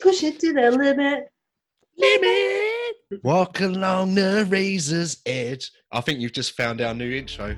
Push 0.00 0.22
it 0.22 0.40
to 0.40 0.54
the 0.54 0.70
limit. 0.70 1.30
Limit. 1.98 3.22
Walk 3.22 3.60
along 3.60 4.14
the 4.14 4.46
razor's 4.48 5.18
edge. 5.26 5.70
I 5.92 6.00
think 6.00 6.20
you've 6.20 6.32
just 6.32 6.56
found 6.56 6.80
our 6.80 6.94
new 6.94 7.12
intro. 7.12 7.54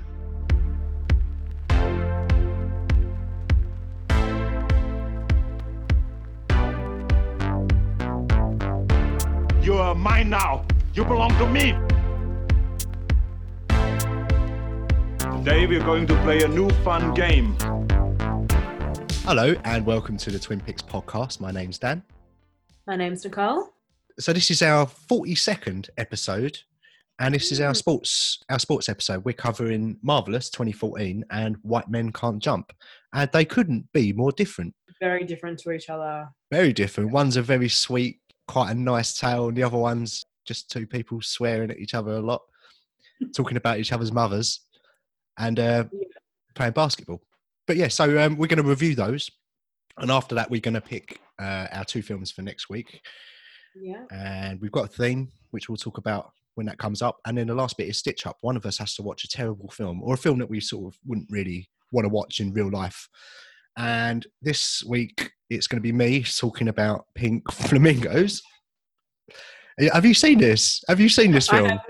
You 9.62 9.74
are 9.74 9.94
mine 9.94 10.30
now. 10.30 10.66
You 10.94 11.04
belong 11.04 11.30
to 11.38 11.46
me. 11.46 11.76
Today 15.38 15.66
we're 15.66 15.84
going 15.84 16.08
to 16.08 16.20
play 16.22 16.42
a 16.42 16.48
new 16.48 16.68
fun 16.82 17.14
game. 17.14 17.56
Hello 19.24 19.54
and 19.64 19.86
welcome 19.86 20.16
to 20.16 20.32
the 20.32 20.40
Twin 20.40 20.60
Peaks 20.60 20.82
podcast. 20.82 21.38
My 21.38 21.52
name's 21.52 21.78
Dan. 21.78 22.02
My 22.86 22.96
name's 22.96 23.24
Nicole. 23.24 23.68
So 24.18 24.32
this 24.32 24.50
is 24.50 24.62
our 24.62 24.86
42nd 24.86 25.88
episode 25.96 26.58
and 27.18 27.34
this 27.34 27.52
is 27.52 27.60
our 27.60 27.72
Mm. 27.72 27.76
sports 27.76 28.38
our 28.48 28.58
sports 28.58 28.88
episode. 28.88 29.24
We're 29.24 29.32
covering 29.34 29.98
Marvelous 30.02 30.50
2014 30.50 31.24
and 31.30 31.56
White 31.62 31.88
Men 31.88 32.12
Can't 32.12 32.42
Jump. 32.42 32.72
And 33.12 33.30
they 33.32 33.44
couldn't 33.44 33.90
be 33.92 34.12
more 34.12 34.32
different. 34.32 34.74
Very 35.00 35.24
different 35.24 35.58
to 35.60 35.72
each 35.72 35.88
other. 35.90 36.28
Very 36.50 36.72
different. 36.72 37.10
One's 37.12 37.36
a 37.36 37.42
very 37.42 37.68
sweet, 37.68 38.20
quite 38.48 38.70
a 38.70 38.74
nice 38.74 39.16
tale, 39.16 39.48
and 39.48 39.56
the 39.56 39.62
other 39.62 39.78
one's 39.78 40.24
just 40.44 40.70
two 40.70 40.86
people 40.86 41.20
swearing 41.20 41.70
at 41.70 41.78
each 41.78 41.94
other 41.94 42.12
a 42.12 42.20
lot, 42.20 42.42
talking 43.36 43.56
about 43.56 43.78
each 43.78 43.92
other's 43.92 44.12
mothers, 44.12 44.60
and 45.38 45.58
uh, 45.58 45.84
Yeah. 45.92 46.00
playing 46.54 46.72
basketball. 46.72 47.22
But 47.66 47.76
yeah, 47.76 47.88
so 47.88 48.18
um, 48.24 48.36
we're 48.36 48.46
going 48.48 48.62
to 48.62 48.68
review 48.68 48.94
those, 48.94 49.30
and 49.98 50.10
after 50.10 50.34
that, 50.36 50.50
we're 50.50 50.60
going 50.60 50.74
to 50.74 50.80
pick 50.80 51.20
uh, 51.42 51.66
our 51.72 51.84
two 51.84 52.02
films 52.02 52.30
for 52.30 52.42
next 52.42 52.68
week. 52.68 53.00
Yeah. 53.74 54.04
And 54.10 54.60
we've 54.60 54.72
got 54.72 54.84
a 54.84 54.88
theme 54.88 55.32
which 55.50 55.68
we'll 55.68 55.76
talk 55.76 55.98
about 55.98 56.30
when 56.54 56.66
that 56.66 56.78
comes 56.78 57.00
up, 57.00 57.18
and 57.26 57.36
then 57.36 57.46
the 57.46 57.54
last 57.54 57.78
bit 57.78 57.88
is 57.88 57.98
stitch 57.98 58.26
up. 58.26 58.36
One 58.42 58.56
of 58.56 58.66
us 58.66 58.76
has 58.78 58.94
to 58.96 59.02
watch 59.02 59.24
a 59.24 59.28
terrible 59.28 59.70
film 59.70 60.02
or 60.02 60.14
a 60.14 60.18
film 60.18 60.38
that 60.38 60.50
we 60.50 60.60
sort 60.60 60.92
of 60.92 60.98
wouldn't 61.06 61.30
really 61.30 61.68
want 61.92 62.04
to 62.04 62.10
watch 62.10 62.40
in 62.40 62.52
real 62.52 62.70
life. 62.70 63.08
And 63.78 64.26
this 64.42 64.84
week, 64.86 65.32
it's 65.48 65.66
going 65.66 65.78
to 65.78 65.82
be 65.82 65.92
me 65.92 66.22
talking 66.22 66.68
about 66.68 67.06
Pink 67.14 67.50
Flamingos. 67.52 68.42
Have 69.92 70.04
you 70.04 70.12
seen 70.12 70.38
this? 70.38 70.84
Have 70.88 71.00
you 71.00 71.08
seen 71.08 71.32
this 71.32 71.48
film? 71.48 71.80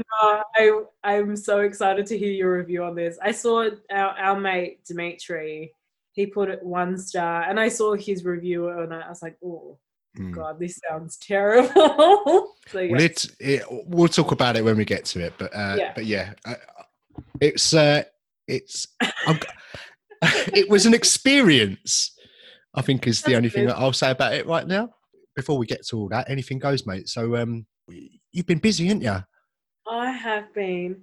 I 0.55 0.83
I'm 1.03 1.37
so 1.37 1.61
excited 1.61 2.07
to 2.07 2.19
hear 2.19 2.31
your 2.31 2.57
review 2.57 2.85
on 2.85 2.95
this. 2.95 3.19
I 3.21 3.33
saw 3.33 3.69
our, 3.91 4.11
our 4.19 4.39
mate 4.39 4.85
Dimitri. 4.85 5.73
He 6.13 6.27
put 6.27 6.51
it 6.51 6.63
one 6.63 6.99
star, 6.99 7.43
and 7.43 7.59
I 7.59 7.69
saw 7.69 7.95
his 7.95 8.25
review, 8.25 8.69
and 8.69 8.93
I 8.93 9.09
was 9.09 9.23
like, 9.23 9.37
"Oh 9.45 9.79
Hmm. 10.17 10.33
God, 10.33 10.59
this 10.59 10.79
sounds 10.89 11.17
terrible." 11.17 12.55
so 12.69 12.81
yeah, 12.81 12.93
Well, 12.93 13.01
it, 13.01 13.27
it, 13.41 13.63
we'll 13.71 14.09
talk 14.09 14.31
about 14.33 14.57
it 14.57 14.65
when 14.65 14.77
we 14.77 14.85
get 14.85 15.05
to 15.07 15.21
it, 15.25 15.33
but 15.39 15.55
uh, 15.55 15.77
Yeah. 15.79 15.93
but 15.95 16.05
yeah, 16.05 16.35
uh, 16.45 16.55
it's 17.41 17.73
uh, 17.75 18.03
it's 18.47 18.87
it 20.23 20.69
was 20.69 20.87
an 20.87 20.95
experience. 20.95 22.17
I 22.75 22.81
think 22.83 23.07
is 23.07 23.21
the 23.21 23.33
That's 23.33 23.37
only 23.37 23.49
thing 23.51 23.67
that 23.67 23.77
I'll 23.77 23.93
say 23.93 24.11
about 24.11 24.33
it 24.35 24.47
right 24.47 24.67
now. 24.67 24.91
Before 25.37 25.59
we 25.59 25.67
get 25.67 25.87
to 25.89 25.97
all 25.99 26.09
that, 26.09 26.29
anything 26.31 26.59
goes, 26.59 26.87
mate. 26.87 27.09
So 27.09 27.37
um, 27.37 27.67
you've 28.31 28.47
been 28.47 28.59
busy, 28.59 28.87
haven't 28.87 29.03
you? 29.03 29.17
I 29.89 30.11
have 30.11 30.53
been 30.55 31.03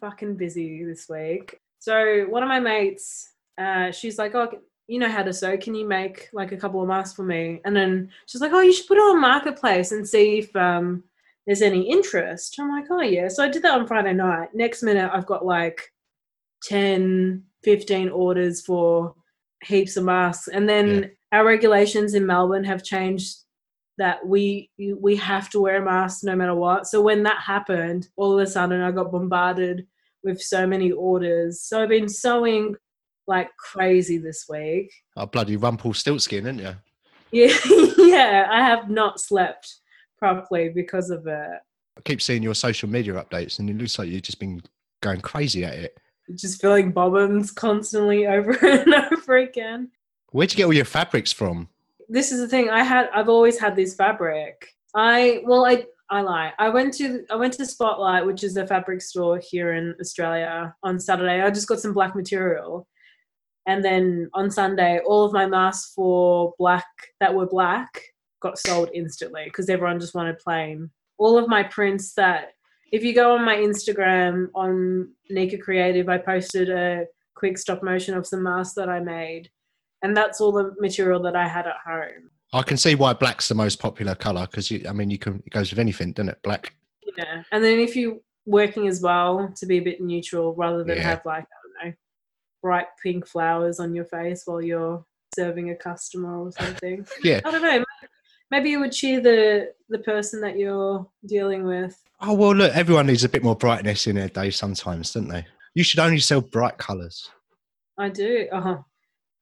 fucking 0.00 0.36
busy 0.36 0.84
this 0.84 1.08
week. 1.08 1.58
So 1.78 2.26
one 2.28 2.42
of 2.42 2.48
my 2.48 2.60
mates, 2.60 3.32
uh, 3.60 3.90
she's 3.92 4.18
like, 4.18 4.34
"Oh, 4.34 4.48
you 4.88 4.98
know 4.98 5.08
how 5.08 5.22
to 5.22 5.32
sew? 5.32 5.56
Can 5.56 5.74
you 5.74 5.86
make 5.86 6.28
like 6.32 6.52
a 6.52 6.56
couple 6.56 6.80
of 6.82 6.88
masks 6.88 7.14
for 7.14 7.22
me?" 7.24 7.60
And 7.64 7.76
then 7.76 8.10
she's 8.26 8.40
like, 8.40 8.52
"Oh, 8.52 8.60
you 8.60 8.72
should 8.72 8.86
put 8.88 8.96
it 8.98 9.02
on 9.02 9.20
marketplace 9.20 9.92
and 9.92 10.08
see 10.08 10.38
if 10.38 10.54
um, 10.56 11.04
there's 11.46 11.62
any 11.62 11.82
interest." 11.90 12.56
I'm 12.58 12.70
like, 12.70 12.86
"Oh 12.90 13.02
yeah." 13.02 13.28
So 13.28 13.44
I 13.44 13.48
did 13.48 13.62
that 13.62 13.78
on 13.78 13.86
Friday 13.86 14.14
night. 14.14 14.48
Next 14.54 14.82
minute, 14.82 15.10
I've 15.12 15.26
got 15.26 15.44
like 15.44 15.92
10, 16.64 17.42
15 17.64 18.08
orders 18.10 18.62
for 18.62 19.14
heaps 19.64 19.96
of 19.96 20.04
masks, 20.04 20.48
and 20.48 20.68
then 20.68 20.86
Yeah. 21.32 21.38
our 21.38 21.44
regulations 21.44 22.14
in 22.14 22.26
Melbourne 22.26 22.64
have 22.64 22.82
changed 22.82 23.36
that 23.98 24.26
we 24.26 24.70
we 24.98 25.14
have 25.16 25.50
to 25.50 25.60
wear 25.60 25.76
a 25.76 25.84
mask 25.84 26.24
no 26.24 26.34
matter 26.34 26.54
what. 26.54 26.86
So 26.86 27.02
when 27.02 27.22
that 27.24 27.40
happened, 27.40 28.08
all 28.16 28.32
of 28.38 28.42
a 28.46 28.50
sudden 28.50 28.80
I 28.80 28.90
got 28.92 29.12
bombarded 29.12 29.86
with 30.24 30.40
so 30.40 30.66
many 30.66 30.92
orders. 30.92 31.60
So 31.62 31.82
I've 31.82 31.88
been 31.90 32.08
sewing 32.08 32.76
like 33.30 33.48
crazy 33.56 34.18
this 34.18 34.44
week. 34.48 34.92
Oh, 35.16 35.24
bloody 35.24 35.56
Rumpelstiltskin, 35.56 36.44
haven't 36.44 36.58
you? 36.60 36.74
Yeah, 37.32 37.56
yeah, 37.96 38.48
I 38.50 38.62
have 38.62 38.90
not 38.90 39.20
slept 39.20 39.76
properly 40.18 40.68
because 40.68 41.08
of 41.08 41.26
it. 41.26 41.60
I 41.96 42.00
keep 42.04 42.20
seeing 42.20 42.42
your 42.42 42.54
social 42.54 42.90
media 42.90 43.14
updates, 43.14 43.58
and 43.58 43.70
it 43.70 43.78
looks 43.78 43.98
like 43.98 44.08
you've 44.08 44.22
just 44.22 44.40
been 44.40 44.60
going 45.00 45.22
crazy 45.22 45.64
at 45.64 45.74
it. 45.74 45.98
Just 46.34 46.60
feeling 46.60 46.92
bobbins 46.92 47.50
constantly 47.50 48.26
over 48.36 48.52
and 48.66 48.94
over 48.94 49.38
again. 49.38 49.90
Where'd 50.32 50.52
you 50.52 50.58
get 50.58 50.64
all 50.64 50.72
your 50.74 50.84
fabrics 50.84 51.32
from? 51.32 51.68
this 52.10 52.32
is 52.32 52.40
the 52.40 52.48
thing 52.48 52.68
i 52.68 52.82
had 52.82 53.08
i've 53.14 53.28
always 53.28 53.58
had 53.58 53.76
this 53.76 53.94
fabric 53.94 54.74
i 54.94 55.40
well 55.44 55.64
i 55.64 55.84
i 56.10 56.20
lie 56.20 56.52
i 56.58 56.68
went 56.68 56.92
to 56.92 57.24
i 57.30 57.36
went 57.36 57.52
to 57.52 57.64
spotlight 57.64 58.26
which 58.26 58.42
is 58.42 58.56
a 58.56 58.66
fabric 58.66 59.00
store 59.00 59.38
here 59.38 59.74
in 59.74 59.94
australia 60.00 60.74
on 60.82 60.98
saturday 60.98 61.40
i 61.40 61.48
just 61.48 61.68
got 61.68 61.80
some 61.80 61.94
black 61.94 62.16
material 62.16 62.86
and 63.66 63.84
then 63.84 64.28
on 64.34 64.50
sunday 64.50 65.00
all 65.06 65.24
of 65.24 65.32
my 65.32 65.46
masks 65.46 65.92
for 65.94 66.54
black 66.58 66.86
that 67.20 67.34
were 67.34 67.46
black 67.46 68.02
got 68.40 68.58
sold 68.58 68.88
instantly 68.94 69.42
because 69.44 69.68
everyone 69.68 70.00
just 70.00 70.14
wanted 70.14 70.38
plain 70.38 70.90
all 71.18 71.36
of 71.38 71.48
my 71.48 71.62
prints 71.62 72.14
that 72.14 72.54
if 72.92 73.04
you 73.04 73.14
go 73.14 73.34
on 73.34 73.44
my 73.44 73.56
instagram 73.56 74.48
on 74.54 75.10
nika 75.28 75.58
creative 75.58 76.08
i 76.08 76.16
posted 76.16 76.70
a 76.70 77.04
quick 77.34 77.58
stop 77.58 77.82
motion 77.82 78.14
of 78.14 78.26
some 78.26 78.42
masks 78.42 78.74
that 78.74 78.88
i 78.88 78.98
made 79.00 79.50
and 80.02 80.16
that's 80.16 80.40
all 80.40 80.52
the 80.52 80.74
material 80.78 81.20
that 81.22 81.36
I 81.36 81.46
had 81.46 81.66
at 81.66 81.76
home. 81.84 82.30
I 82.52 82.62
can 82.62 82.76
see 82.76 82.94
why 82.94 83.12
black's 83.12 83.48
the 83.48 83.54
most 83.54 83.78
popular 83.78 84.14
color 84.14 84.46
because 84.50 84.72
I 84.72 84.92
mean, 84.92 85.10
you 85.10 85.18
can 85.18 85.42
it 85.46 85.52
goes 85.52 85.70
with 85.70 85.78
anything, 85.78 86.12
doesn't 86.12 86.30
it? 86.30 86.42
Black. 86.42 86.74
Yeah, 87.16 87.42
and 87.52 87.62
then 87.62 87.78
if 87.78 87.94
you 87.94 88.22
working 88.46 88.88
as 88.88 89.00
well 89.00 89.52
to 89.56 89.66
be 89.66 89.78
a 89.78 89.82
bit 89.82 90.00
neutral 90.00 90.54
rather 90.54 90.82
than 90.82 90.96
Yeah. 90.96 91.02
have 91.04 91.22
like 91.24 91.44
I 91.44 91.46
don't 91.59 91.59
know 91.59 91.59
bright 92.62 92.86
pink 93.02 93.26
flowers 93.26 93.80
on 93.80 93.94
your 93.94 94.04
face 94.04 94.42
while 94.44 94.62
you're 94.62 95.04
serving 95.34 95.70
a 95.70 95.76
customer 95.76 96.44
or 96.44 96.52
something. 96.52 97.06
Yeah. 97.22 97.40
I 97.44 97.50
don't 97.50 97.62
know. 97.62 97.84
Maybe 98.50 98.70
you 98.70 98.80
would 98.80 98.92
cheer 98.92 99.20
the 99.20 99.72
the 99.88 99.98
person 99.98 100.40
that 100.40 100.58
you're 100.58 101.06
dealing 101.26 101.64
with. 101.64 101.96
Oh 102.20 102.34
well, 102.34 102.54
look, 102.54 102.74
everyone 102.74 103.06
needs 103.06 103.24
a 103.24 103.28
bit 103.28 103.44
more 103.44 103.56
brightness 103.56 104.06
in 104.06 104.16
their 104.16 104.28
day 104.28 104.50
sometimes, 104.50 105.12
don't 105.12 105.28
they? 105.28 105.46
You 105.74 105.84
should 105.84 106.00
only 106.00 106.18
sell 106.18 106.40
bright 106.40 106.76
colors. 106.76 107.30
I 107.96 108.08
do. 108.08 108.48
Oh 108.52 108.84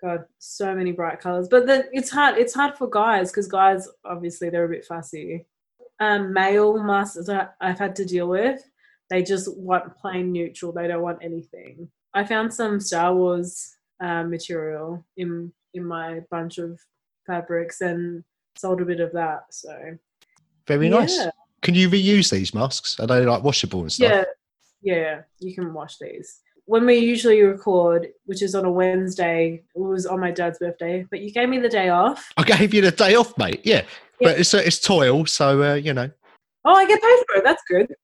god, 0.02 0.24
so 0.38 0.74
many 0.74 0.92
bright 0.92 1.20
colors. 1.20 1.48
But 1.48 1.66
then 1.66 1.84
it's 1.92 2.10
hard. 2.10 2.36
It's 2.36 2.54
hard 2.54 2.76
for 2.76 2.88
guys 2.88 3.30
because 3.30 3.48
guys 3.48 3.88
obviously 4.04 4.50
they're 4.50 4.66
a 4.66 4.68
bit 4.68 4.84
fussy. 4.84 5.46
Um, 6.00 6.32
male 6.32 6.80
masters 6.82 7.26
that 7.26 7.56
I've 7.60 7.78
had 7.78 7.96
to 7.96 8.04
deal 8.04 8.28
with, 8.28 8.62
they 9.10 9.22
just 9.22 9.56
want 9.56 9.96
plain 9.96 10.32
neutral. 10.32 10.72
They 10.72 10.86
don't 10.86 11.02
want 11.02 11.24
anything. 11.24 11.88
I 12.18 12.24
found 12.24 12.52
some 12.52 12.80
Star 12.80 13.14
Wars 13.14 13.76
uh, 14.00 14.24
material 14.24 15.04
in 15.16 15.52
in 15.74 15.84
my 15.84 16.20
bunch 16.32 16.58
of 16.58 16.80
fabrics 17.26 17.80
and 17.80 18.24
sold 18.56 18.80
a 18.80 18.84
bit 18.84 18.98
of 18.98 19.12
that. 19.12 19.42
So 19.50 19.72
Very 20.66 20.88
nice. 20.88 21.16
Yeah. 21.16 21.30
Can 21.62 21.74
you 21.76 21.88
reuse 21.88 22.30
these 22.32 22.52
masks? 22.52 22.98
Are 22.98 23.06
they 23.06 23.24
like 23.24 23.44
washable 23.44 23.82
and 23.82 23.92
stuff? 23.92 24.10
Yeah, 24.10 24.94
yeah, 24.96 25.20
you 25.38 25.54
can 25.54 25.72
wash 25.72 25.98
these. 25.98 26.40
When 26.64 26.84
we 26.86 26.96
usually 26.96 27.40
record, 27.42 28.08
which 28.26 28.42
is 28.42 28.54
on 28.56 28.64
a 28.64 28.70
Wednesday, 28.70 29.62
it 29.74 29.80
was 29.80 30.04
on 30.06 30.18
my 30.20 30.32
dad's 30.32 30.58
birthday, 30.58 31.06
but 31.10 31.20
you 31.20 31.30
gave 31.32 31.48
me 31.48 31.58
the 31.60 31.68
day 31.68 31.88
off. 31.88 32.30
I 32.36 32.42
gave 32.42 32.74
you 32.74 32.82
the 32.82 32.90
day 32.90 33.14
off, 33.14 33.36
mate. 33.38 33.60
Yeah, 33.64 33.82
Yeah. 34.20 34.28
but 34.30 34.40
it's 34.40 34.52
uh, 34.54 34.62
it's 34.64 34.80
toil, 34.80 35.24
so 35.26 35.62
uh, 35.62 35.74
you 35.74 35.94
know 35.94 36.10
Oh, 36.64 36.74
I 36.74 36.84
get 36.86 37.00
paid 37.00 37.18
for 37.28 37.36
it. 37.36 37.44
That's 37.44 37.62
good. 37.68 37.94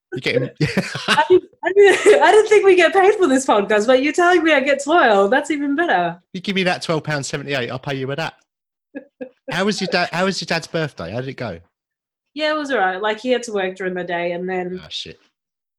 I 1.09 1.25
didn't, 1.29 1.45
I, 1.65 1.73
didn't, 1.73 2.23
I 2.23 2.31
didn't 2.33 2.49
think 2.49 2.65
we 2.65 2.77
get 2.77 2.93
paid 2.93 3.15
for 3.15 3.27
this 3.27 3.47
podcast, 3.47 3.87
but 3.87 4.03
you're 4.03 4.13
telling 4.13 4.43
me 4.45 4.53
I 4.53 4.61
get 4.61 4.83
toil. 4.85 5.29
That's 5.29 5.51
even 5.51 5.75
better. 5.77 6.21
you 6.33 6.41
give 6.41 6.55
me 6.55 6.63
that 6.65 6.83
twelve 6.83 7.05
pound 7.05 7.27
seventy 7.27 7.55
eight. 7.55 7.71
I'll 7.71 7.79
pay 7.79 7.95
you 7.95 8.07
with 8.07 8.19
that. 8.19 8.35
How 9.51 9.65
was 9.65 9.81
your 9.81 9.89
dad? 9.91 10.09
How 10.13 10.25
was 10.25 10.41
your 10.41 10.47
dad's 10.47 10.67
birthday? 10.67 11.11
How 11.11 11.21
did 11.21 11.29
it 11.29 11.35
go? 11.37 11.61
Yeah, 12.35 12.53
it 12.53 12.57
was 12.57 12.71
all 12.71 12.79
right. 12.79 13.01
Like 13.01 13.21
he 13.21 13.31
had 13.31 13.43
to 13.45 13.53
work 13.53 13.77
during 13.77 13.95
the 13.95 14.05
day, 14.05 14.33
and 14.33 14.49
then 14.49 14.81
Oh 14.83 14.87
shit. 14.89 15.19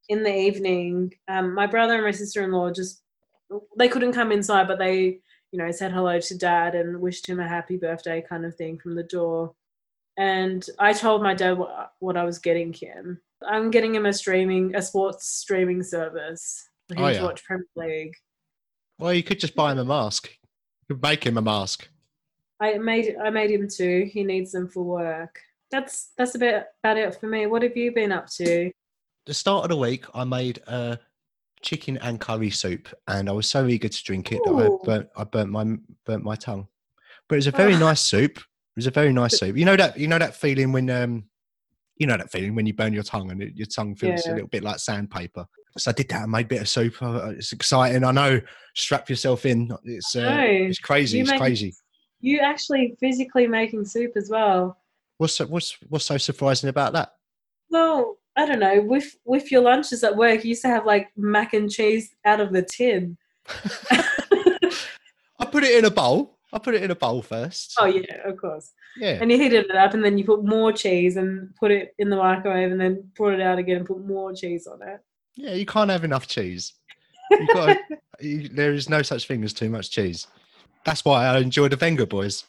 in 0.10 0.24
the 0.24 0.34
evening, 0.36 1.14
um, 1.28 1.54
my 1.54 1.68
brother 1.68 1.96
and 1.96 2.04
my 2.04 2.12
sister-in-law 2.12 2.72
just 2.72 3.02
they 3.78 3.88
couldn't 3.88 4.14
come 4.14 4.32
inside, 4.32 4.68
but 4.68 4.80
they, 4.80 5.20
you 5.52 5.60
know, 5.60 5.70
said 5.72 5.92
hello 5.92 6.20
to 6.20 6.38
dad 6.38 6.76
and 6.76 7.00
wished 7.00 7.28
him 7.28 7.40
a 7.40 7.48
happy 7.48 7.78
birthday, 7.78 8.24
kind 8.28 8.46
of 8.46 8.56
thing, 8.56 8.78
from 8.80 8.96
the 8.96 9.04
door. 9.04 9.54
And 10.18 10.66
I 10.80 10.94
told 10.94 11.22
my 11.22 11.34
dad 11.34 11.58
what, 11.58 11.92
what 12.00 12.18
I 12.18 12.24
was 12.24 12.40
getting 12.40 12.72
him. 12.74 13.20
I'm 13.48 13.72
getting 13.72 13.94
him 13.96 14.06
a 14.06 14.14
streaming, 14.14 14.76
a 14.76 14.82
sports 14.82 15.28
streaming 15.28 15.84
service 15.84 16.70
for 16.88 16.96
him 16.96 17.04
Oh, 17.04 17.08
to 17.10 17.14
yeah. 17.16 17.24
watch 17.24 17.44
Premier 17.44 17.66
League. 17.76 18.14
Well, 19.00 19.14
you 19.14 19.24
could 19.24 19.40
just 19.40 19.56
buy 19.56 19.72
him 19.72 19.80
a 19.80 19.86
mask. 19.86 20.30
You 20.88 20.96
could 20.96 21.04
make 21.04 21.26
him 21.26 21.38
a 21.38 21.42
mask. 21.42 21.88
I 22.60 22.78
made 22.78 23.16
I 23.22 23.30
made 23.30 23.52
him 23.52 23.68
two. 23.70 24.10
He 24.12 24.24
needs 24.24 24.52
them 24.52 24.68
for 24.70 24.84
work. 24.84 25.40
that's 25.72 26.12
that's 26.18 26.36
a 26.36 26.40
bit 26.40 26.66
about 26.84 26.98
it 26.98 27.20
for 27.20 27.28
me. 27.28 27.48
What 27.48 27.64
have 27.64 27.76
you 27.76 27.92
been 27.92 28.12
up 28.14 28.28
to? 28.38 28.72
The 29.26 29.34
start 29.34 29.66
of 29.66 29.70
the 29.70 29.76
week, 29.78 30.06
I 30.14 30.24
made 30.24 30.60
a 30.68 31.00
chicken 31.62 31.98
and 31.98 32.22
curry 32.22 32.52
soup, 32.52 32.88
and 33.08 33.28
I 33.28 33.32
was 33.34 33.48
so 33.48 33.66
eager 33.68 33.90
to 33.90 34.04
drink 34.04 34.32
it 34.32 34.42
that 34.46 34.54
I 34.56 34.86
burnt 34.86 35.10
I 35.18 35.24
burnt 35.26 35.50
my 35.50 35.78
burnt 36.06 36.24
my 36.24 36.36
tongue. 36.36 36.68
But 37.28 37.36
it 37.36 37.40
was 37.40 37.48
a 37.48 37.52
very 37.52 37.74
Oh. 37.76 37.80
nice 37.80 38.02
soup. 38.02 38.38
It 38.38 38.78
was 38.78 38.88
a 38.88 38.92
very 38.92 39.12
nice 39.12 39.38
soup. 39.40 39.58
You 39.58 39.66
know 39.66 39.76
that 39.76 39.98
you 40.00 40.08
know 40.08 40.20
that 40.20 40.36
feeling 40.36 40.72
when 40.72 40.90
um 40.90 41.26
you 41.98 42.08
know 42.08 42.18
that 42.18 42.32
feeling 42.32 42.56
when 42.56 42.66
you 42.66 42.74
burn 42.74 42.94
your 42.94 43.04
tongue 43.04 43.32
and 43.32 43.42
it, 43.42 43.56
your 43.56 43.68
tongue 43.68 43.96
feels 43.96 44.26
a 44.28 44.34
little 44.34 44.48
bit 44.48 44.64
like 44.64 44.80
sandpaper. 44.80 45.46
So 45.78 45.92
I 45.92 45.94
did 45.94 46.10
that. 46.10 46.24
I 46.24 46.26
made 46.26 46.46
a 46.46 46.50
bit 46.50 46.62
of 46.62 46.70
soup. 46.70 47.02
Uh, 47.02 47.34
It's 47.38 47.52
exciting. 47.52 48.04
I 48.04 48.12
know. 48.12 48.40
Strap 48.76 49.10
yourself 49.10 49.46
in. 49.46 49.70
It's 49.84 50.16
uh, 50.16 50.22
No, 50.36 50.42
it's 50.42 50.80
crazy. 50.80 51.20
It's 51.20 51.30
make- 51.32 51.40
crazy. 51.40 51.74
You 52.22 52.40
actually 52.40 52.96
physically 53.00 53.46
making 53.48 53.86
soup 53.86 54.14
as 54.16 54.30
well. 54.30 54.78
What's 55.18 55.36
so, 55.36 55.46
what's 55.46 55.78
what's 55.90 56.06
so 56.06 56.18
surprising 56.18 56.70
about 56.70 56.94
that? 56.94 57.10
Well, 57.70 58.18
I 58.36 58.46
don't 58.46 58.60
know. 58.60 58.82
With 58.82 59.16
with 59.26 59.52
your 59.52 59.62
lunches 59.62 60.04
at 60.04 60.16
work, 60.16 60.44
you 60.44 60.50
used 60.50 60.62
to 60.64 60.68
have 60.70 60.86
like 60.86 61.10
mac 61.16 61.54
and 61.54 61.70
cheese 61.70 62.16
out 62.26 62.40
of 62.42 62.52
the 62.52 62.62
tin. 62.64 63.18
I 63.92 65.46
put 65.52 65.64
it 65.64 65.78
in 65.78 65.86
a 65.86 65.92
bowl. 65.92 66.38
I 66.54 66.58
put 66.60 66.76
it 66.76 66.84
in 66.84 66.92
a 66.92 66.96
bowl 66.96 67.22
first. 67.22 67.76
Oh 67.80 67.86
yeah, 67.86 68.28
of 68.28 68.38
course. 68.38 68.72
Yeah. 68.98 69.18
And 69.22 69.32
you 69.32 69.38
heated 69.38 69.66
it 69.66 69.76
up, 69.76 69.94
and 69.94 70.04
then 70.04 70.18
you 70.18 70.24
put 70.24 70.44
more 70.44 70.72
cheese 70.72 71.18
and 71.18 71.56
put 71.56 71.72
it 71.72 71.94
in 72.00 72.10
the 72.10 72.16
microwave, 72.16 72.72
and 72.72 72.80
then 72.80 73.10
brought 73.16 73.34
it 73.34 73.42
out 73.42 73.60
again 73.60 73.78
and 73.78 73.86
put 73.86 74.06
more 74.06 74.34
cheese 74.34 74.68
on 74.68 74.82
it. 74.82 75.00
Yeah, 75.36 75.54
you 75.54 75.66
can't 75.66 75.90
have 75.90 76.04
enough 76.04 76.28
cheese. 76.28 76.74
Got 77.54 77.78
you, 78.20 78.48
there 78.50 78.74
is 78.74 78.90
no 78.90 79.02
such 79.02 79.28
thing 79.28 79.44
as 79.44 79.54
too 79.54 79.70
much 79.70 79.92
cheese. 79.92 80.28
That's 80.86 81.04
why 81.04 81.26
I 81.26 81.40
enjoy 81.40 81.68
the 81.68 81.76
Venga 81.76 82.06
boys. 82.06 82.46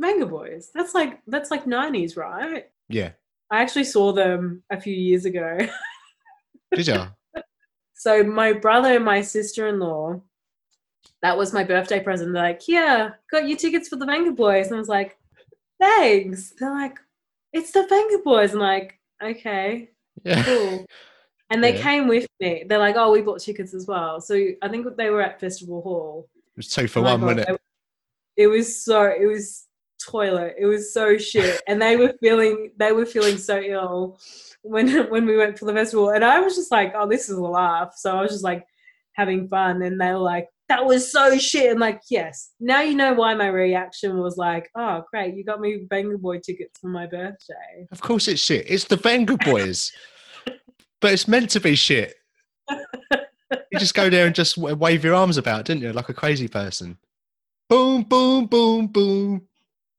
Venga 0.00 0.26
Boys. 0.26 0.70
That's 0.74 0.94
like 0.94 1.20
that's 1.26 1.50
like 1.50 1.66
nineties, 1.66 2.16
right? 2.16 2.66
Yeah. 2.88 3.10
I 3.50 3.60
actually 3.60 3.84
saw 3.84 4.12
them 4.12 4.62
a 4.70 4.80
few 4.80 4.94
years 4.94 5.24
ago. 5.24 5.58
Did 6.74 6.88
you? 6.88 7.02
So 7.92 8.24
my 8.24 8.54
brother 8.54 8.96
and 8.96 9.04
my 9.04 9.20
sister-in-law, 9.20 10.22
that 11.20 11.36
was 11.36 11.52
my 11.52 11.62
birthday 11.62 12.00
present. 12.00 12.32
They're 12.32 12.42
like, 12.42 12.66
"Yeah, 12.66 13.10
got 13.30 13.46
you 13.46 13.56
tickets 13.56 13.88
for 13.88 13.96
the 13.96 14.06
Venga 14.06 14.32
Boys," 14.32 14.68
and 14.68 14.76
I 14.76 14.78
was 14.78 14.88
like, 14.88 15.18
"Thanks." 15.80 16.52
They're 16.58 16.70
like, 16.70 16.98
"It's 17.52 17.72
the 17.72 17.86
Venga 17.88 18.18
Boys." 18.18 18.52
I'm 18.52 18.60
like, 18.60 18.98
"Okay, 19.22 19.90
yeah. 20.24 20.44
cool." 20.44 20.86
And 21.50 21.64
they 21.64 21.74
Yeah. 21.74 21.82
came 21.82 22.06
with 22.06 22.26
me. 22.38 22.64
They're 22.68 22.78
like, 22.78 22.96
"Oh, 22.96 23.10
we 23.10 23.22
bought 23.22 23.40
tickets 23.40 23.74
as 23.74 23.86
well." 23.86 24.20
So 24.20 24.34
I 24.62 24.68
think 24.68 24.86
they 24.96 25.10
were 25.10 25.22
at 25.22 25.40
Festival 25.40 25.82
Hall. 25.82 26.28
It 26.36 26.56
was 26.56 26.68
two 26.68 26.86
for 26.86 27.00
Oh 27.00 27.02
one, 27.02 27.20
God, 27.20 27.26
wasn't 27.26 27.48
it? 27.48 27.60
It 28.36 28.46
was 28.46 28.84
so. 28.84 29.02
It 29.04 29.26
was 29.26 29.66
toilet. 30.00 30.54
It 30.58 30.66
was 30.66 30.94
so 30.94 31.18
shit, 31.18 31.60
and 31.66 31.80
they 31.82 31.96
were 31.96 32.14
feeling. 32.20 32.70
They 32.76 32.92
were 32.92 33.04
feeling 33.06 33.36
so 33.36 33.60
ill 33.60 34.18
when 34.62 35.08
when 35.10 35.26
we 35.26 35.36
went 35.36 35.58
for 35.58 35.64
the 35.64 35.72
festival, 35.72 36.10
and 36.10 36.24
I 36.24 36.40
was 36.40 36.54
just 36.56 36.70
like, 36.70 36.92
"Oh, 36.94 37.08
this 37.08 37.28
is 37.28 37.36
a 37.36 37.42
laugh." 37.42 37.94
So 37.96 38.16
I 38.16 38.22
was 38.22 38.30
just 38.30 38.44
like 38.44 38.64
having 39.12 39.48
fun, 39.48 39.82
and 39.82 40.00
they 40.00 40.12
were 40.12 40.18
like, 40.18 40.48
"That 40.70 40.86
was 40.86 41.12
so 41.12 41.36
shit." 41.36 41.70
And 41.70 41.80
like, 41.80 42.00
yes, 42.08 42.52
now 42.60 42.80
you 42.80 42.94
know 42.94 43.12
why 43.12 43.34
my 43.34 43.48
reaction 43.48 44.18
was 44.18 44.38
like, 44.38 44.70
"Oh, 44.74 45.02
great, 45.10 45.34
you 45.34 45.44
got 45.44 45.60
me 45.60 45.86
Banger 45.90 46.16
Boy 46.16 46.38
tickets 46.38 46.80
for 46.80 46.88
my 46.88 47.06
birthday." 47.06 47.86
Of 47.92 48.00
course 48.00 48.26
it's 48.28 48.40
shit. 48.40 48.64
It's 48.68 48.84
the 48.84 48.96
Venga 48.96 49.36
boys. 49.36 49.92
but 51.00 51.12
it's 51.12 51.28
meant 51.28 51.50
to 51.50 51.60
be 51.60 51.74
shit. 51.74 52.14
You 52.70 53.78
just 53.78 53.94
go 53.94 54.08
there 54.08 54.26
and 54.26 54.34
just 54.34 54.56
wave 54.56 55.04
your 55.04 55.14
arms 55.14 55.36
about, 55.36 55.64
didn't 55.64 55.82
you? 55.82 55.92
Like 55.92 56.08
a 56.08 56.14
crazy 56.14 56.48
person. 56.48 56.98
Boom, 57.68 58.02
boom, 58.02 58.46
boom, 58.46 58.86
boom. 58.86 59.42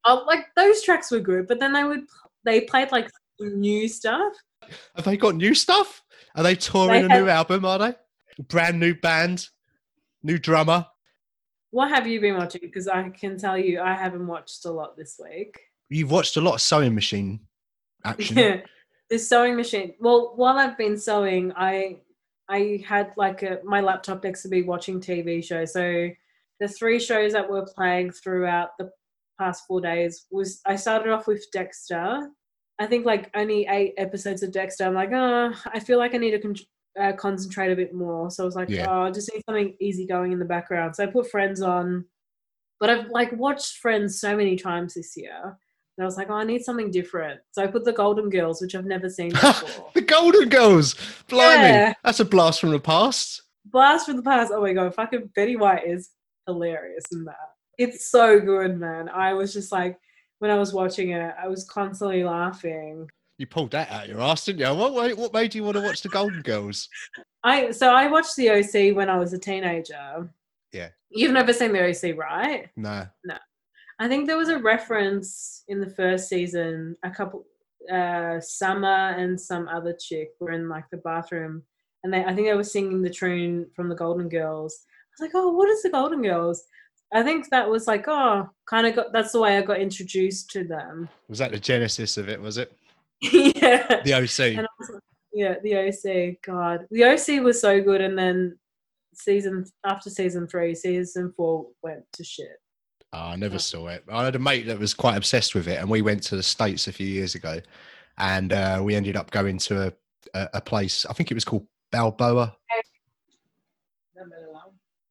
Oh, 0.06 0.24
like 0.26 0.48
those 0.56 0.82
tracks 0.82 1.12
were 1.12 1.20
good, 1.20 1.48
but 1.48 1.60
then 1.60 1.74
they 1.74 1.84
would 1.84 2.06
they 2.44 2.62
played 2.62 2.92
like 2.92 3.10
new 3.40 3.88
stuff. 3.88 4.34
Have 4.96 5.06
they 5.06 5.18
got 5.18 5.36
new 5.36 5.54
stuff? 5.54 6.02
Are 6.36 6.44
they 6.44 6.56
touring 6.56 7.08
They 7.08 7.16
a 7.16 7.22
new 7.22 7.30
album? 7.30 7.66
Are 7.66 7.78
they? 7.78 7.94
Brand 8.48 8.80
new 8.80 8.96
band, 8.96 9.48
new 10.24 10.38
drummer. 10.38 10.86
What 11.72 11.90
have 11.90 12.06
you 12.08 12.20
been 12.20 12.38
watching? 12.38 12.62
Because 12.62 12.88
I 12.88 13.10
can 13.10 13.38
tell 13.38 13.58
you, 13.58 13.80
I 13.80 13.94
haven't 13.94 14.28
watched 14.28 14.66
a 14.66 14.72
lot 14.72 14.98
this 14.98 15.20
week. 15.24 15.60
You've 15.90 16.12
watched 16.12 16.38
a 16.38 16.42
lot 16.42 16.56
of 16.56 16.62
sewing 16.62 16.96
machine 16.96 17.40
action. 18.04 18.38
Yeah, 18.38 18.62
the 19.10 19.18
sewing 19.18 19.56
machine. 19.56 19.94
Well, 20.00 20.34
while 20.36 20.58
I've 20.58 20.78
been 20.78 20.98
sewing, 20.98 21.54
I 21.56 22.02
I 22.50 22.84
had 22.86 23.14
like 23.16 23.44
a 23.44 23.60
my 23.64 23.80
laptop 23.80 24.24
next 24.24 24.44
to 24.44 24.50
me 24.50 24.64
watching 24.64 25.00
TV 25.00 25.44
shows. 25.44 25.74
So 25.74 26.10
the 26.60 26.68
three 26.68 27.00
shows 27.00 27.34
that 27.34 27.50
were 27.50 27.66
playing 27.76 28.12
throughout 28.12 28.78
the 28.78 28.92
past 29.40 29.64
four 29.68 29.82
days 29.82 30.28
was 30.30 30.62
I 30.66 30.76
started 30.76 31.12
off 31.12 31.28
with 31.28 31.46
Dexter. 31.52 32.30
I 32.80 32.88
think 32.88 33.06
like 33.06 33.30
only 33.36 33.68
eight 33.70 33.94
episodes 33.98 34.44
of 34.44 34.52
Dexter. 34.52 34.86
I'm 34.86 34.94
like, 34.94 35.12
oh, 35.14 35.54
I 35.74 35.80
feel 35.80 35.98
like 35.98 36.14
I 36.14 36.18
need 36.18 36.32
to 36.32 36.40
con- 36.40 36.56
uh, 37.00 37.14
concentrate 37.14 37.72
a 37.72 37.76
bit 37.76 37.94
more. 37.94 38.30
So 38.32 38.44
I 38.44 38.46
was 38.46 38.56
like, 38.56 38.70
Yeah. 38.70 38.88
oh, 38.90 39.04
I 39.04 39.12
just 39.12 39.32
need 39.34 39.44
something 39.46 39.76
easygoing 39.80 40.32
in 40.32 40.40
the 40.40 40.46
background. 40.46 40.96
So 40.96 41.04
I 41.04 41.08
put 41.08 41.30
Friends 41.32 41.62
on, 41.62 42.06
but 42.80 42.90
I've 42.90 43.08
like 43.10 43.32
watched 43.34 43.78
Friends 43.78 44.20
so 44.20 44.36
many 44.36 44.56
times 44.56 44.94
this 44.94 45.16
year. 45.16 45.58
And 45.98 46.04
I 46.04 46.06
was 46.06 46.18
like, 46.18 46.30
oh, 46.30 46.36
I 46.36 46.44
need 46.46 46.64
something 46.64 46.90
different. 46.90 47.42
So 47.52 47.62
I 47.64 47.68
put 47.68 47.84
the 47.86 47.92
Golden 47.94 48.30
Girls, 48.30 48.62
which 48.62 48.76
I've 48.76 48.86
never 48.86 49.10
seen 49.10 49.30
before. 49.32 49.90
the 49.94 50.02
Golden 50.02 50.50
Girls. 50.50 50.96
Blimey. 51.28 51.64
Yeah. 51.64 51.94
That's 52.04 52.20
a 52.22 52.26
blast 52.26 52.62
from 52.62 52.72
the 52.72 52.80
past. 52.80 53.42
Blast 53.66 54.06
from 54.08 54.16
the 54.18 54.24
past. 54.24 54.52
Oh 54.56 54.62
my 54.62 54.74
god, 54.74 54.96
fucking 54.96 55.30
Betty 55.36 55.56
White 55.58 55.86
is 55.86 56.10
hilarious 56.48 57.04
in 57.12 57.26
that. 57.26 57.36
It's 57.78 58.10
so 58.10 58.40
good, 58.40 58.80
man. 58.80 59.10
I 59.10 59.34
was 59.34 59.54
just 59.54 59.72
like, 59.72 60.00
when 60.40 60.50
I 60.50 60.56
was 60.58 60.74
watching 60.74 61.12
it, 61.12 61.34
I 61.42 61.48
was 61.48 61.66
constantly 61.66 62.24
laughing. 62.24 63.08
You 63.42 63.48
pulled 63.48 63.72
that 63.72 63.90
out 63.90 64.08
your 64.08 64.22
ass, 64.22 64.46
didn't 64.46 64.60
you? 64.60 64.72
What, 64.72 64.94
what, 64.94 65.18
what 65.18 65.34
made 65.34 65.56
you 65.56 65.64
want 65.64 65.76
to 65.76 65.82
watch 65.82 66.04
the 66.04 66.10
Golden 66.10 66.44
Girls? 66.44 66.88
I 67.44 67.72
so 67.72 67.92
I 67.92 68.06
watched 68.06 68.36
the 68.36 68.52
OC 68.52 68.96
when 68.96 69.10
I 69.10 69.18
was 69.18 69.34
a 69.34 69.40
teenager. 69.40 70.32
Yeah. 70.72 70.90
You've 71.10 71.32
never 71.32 71.52
seen 71.52 71.74
the 71.74 71.90
OC, 71.90 72.16
right? 72.16 72.70
No. 72.78 73.08
No. 73.26 73.38
I 74.00 74.08
think 74.08 74.28
there 74.28 74.38
was 74.38 74.50
a 74.50 74.60
reference 74.60 75.64
in 75.70 75.82
the 75.82 75.90
first 75.90 76.30
season. 76.30 76.96
A 77.04 77.10
couple, 77.10 77.48
uh, 77.92 78.40
Summer 78.42 79.16
and 79.18 79.42
some 79.42 79.68
other 79.68 79.98
chick 80.00 80.30
were 80.40 80.52
in 80.52 80.70
like 80.70 80.86
the 80.92 80.98
bathroom, 80.98 81.64
and 82.04 82.14
they 82.14 82.24
I 82.24 82.36
think 82.36 82.46
they 82.46 82.54
were 82.54 82.64
singing 82.64 83.02
the 83.02 83.10
tune 83.10 83.66
from 83.76 83.90
the 83.90 83.96
Golden 83.96 84.30
Girls. 84.30 84.86
I 84.86 85.24
was 85.24 85.28
like, 85.28 85.32
oh, 85.34 85.50
what 85.50 85.68
is 85.68 85.82
the 85.82 85.90
Golden 85.90 86.22
Girls? 86.22 86.64
I 87.12 87.24
think 87.24 87.50
that 87.50 87.68
was 87.68 87.88
like, 87.88 88.06
oh, 88.08 88.48
kind 88.70 88.86
of 88.86 88.96
got. 88.96 89.12
That's 89.14 89.32
the 89.32 89.42
way 89.42 89.58
I 89.58 89.64
got 89.64 89.80
introduced 89.80 90.52
to 90.52 90.64
them. 90.64 91.10
Was 91.28 91.40
that 91.40 91.52
the 91.52 91.60
genesis 91.60 92.18
of 92.18 92.30
it, 92.30 92.40
was 92.40 92.60
it? 92.60 92.72
yeah. 93.32 94.02
The 94.04 94.14
OC. 94.14 94.58
And 94.58 94.62
I 94.62 94.68
was 94.80 94.90
like, 94.90 95.02
yeah, 95.34 95.56
the 95.64 95.76
OC. 95.76 96.42
God, 96.46 96.88
the 96.92 97.06
OC 97.06 97.44
was 97.44 97.62
so 97.62 97.82
good, 97.82 98.02
and 98.02 98.18
then 98.18 98.58
season 99.14 99.66
after 99.86 100.10
season 100.10 100.48
three, 100.48 100.76
season 100.76 101.34
four 101.36 101.68
went 101.82 102.04
to 102.14 102.24
shit. 102.24 102.58
Oh, 103.14 103.20
I 103.20 103.36
never 103.36 103.60
saw 103.60 103.88
it. 103.88 104.04
I 104.10 104.24
had 104.26 104.36
a 104.36 104.40
mate 104.40 104.68
that 104.68 104.80
was 104.80 104.94
quite 104.94 105.18
obsessed 105.18 105.54
with 105.54 105.68
it, 105.68 105.80
and 105.80 105.90
we 105.90 106.02
went 106.02 106.24
to 106.24 106.36
the 106.36 106.44
States 106.44 106.88
a 106.88 106.94
few 106.94 107.08
years 107.08 107.36
ago, 107.36 107.60
and 108.18 108.54
uh, 108.54 108.82
we 108.84 108.96
ended 108.96 109.18
up 109.18 109.32
going 109.32 109.58
to 109.60 109.88
a, 109.88 109.94
a, 110.34 110.50
a 110.56 110.62
place. 110.62 111.06
I 111.06 111.14
think 111.14 111.30
it 111.30 111.34
was 111.34 111.46
called 111.46 111.68
Balboa. 111.92 112.56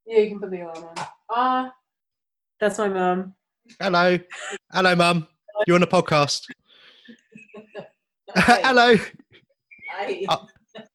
Yeah, 0.06 0.18
you 0.18 0.28
can 0.30 0.40
put 0.40 0.50
the 0.50 0.62
alarm 0.62 0.84
on. 0.84 1.06
Ah, 1.30 1.74
that's 2.58 2.78
my 2.78 2.88
mum. 2.88 3.34
Hello, 3.80 4.18
hello, 4.72 4.96
mum. 4.96 5.28
You're 5.66 5.76
on 5.76 5.82
the 5.82 5.86
podcast. 5.86 6.46
hello. 8.64 8.94
I, 9.98 10.24
Uh, 10.28 10.36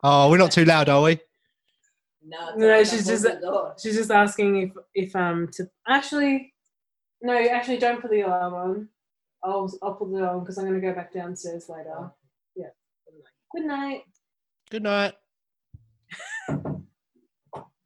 Oh, 0.04 0.30
we're 0.30 0.38
not 0.38 0.52
too 0.52 0.66
loud, 0.66 0.88
are 0.90 1.02
we? 1.02 1.20
no, 2.24 2.56
No, 2.56 2.84
she's 2.84 3.06
just- 3.06 3.28
She's 3.82 3.96
just 3.96 4.12
asking 4.12 4.56
if 4.64 4.72
if 4.94 5.16
um 5.16 5.50
to 5.54 5.70
actually, 5.88 6.54
no, 7.22 7.34
actually 7.38 7.78
don't 7.78 8.02
put 8.02 8.12
the 8.12 8.22
alarm 8.22 8.54
on. 8.54 8.90
I'll 9.44 9.72
I'll 9.84 9.94
put 9.96 10.14
it 10.18 10.24
on 10.24 10.40
because 10.40 10.58
I'm 10.58 10.66
gonna 10.66 10.80
go 10.80 10.94
back 10.94 11.14
downstairs 11.14 11.68
later. 11.70 12.10
Yeah. 12.56 12.70
Good 13.54 13.66
night. 13.66 14.04
Good 14.70 14.84
night. 14.84 15.14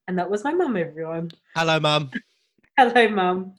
And 0.07 0.17
that 0.17 0.27
was 0.31 0.43
my 0.43 0.51
mum, 0.51 0.75
everyone. 0.75 1.29
Hello, 1.55 1.79
mum. 1.79 2.09
Hello, 2.77 3.07
mum. 3.09 3.53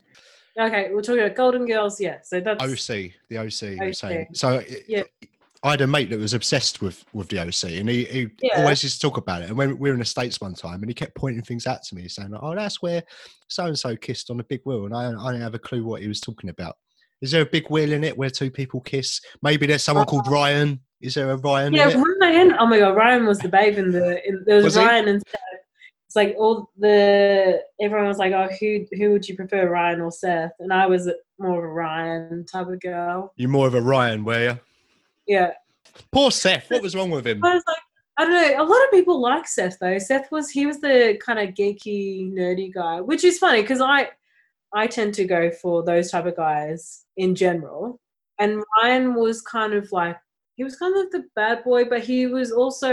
Okay, 0.59 0.91
we're 0.93 1.01
talking 1.01 1.23
about 1.23 1.37
Golden 1.37 1.65
Girls. 1.65 2.01
Yeah, 2.01 2.19
so 2.25 2.41
that's 2.41 2.61
OC, 2.61 3.13
the 3.29 3.39
OC. 3.39 3.63
you 3.63 3.77
were 3.79 3.85
OC. 3.87 3.95
saying. 3.95 4.27
So 4.33 4.55
it- 4.59 4.85
Yeah. 4.89 5.05
I 5.63 5.73
had 5.73 5.83
a 5.83 5.87
mate 5.87 6.09
that 6.11 6.19
was 6.19 6.33
obsessed 6.33 6.81
with 6.81 7.05
with 7.13 7.29
the 7.29 7.39
OC, 7.39 7.79
and 7.79 7.89
he, 7.89 8.05
he 8.05 8.29
Yeah. 8.43 8.61
always 8.61 8.83
used 8.83 9.01
to 9.01 9.07
talk 9.07 9.19
about 9.19 9.43
it. 9.43 9.49
And 9.51 9.59
when 9.59 9.79
we 9.79 9.91
were 9.91 9.95
in 9.95 9.99
the 9.99 10.07
states 10.07 10.41
one 10.41 10.55
time, 10.55 10.81
and 10.83 10.89
he 10.89 10.95
kept 10.95 11.15
pointing 11.15 11.43
things 11.43 11.67
out 11.67 11.83
to 11.85 11.95
me, 11.95 12.09
saying, 12.09 12.33
"Oh, 12.41 12.55
that's 12.55 12.81
where 12.81 13.03
so 13.49 13.67
and 13.67 13.79
so 13.79 13.95
kissed 13.97 14.31
on 14.31 14.41
a 14.41 14.45
big 14.45 14.63
wheel," 14.65 14.87
and 14.87 14.95
I, 14.95 15.09
I 15.11 15.33
didn't 15.33 15.43
have 15.43 15.55
a 15.55 15.59
clue 15.59 15.85
what 15.85 16.01
he 16.01 16.09
was 16.09 16.21
talking 16.21 16.49
about. 16.49 16.77
Is 17.21 17.31
there 17.31 17.43
a 17.43 17.47
big 17.47 17.69
wheel 17.69 17.93
in 17.93 18.05
it 18.05 18.17
where 18.17 18.31
two 18.31 18.51
people 18.51 18.81
kiss? 18.81 19.21
Maybe 19.43 19.67
there's 19.67 19.83
someone 19.83 20.07
called 20.07 20.29
uh, 20.29 20.31
Ryan. 20.31 20.81
Is 21.03 21.15
there 21.15 21.31
a 21.31 21.37
Ryan 21.37 21.75
Yeah? 21.75 22.03
Ryan. 22.21 22.55
Oh 22.59 22.67
my 22.67 22.79
god, 22.79 22.97
Ryan 22.97 23.27
was 23.27 23.39
the 23.39 23.49
babe 23.51 23.77
in 23.77 23.91
the. 23.91 24.27
In, 24.27 24.43
there 24.47 24.57
was, 24.57 24.65
Was 24.65 24.77
he? 24.77 24.81
Ryan 24.85 25.09
instead. 25.09 25.41
It's 26.07 26.17
like 26.17 26.35
all 26.39 26.71
the 26.79 27.63
everyone 27.81 28.09
was 28.09 28.17
like, 28.19 28.33
"Oh, 28.33 28.49
who 28.59 28.87
who 28.93 29.11
would 29.13 29.29
you 29.29 29.37
prefer, 29.37 29.69
Ryan 29.69 30.01
or 30.01 30.11
Seth?" 30.11 30.53
And 30.59 30.73
I 30.73 30.87
was 30.87 31.09
more 31.39 31.59
of 31.59 31.65
a 31.65 31.69
Ryan 31.69 32.47
type 32.51 32.67
of 32.69 32.81
girl. 32.81 33.35
You're 33.37 33.51
more 33.51 33.67
of 33.67 33.75
a 33.75 33.81
Ryan, 33.83 34.25
were 34.25 34.43
you? 34.43 34.59
Yeah. 35.31 35.53
Poor 36.11 36.33
Seth. 36.33 36.69
What 36.71 36.83
was 36.83 36.97
wrong 36.97 37.09
with 37.11 37.25
him? 37.25 37.45
I 37.45 37.55
was 37.55 37.63
like, 37.69 37.79
I 38.19 38.25
don't 38.25 38.33
know. 38.35 38.63
A 38.65 38.67
lot 38.67 38.85
of 38.85 38.91
people 38.91 39.21
like 39.21 39.47
Seth 39.47 39.79
though. 39.79 39.97
Seth 39.99 40.31
was 40.33 40.51
he 40.51 40.67
was 40.67 40.81
the 40.81 41.17
kind 41.25 41.39
of 41.39 41.55
geeky, 41.55 42.33
nerdy 42.33 42.75
guy, 42.75 43.01
which 43.01 43.23
is 43.23 43.39
funny 43.39 43.63
because 43.63 43.81
I 43.81 44.11
I 44.75 44.89
tend 44.89 45.15
to 45.15 45.25
go 45.25 45.53
for 45.53 45.85
those 45.85 46.11
type 46.11 46.27
of 46.27 46.37
guys 46.37 47.05
in 47.17 47.37
general. 47.37 48.01
And 48.41 48.63
Ryan 48.83 49.15
was 49.15 49.41
kind 49.41 49.73
of 49.73 49.93
like 49.93 50.19
he 50.57 50.65
was 50.65 50.75
kind 50.77 50.97
of 50.97 51.13
the 51.13 51.25
bad 51.37 51.63
boy, 51.63 51.85
but 51.85 52.03
he 52.03 52.27
was 52.27 52.51
also 52.51 52.93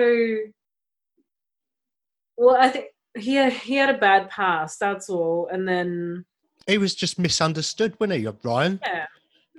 well, 2.37 2.55
I 2.55 2.69
think 2.69 2.85
he 3.17 3.33
had, 3.33 3.51
he 3.51 3.75
had 3.75 3.89
a 3.89 3.97
bad 3.97 4.29
past. 4.29 4.79
That's 4.79 5.09
all. 5.09 5.49
And 5.51 5.67
then 5.67 6.23
He 6.67 6.77
was 6.77 6.93
just 6.93 7.17
misunderstood, 7.17 7.99
wasn't 7.99 8.19
he, 8.19 8.27
Ryan? 8.43 8.79
yeah, 8.85 9.07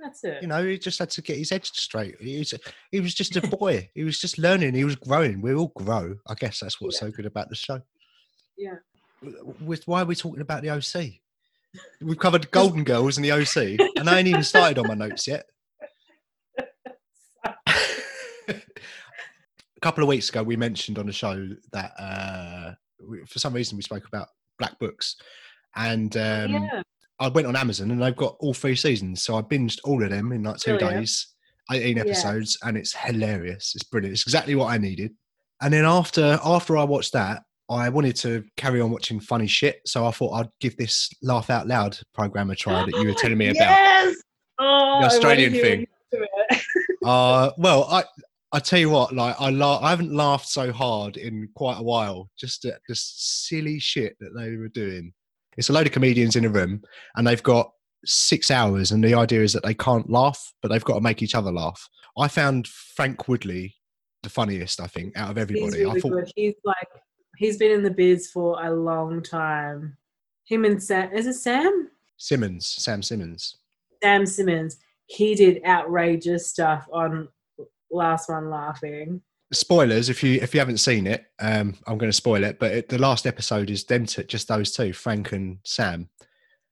that's 0.01 0.23
it. 0.23 0.41
You 0.41 0.47
know, 0.47 0.63
he 0.65 0.77
just 0.77 0.99
had 0.99 1.09
to 1.11 1.21
get 1.21 1.37
his 1.37 1.49
head 1.49 1.65
straight. 1.65 2.15
He 2.19 2.39
was, 2.39 2.53
he 2.91 2.99
was 2.99 3.13
just 3.13 3.35
a 3.35 3.41
boy. 3.41 3.89
he 3.95 4.03
was 4.03 4.19
just 4.19 4.37
learning. 4.37 4.73
He 4.73 4.83
was 4.85 4.95
growing. 4.95 5.41
We 5.41 5.53
all 5.53 5.71
grow. 5.75 6.15
I 6.27 6.33
guess 6.35 6.59
that's 6.59 6.79
what's 6.79 6.99
so 6.99 7.11
good 7.11 7.25
about 7.25 7.49
the 7.49 7.55
show. 7.55 7.81
Yeah. 8.57 8.75
With 9.61 9.87
why 9.87 10.01
are 10.01 10.05
we 10.05 10.15
talking 10.15 10.41
about 10.41 10.61
the 10.63 10.69
OC? 10.69 11.19
We've 12.01 12.17
covered 12.17 12.49
Golden 12.51 12.83
Girls 12.83 13.17
and 13.17 13.25
the 13.25 13.31
OC, 13.31 13.79
and 13.97 14.09
I 14.09 14.19
ain't 14.19 14.27
even 14.27 14.43
started 14.43 14.79
on 14.79 14.87
my 14.87 14.93
notes 14.93 15.27
yet. 15.27 15.45
a 17.47 18.55
couple 19.81 20.03
of 20.03 20.07
weeks 20.07 20.29
ago, 20.29 20.41
we 20.43 20.55
mentioned 20.55 20.97
on 20.97 21.05
the 21.05 21.13
show 21.13 21.49
that 21.73 21.91
uh, 21.99 22.73
we, 23.05 23.25
for 23.25 23.39
some 23.39 23.53
reason 23.53 23.75
we 23.75 23.83
spoke 23.83 24.07
about 24.07 24.29
Black 24.57 24.79
Books, 24.79 25.17
and 25.75 26.15
um, 26.17 26.53
yeah. 26.53 26.81
I 27.19 27.27
went 27.29 27.47
on 27.47 27.55
Amazon 27.55 27.91
and 27.91 28.01
they've 28.01 28.15
got 28.15 28.35
all 28.39 28.53
three 28.53 28.75
seasons. 28.75 29.23
So 29.23 29.35
I 29.35 29.41
binged 29.41 29.79
all 29.83 30.01
of 30.03 30.09
them 30.09 30.31
in 30.31 30.43
like 30.43 30.57
two 30.57 30.77
Brilliant. 30.77 31.01
days, 31.01 31.27
18 31.71 31.97
Yeah. 31.97 32.03
episodes, 32.03 32.57
and 32.63 32.77
it's 32.77 32.93
hilarious. 32.93 33.73
It's 33.75 33.83
brilliant. 33.83 34.13
It's 34.13 34.23
exactly 34.23 34.55
what 34.55 34.67
I 34.71 34.77
needed. 34.77 35.11
And 35.61 35.73
then 35.73 35.85
after 35.85 36.39
after 36.43 36.77
I 36.77 36.83
watched 36.85 37.13
that, 37.13 37.43
I 37.69 37.89
wanted 37.89 38.15
to 38.17 38.43
carry 38.57 38.81
on 38.81 38.89
watching 38.91 39.19
funny 39.19 39.45
shit. 39.47 39.81
So 39.85 40.05
I 40.07 40.11
thought 40.11 40.31
I'd 40.33 40.49
give 40.59 40.77
this 40.77 41.09
laugh 41.21 41.49
out 41.49 41.67
loud 41.67 41.97
program 42.15 42.49
a 42.49 42.55
try 42.55 42.83
that 42.85 42.91
you 42.93 43.05
were 43.07 43.13
telling 43.13 43.37
me 43.37 43.47
about. 43.49 43.59
Yes. 43.59 44.15
Oh, 44.57 44.65
wanna 44.65 45.05
Australian 45.07 45.53
thing. 45.53 45.87
Uh, 47.05 47.51
well, 47.57 47.85
I 47.89 48.03
I 48.51 48.59
tell 48.59 48.79
you 48.79 48.89
what, 48.89 49.13
like 49.15 49.35
I 49.39 49.49
la- 49.51 49.79
I 49.79 49.89
haven't 49.91 50.11
laughed 50.13 50.47
so 50.49 50.71
hard 50.71 51.17
in 51.17 51.47
quite 51.55 51.79
a 51.79 51.83
while. 51.83 52.29
Just 52.37 52.65
at 52.65 52.81
the 52.87 52.95
silly 52.95 53.79
shit 53.79 54.17
that 54.19 54.31
they 54.37 54.55
were 54.57 54.67
doing. 54.69 55.13
It's 55.59 55.67
a 55.67 55.73
load 55.73 55.87
of 55.87 55.91
comedians 55.91 56.37
in 56.37 56.45
a 56.45 56.49
room, 56.49 56.81
and 57.17 57.27
they've 57.27 57.43
got 57.43 57.69
six 58.05 58.49
hours, 58.49 58.91
and 58.91 59.03
the 59.03 59.13
idea 59.13 59.43
is 59.43 59.51
that 59.51 59.63
they 59.63 59.73
can't 59.73 60.09
laugh, 60.09 60.53
but 60.61 60.69
they've 60.69 60.85
got 60.85 60.93
to 60.93 61.01
make 61.01 61.21
each 61.21 61.35
other 61.35 61.51
laugh. 61.51 61.85
I 62.17 62.29
found 62.29 62.65
Frank 62.65 63.27
Woodley 63.27 63.75
the 64.23 64.29
funniest, 64.29 64.79
I 64.79 64.87
think, 64.87 65.17
out 65.17 65.31
of 65.31 65.37
everybody. 65.37 65.65
He's 65.65 65.75
really 65.75 65.97
I 65.97 65.99
thought 65.99 66.11
good. 66.11 66.31
He's 66.33 66.55
like 66.63 66.87
he's 67.35 67.57
been 67.57 67.71
in 67.71 67.83
the 67.83 67.91
biz 67.91 68.31
for 68.31 68.65
a 68.65 68.73
long 68.73 69.21
time. 69.21 69.97
Him 70.45 70.63
and 70.63 70.81
Sam 70.81 71.11
is 71.13 71.27
it 71.27 71.33
Sam? 71.33 71.89
Simmons, 72.15 72.65
Sam 72.65 73.03
Simmons. 73.03 73.57
Sam 74.01 74.25
Simmons. 74.25 74.77
He 75.07 75.35
did 75.35 75.61
outrageous 75.65 76.49
stuff 76.49 76.87
on 76.93 77.27
Last 77.91 78.29
One 78.29 78.49
Laughing. 78.49 79.21
Spoilers 79.51 80.09
if 80.09 80.23
you 80.23 80.39
if 80.41 80.53
you 80.53 80.59
haven't 80.59 80.77
seen 80.77 81.07
it 81.07 81.25
um 81.39 81.73
i'm 81.87 81.97
going 81.97 82.11
to 82.11 82.15
spoil 82.15 82.43
it 82.43 82.59
but 82.59 82.71
it, 82.71 82.89
the 82.89 82.97
last 82.99 83.25
episode 83.25 83.69
is 83.69 83.83
them 83.85 84.05
to, 84.05 84.23
just 84.23 84.47
those 84.47 84.71
two 84.71 84.93
frank 84.93 85.31
and 85.31 85.57
sam 85.65 86.07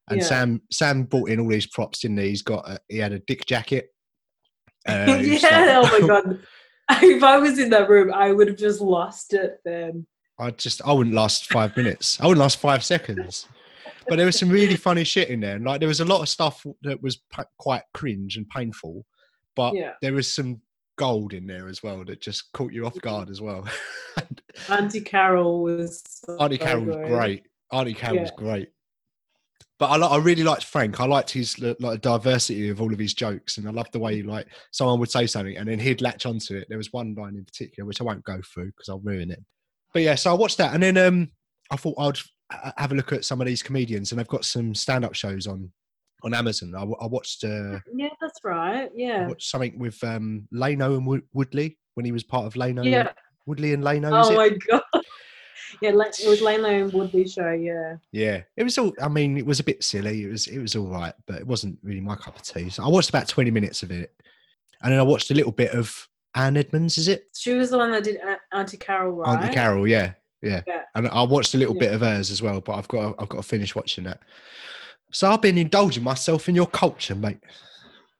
and 0.10 0.19
Yeah. 0.19 0.25
sam 0.25 0.62
sam 0.72 1.03
brought 1.03 1.29
in 1.29 1.39
all 1.39 1.48
these 1.50 1.65
props 1.67 2.00
didn't 2.01 2.17
he 2.19 2.29
he's 2.29 2.43
got 2.43 2.69
a, 2.69 2.79
he 2.88 2.98
had 3.00 3.13
a 3.13 3.19
dick 3.19 3.46
jacket 3.46 3.88
Uh, 4.88 5.17
yeah. 5.22 5.79
like- 5.79 5.91
oh 5.93 6.00
my 6.01 6.07
god. 6.07 6.39
if 7.03 7.22
I 7.22 7.38
was 7.38 7.60
in 7.60 7.69
that 7.72 7.89
room, 7.89 8.13
I 8.13 8.31
would 8.31 8.48
have 8.48 8.55
just 8.57 8.79
lost 8.79 9.34
it 9.34 9.57
then. 9.65 10.07
i 10.39 10.51
just 10.51 10.81
i 10.86 10.93
wouldn't 10.93 11.15
last 11.15 11.51
five 11.51 11.75
minutes 11.75 12.17
i 12.22 12.25
wouldn't 12.27 12.39
last 12.39 12.60
five 12.60 12.84
seconds 12.86 13.48
but 14.07 14.15
there 14.15 14.25
was 14.25 14.39
some 14.39 14.48
really 14.50 14.77
funny 14.77 15.03
shit 15.03 15.27
in 15.29 15.41
there 15.41 15.55
and 15.57 15.65
like 15.65 15.79
there 15.81 15.89
was 15.89 16.00
a 16.00 16.05
lot 16.05 16.22
of 16.22 16.29
stuff 16.29 16.65
that 16.84 17.01
was 17.03 17.17
p- 17.17 17.43
quite 17.57 17.81
cringe 17.93 18.38
and 18.38 18.48
painful 18.50 19.03
but 19.57 19.74
Yeah. 19.74 19.93
there 20.01 20.13
was 20.13 20.31
some 20.31 20.62
gold 20.98 21.34
in 21.34 21.48
there 21.48 21.68
as 21.68 21.82
well 21.84 22.04
that 22.04 22.20
just 22.22 22.51
caught 22.54 22.74
you 22.74 22.86
off 22.86 23.00
guard 23.01 23.30
as 23.30 23.39
well 23.39 23.68
Auntie 24.70 25.01
Carol 25.01 25.62
was 25.62 26.04
so 26.06 26.38
Auntie 26.38 26.58
Carol 26.58 26.86
was 26.86 26.96
great. 27.08 27.46
Auntie 27.72 27.94
Carol 27.94 28.22
was 28.22 28.32
great. 28.32 28.70
But 29.80 29.92
I, 29.92 29.98
I 29.98 30.18
really 30.18 30.44
liked 30.44 30.63
Frank. 30.63 31.00
I 31.00 31.06
liked 31.06 31.30
his 31.30 31.60
like 31.60 32.01
diversity 32.01 32.70
of 32.70 32.82
all 32.82 32.92
of 32.92 33.00
his 33.00 33.13
jokes, 33.13 33.58
and 33.58 33.68
I 33.68 33.72
loved 33.72 33.92
the 33.92 34.00
way 34.00 34.24
like 34.24 34.48
someone 34.72 35.00
would 35.00 35.12
say 35.12 35.27
something 35.27 35.56
and 35.58 35.68
then 35.68 35.80
he'd 35.80 36.01
latch 36.01 36.25
onto 36.25 36.56
it. 36.56 36.68
There 36.70 36.77
was 36.77 36.92
one 36.92 37.13
line 37.16 37.36
in 37.36 37.46
particular 37.46 37.86
which 37.86 38.01
I 38.01 38.04
won't 38.04 38.24
go 38.24 38.42
through 38.42 38.68
because 38.68 38.89
I'll 38.89 39.00
ruin 39.00 39.32
it. 39.32 39.44
But 39.94 40.01
yeah, 40.01 40.16
so 40.16 40.32
I 40.32 40.34
watched 40.34 40.58
that, 40.58 40.74
and 40.74 40.82
then 40.82 40.98
um, 40.98 41.32
I 41.72 41.75
thought 41.75 41.96
I'd 42.00 42.20
uh, 42.51 42.72
have 42.77 42.92
a 42.92 42.96
look 42.96 43.13
at 43.13 43.25
some 43.25 43.39
of 43.39 43.48
these 43.48 43.63
comedians, 43.63 44.12
and 44.12 44.20
they've 44.20 44.27
got 44.27 44.46
some 44.46 44.74
stand-up 44.74 45.13
shows 45.13 45.48
on 45.48 45.72
on 46.24 46.34
Amazon. 46.34 46.74
I 46.76 47.06
watched 47.06 47.44
uh, 47.44 47.80
Yeah, 47.94 48.10
that's 48.22 48.40
right. 48.44 48.86
I 48.86 48.90
Yeah. 48.96 49.30
something 49.40 49.78
with 49.80 50.04
um, 50.04 50.48
Lano 50.54 50.98
and 50.98 51.06
Wood- 51.06 51.28
Woodley 51.34 51.78
when 51.96 52.06
he 52.06 52.12
was 52.12 52.24
part 52.24 52.46
of 52.46 52.54
Lano. 52.56 52.84
Yeah. 52.84 53.12
Woodley 53.46 53.74
and 53.74 53.84
Lano. 53.84 54.20
is 54.22 54.28
Oh 54.30 54.36
my 54.36 54.50
god. 54.50 54.82
Yeah, 55.82 55.90
it 55.90 55.96
was 55.96 56.40
Lano 56.42 56.84
and 56.84 56.94
Woodley 56.94 57.28
show. 57.28 57.52
Yeah. 57.52 57.98
Yeah, 58.12 58.42
it 58.56 58.64
was 58.64 58.78
all. 58.80 58.94
I 59.02 59.10
mean, 59.10 59.38
it 59.38 59.46
was 59.46 59.60
a 59.60 59.64
bit 59.64 59.84
silly. 59.84 60.24
It 60.24 60.32
was 60.32 60.48
it 60.48 60.60
was 60.60 60.76
all 60.76 60.88
right, 60.88 61.14
but 61.28 61.36
it 61.40 61.46
wasn't 61.46 61.78
really 61.84 62.00
my 62.00 62.16
cup 62.16 62.36
of 62.36 62.42
tea. 62.42 62.70
So 62.70 62.84
I 62.84 62.88
watched 62.88 63.10
about 63.10 63.28
twenty 63.28 63.52
minutes 63.52 63.84
of 63.84 63.92
it, 63.92 64.12
and 64.82 64.92
then 64.92 65.00
I 65.00 65.04
watched 65.04 65.30
a 65.30 65.36
little 65.36 65.52
bit 65.52 65.72
of 65.72 66.08
Anne 66.34 66.58
Edmonds. 66.58 66.98
Is 66.98 67.10
it 67.10 67.26
She 67.36 67.54
was 67.54 67.70
the 67.70 67.78
one 67.78 67.92
that 67.92 68.06
did 68.06 68.18
Auntie 68.54 68.78
Carol, 68.78 69.18
right? 69.18 69.40
Auntie 69.44 69.54
Carol? 69.54 69.88
Yeah, 69.88 70.14
yeah, 70.42 70.62
Yeah. 70.66 70.84
And 70.96 71.10
I 71.10 71.22
watched 71.24 71.54
a 71.54 71.58
little 71.58 71.76
Yeah. 71.76 71.80
bit 71.82 71.94
of 71.94 72.02
hers 72.02 72.32
as 72.32 72.42
well, 72.42 72.60
but 72.62 72.74
I've 72.74 72.88
got 72.88 73.16
I've 73.20 73.30
got 73.30 73.38
to 73.38 73.44
finish 73.48 73.76
watching 73.76 74.06
that. 74.06 74.22
So 75.12 75.32
I've 75.32 75.42
been 75.42 75.58
indulging 75.58 76.04
myself 76.04 76.50
in 76.50 76.56
your 76.56 76.68
culture, 76.68 77.16
mate. 77.16 77.40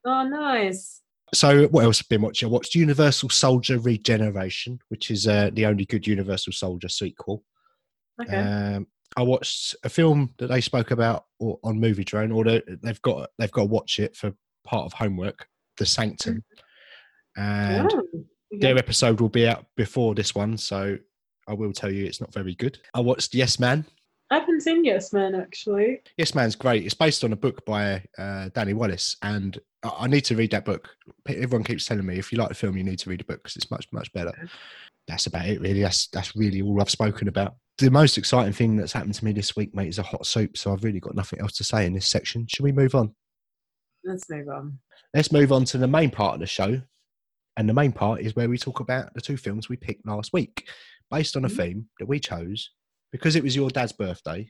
Oh, 0.06 0.24
nice. 0.28 1.02
So 1.34 1.68
what 1.68 1.84
else 1.84 1.98
have 2.00 2.08
I 2.10 2.16
been 2.16 2.22
watching? 2.22 2.48
I 2.48 2.52
watched 2.52 2.76
Universal 2.76 3.30
Soldier 3.30 3.80
Regeneration, 3.80 4.80
which 4.88 5.12
is 5.12 5.28
uh, 5.28 5.50
the 5.54 5.66
only 5.66 5.86
good 5.86 6.08
Universal 6.08 6.54
Soldier 6.54 6.88
sequel. 6.88 7.44
Okay. 8.22 8.36
Um, 8.38 8.88
I 9.18 9.24
watched 9.24 9.76
a 9.84 9.90
film 9.90 10.34
that 10.38 10.48
they 10.48 10.62
spoke 10.62 10.92
about 10.92 11.26
or, 11.40 11.60
on 11.64 11.80
Movie 11.80 12.04
Drone, 12.06 12.32
or 12.32 12.44
they- 12.46 12.64
they've 12.82 13.02
got 13.02 13.30
they've 13.38 13.52
got 13.52 13.62
to 13.64 13.68
watch 13.68 14.00
it 14.00 14.16
for 14.16 14.34
part 14.64 14.86
of 14.86 14.94
homework. 14.94 15.48
The 15.78 15.86
Sanctum, 15.86 16.44
and 17.36 17.92
Oh, 17.94 18.00
okay. 18.00 18.24
their 18.60 18.78
episode 18.78 19.22
will 19.22 19.30
be 19.30 19.48
out 19.48 19.66
before 19.76 20.16
this 20.16 20.34
one, 20.34 20.58
so 20.58 20.98
I 21.48 21.54
will 21.54 21.72
tell 21.74 21.92
you 21.92 22.06
it's 22.06 22.20
not 22.22 22.34
very 22.34 22.56
good. 22.56 22.80
I 22.96 23.00
watched 23.02 23.36
Yes 23.36 23.60
Man. 23.60 23.86
I 24.30 24.40
haven't 24.40 24.62
seen 24.62 24.84
Yes 24.84 25.14
Man 25.14 25.36
actually. 25.36 26.02
Yes 26.18 26.36
Man's 26.36 26.56
great. 26.56 26.84
It's 26.86 26.94
based 26.94 27.24
on 27.24 27.32
a 27.34 27.38
book 27.38 27.64
by 27.66 28.04
uh, 28.18 28.50
Danny 28.54 28.74
Wallace, 28.74 29.16
and 29.22 29.58
I, 29.84 29.92
I 30.00 30.08
need 30.08 30.26
to 30.26 30.36
read 30.36 30.52
that 30.52 30.66
book. 30.66 30.90
Everyone 31.28 31.64
keeps 31.64 31.86
telling 31.86 32.06
me 32.06 32.18
if 32.18 32.32
you 32.32 32.38
like 32.38 32.50
the 32.50 32.56
film, 32.56 32.76
you 32.78 32.84
need 32.84 33.00
to 33.00 33.10
read 33.10 33.22
the 33.22 33.26
book 33.26 33.42
because 33.44 33.56
it's 33.56 33.72
much 33.72 33.88
much 33.94 34.12
better. 34.14 34.34
That's 35.08 35.28
about 35.28 35.46
it, 35.48 35.62
really. 35.62 35.82
That's 35.82 36.08
that's 36.08 36.36
really 36.36 36.62
all 36.62 36.82
I've 36.82 36.90
spoken 36.90 37.28
about. 37.30 37.56
The 37.78 37.90
most 37.92 38.18
exciting 38.18 38.54
thing 38.54 38.76
that's 38.76 38.92
happened 38.92 39.14
to 39.14 39.24
me 39.24 39.32
this 39.32 39.56
week, 39.56 39.74
mate, 39.74 39.88
is 39.90 40.00
a 40.00 40.04
hot 40.04 40.26
soup. 40.26 40.58
So 40.58 40.74
I've 40.74 40.84
really 40.84 41.00
got 41.00 41.16
nothing 41.16 41.40
else 41.40 41.54
to 41.54 41.64
say 41.64 41.86
in 41.86 41.94
this 41.94 42.08
section. 42.08 42.48
Should 42.48 42.64
we 42.64 42.72
move 42.72 42.96
on? 42.96 43.14
Let's 44.04 44.30
move 44.30 44.50
on. 44.50 44.80
Let's 45.14 45.32
move 45.32 45.52
on 45.52 45.64
to 45.66 45.78
the 45.78 45.88
main 45.88 46.10
part 46.10 46.34
of 46.34 46.40
the 46.42 46.48
show, 46.48 46.82
and 47.56 47.70
the 47.70 47.74
main 47.74 47.94
part 47.94 48.20
is 48.20 48.36
where 48.36 48.50
we 48.50 48.58
talk 48.58 48.82
about 48.82 49.14
the 49.14 49.22
two 49.22 49.38
films 49.38 49.70
we 49.70 49.78
picked 49.78 50.06
last 50.06 50.34
week, 50.34 50.68
based 51.10 51.38
on 51.38 51.46
a 51.46 51.48
Mhm. 51.48 51.56
theme 51.56 51.90
that 52.00 52.08
we 52.08 52.20
chose 52.20 52.72
because 53.12 53.36
it 53.36 53.44
was 53.44 53.56
your 53.56 53.70
dad's 53.70 53.92
birthday. 53.92 54.50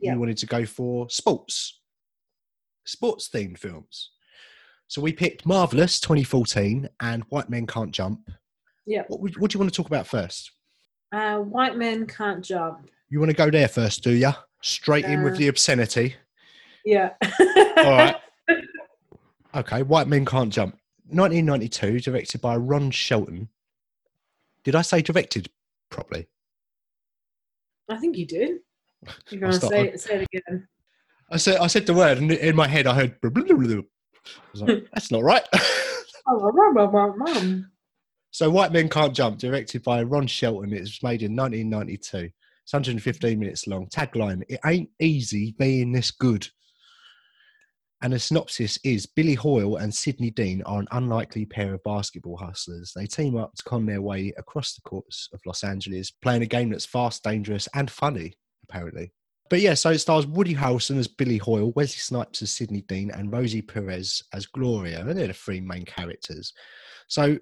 Yeah. 0.00 0.14
You 0.14 0.20
wanted 0.20 0.38
to 0.38 0.46
go 0.46 0.64
for 0.64 1.08
sports, 1.10 1.80
sports 2.84 3.28
themed 3.28 3.58
films. 3.58 4.10
So 4.88 5.00
we 5.00 5.12
picked 5.12 5.46
Marvelous 5.46 6.00
2014 6.00 6.88
and 7.00 7.22
White 7.24 7.48
Men 7.48 7.66
Can't 7.66 7.92
Jump. 7.92 8.28
Yeah. 8.86 9.02
What, 9.08 9.20
what 9.38 9.50
do 9.50 9.56
you 9.56 9.60
want 9.60 9.72
to 9.72 9.76
talk 9.76 9.86
about 9.86 10.06
first? 10.06 10.50
Uh, 11.12 11.38
white 11.38 11.76
men 11.76 12.06
can't 12.06 12.44
jump. 12.44 12.90
You 13.08 13.20
want 13.20 13.30
to 13.30 13.36
go 13.36 13.48
there 13.50 13.68
first, 13.68 14.02
do 14.02 14.10
you? 14.10 14.32
Straight 14.62 15.04
in 15.04 15.22
with 15.22 15.34
Uh, 15.34 15.38
the 15.38 15.48
obscenity. 15.48 16.16
Yeah. 16.84 17.10
All 17.78 17.84
right. 17.84 18.16
Okay, 19.54 19.84
White 19.84 20.08
Men 20.08 20.24
Can't 20.24 20.52
Jump. 20.52 20.74
1992, 21.10 22.00
directed 22.00 22.40
by 22.40 22.56
Ron 22.56 22.90
Shelton. 22.90 23.48
Did 24.64 24.74
I 24.74 24.82
say 24.82 25.00
directed 25.00 25.48
properly? 25.90 26.26
I 27.88 27.96
think 27.96 28.16
you 28.16 28.26
did. 28.26 28.58
You're 29.30 29.40
gonna 29.40 29.52
start- 29.52 29.72
say 29.72 29.96
say 29.96 30.14
it 30.16 30.28
again. 30.32 30.68
I 31.30 31.36
said 31.36 31.56
I 31.58 31.66
said 31.66 31.86
the 31.86 31.94
word, 31.94 32.18
and 32.18 32.30
in 32.30 32.56
my 32.56 32.68
head 32.68 32.86
I 32.86 32.94
heard. 32.94 33.20
blah, 33.20 33.30
blah, 33.30 33.44
blah, 33.44 33.56
blah. 33.56 33.76
I 33.76 34.40
was 34.52 34.62
like, 34.62 34.86
That's 34.92 35.10
not 35.10 35.22
right. 35.22 35.44
Oh, 36.26 36.38
so, 38.30 38.48
White 38.48 38.72
Men 38.72 38.88
Can't 38.88 39.14
Jump, 39.14 39.38
directed 39.38 39.82
by 39.82 40.02
Ron 40.02 40.26
Shelton. 40.26 40.72
It 40.72 40.80
was 40.80 41.02
made 41.02 41.22
in 41.22 41.36
1992. 41.36 42.30
It's 42.62 42.72
115 42.72 43.38
minutes 43.38 43.66
long. 43.66 43.88
Tagline: 43.88 44.42
It 44.48 44.58
ain't 44.64 44.88
easy 44.98 45.54
being 45.58 45.92
this 45.92 46.10
good. 46.10 46.48
And 48.04 48.12
the 48.12 48.18
synopsis 48.18 48.78
is 48.84 49.06
Billy 49.06 49.32
Hoyle 49.32 49.76
and 49.76 49.92
Sidney 49.92 50.30
Dean 50.30 50.60
are 50.66 50.78
an 50.78 50.88
unlikely 50.92 51.46
pair 51.46 51.72
of 51.72 51.82
basketball 51.84 52.36
hustlers. 52.36 52.92
They 52.94 53.06
team 53.06 53.34
up 53.34 53.54
to 53.54 53.62
con 53.62 53.86
their 53.86 54.02
way 54.02 54.30
across 54.36 54.74
the 54.74 54.82
courts 54.82 55.30
of 55.32 55.40
Los 55.46 55.64
Angeles, 55.64 56.10
playing 56.10 56.42
a 56.42 56.46
game 56.46 56.68
that's 56.68 56.84
fast, 56.84 57.24
dangerous, 57.24 57.66
and 57.72 57.90
funny, 57.90 58.34
apparently. 58.68 59.10
But 59.48 59.62
yeah, 59.62 59.72
so 59.72 59.88
it 59.88 60.00
stars 60.00 60.26
Woody 60.26 60.54
Harrelson 60.54 60.98
as 60.98 61.08
Billy 61.08 61.38
Hoyle, 61.38 61.72
Wesley 61.76 61.96
Snipes 61.96 62.42
as 62.42 62.50
Sidney 62.50 62.82
Dean, 62.82 63.10
and 63.10 63.32
Rosie 63.32 63.62
Perez 63.62 64.22
as 64.34 64.44
Gloria. 64.44 65.00
And 65.00 65.18
they're 65.18 65.28
the 65.28 65.32
three 65.32 65.62
main 65.62 65.86
characters. 65.86 66.52
So 67.08 67.38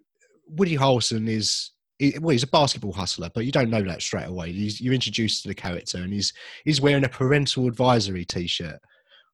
Woody 0.47 0.77
Harrelson 0.77 1.29
is 1.29 1.73
well, 2.21 2.31
he's 2.31 2.45
a 2.45 2.47
basketball 2.47 2.93
hustler, 2.93 3.33
but 3.35 3.47
you 3.47 3.51
don't 3.51 3.71
know 3.71 3.83
that 3.83 4.03
straight 4.03 4.29
away. 4.29 4.53
He's, 4.53 4.81
you're 4.81 4.95
introduced 4.95 5.43
to 5.43 5.49
the 5.49 5.57
character, 5.57 5.99
and 5.99 6.13
he's 6.13 6.33
he's 6.65 6.81
wearing 6.81 7.05
a 7.05 7.09
parental 7.09 7.67
advisory 7.67 8.25
T-shirt, 8.25 8.79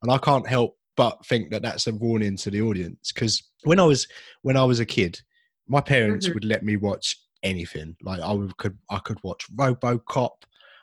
and 0.03 0.11
I 0.11 0.17
can't 0.17 0.49
help 0.49 0.78
but 0.99 1.25
think 1.25 1.51
that 1.51 1.63
that's 1.63 1.87
a 1.87 1.95
warning 1.95 2.37
to 2.37 2.51
the 2.51 2.61
audience 2.61 3.13
because 3.15 3.41
when 3.63 3.79
I 3.79 3.85
was 3.85 4.09
when 4.43 4.57
I 4.57 4.65
was 4.65 4.81
a 4.81 4.85
kid, 4.85 5.21
my 5.69 5.81
parents 5.81 6.29
Mhm. 6.29 6.35
would 6.35 6.45
let 6.45 6.65
me 6.65 6.77
watch 6.77 7.17
anything. 7.45 7.97
Like 8.03 8.21
I 8.21 8.33
would, 8.33 8.57
could 8.57 8.77
I 8.91 8.99
could 8.99 9.19
watch 9.23 9.47
RoboCop, 9.55 10.37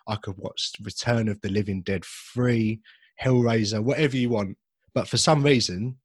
I 0.08 0.16
could 0.16 0.38
watch 0.38 0.72
Return 0.82 1.28
of 1.28 1.42
the 1.42 1.50
Living 1.50 1.82
Dead 1.82 2.04
Three, 2.34 2.80
Hellraiser, 3.22 3.84
whatever 3.84 4.16
you 4.16 4.30
want. 4.30 4.58
But 4.94 5.10
for 5.10 5.18
some 5.18 5.44
reason, 5.44 5.98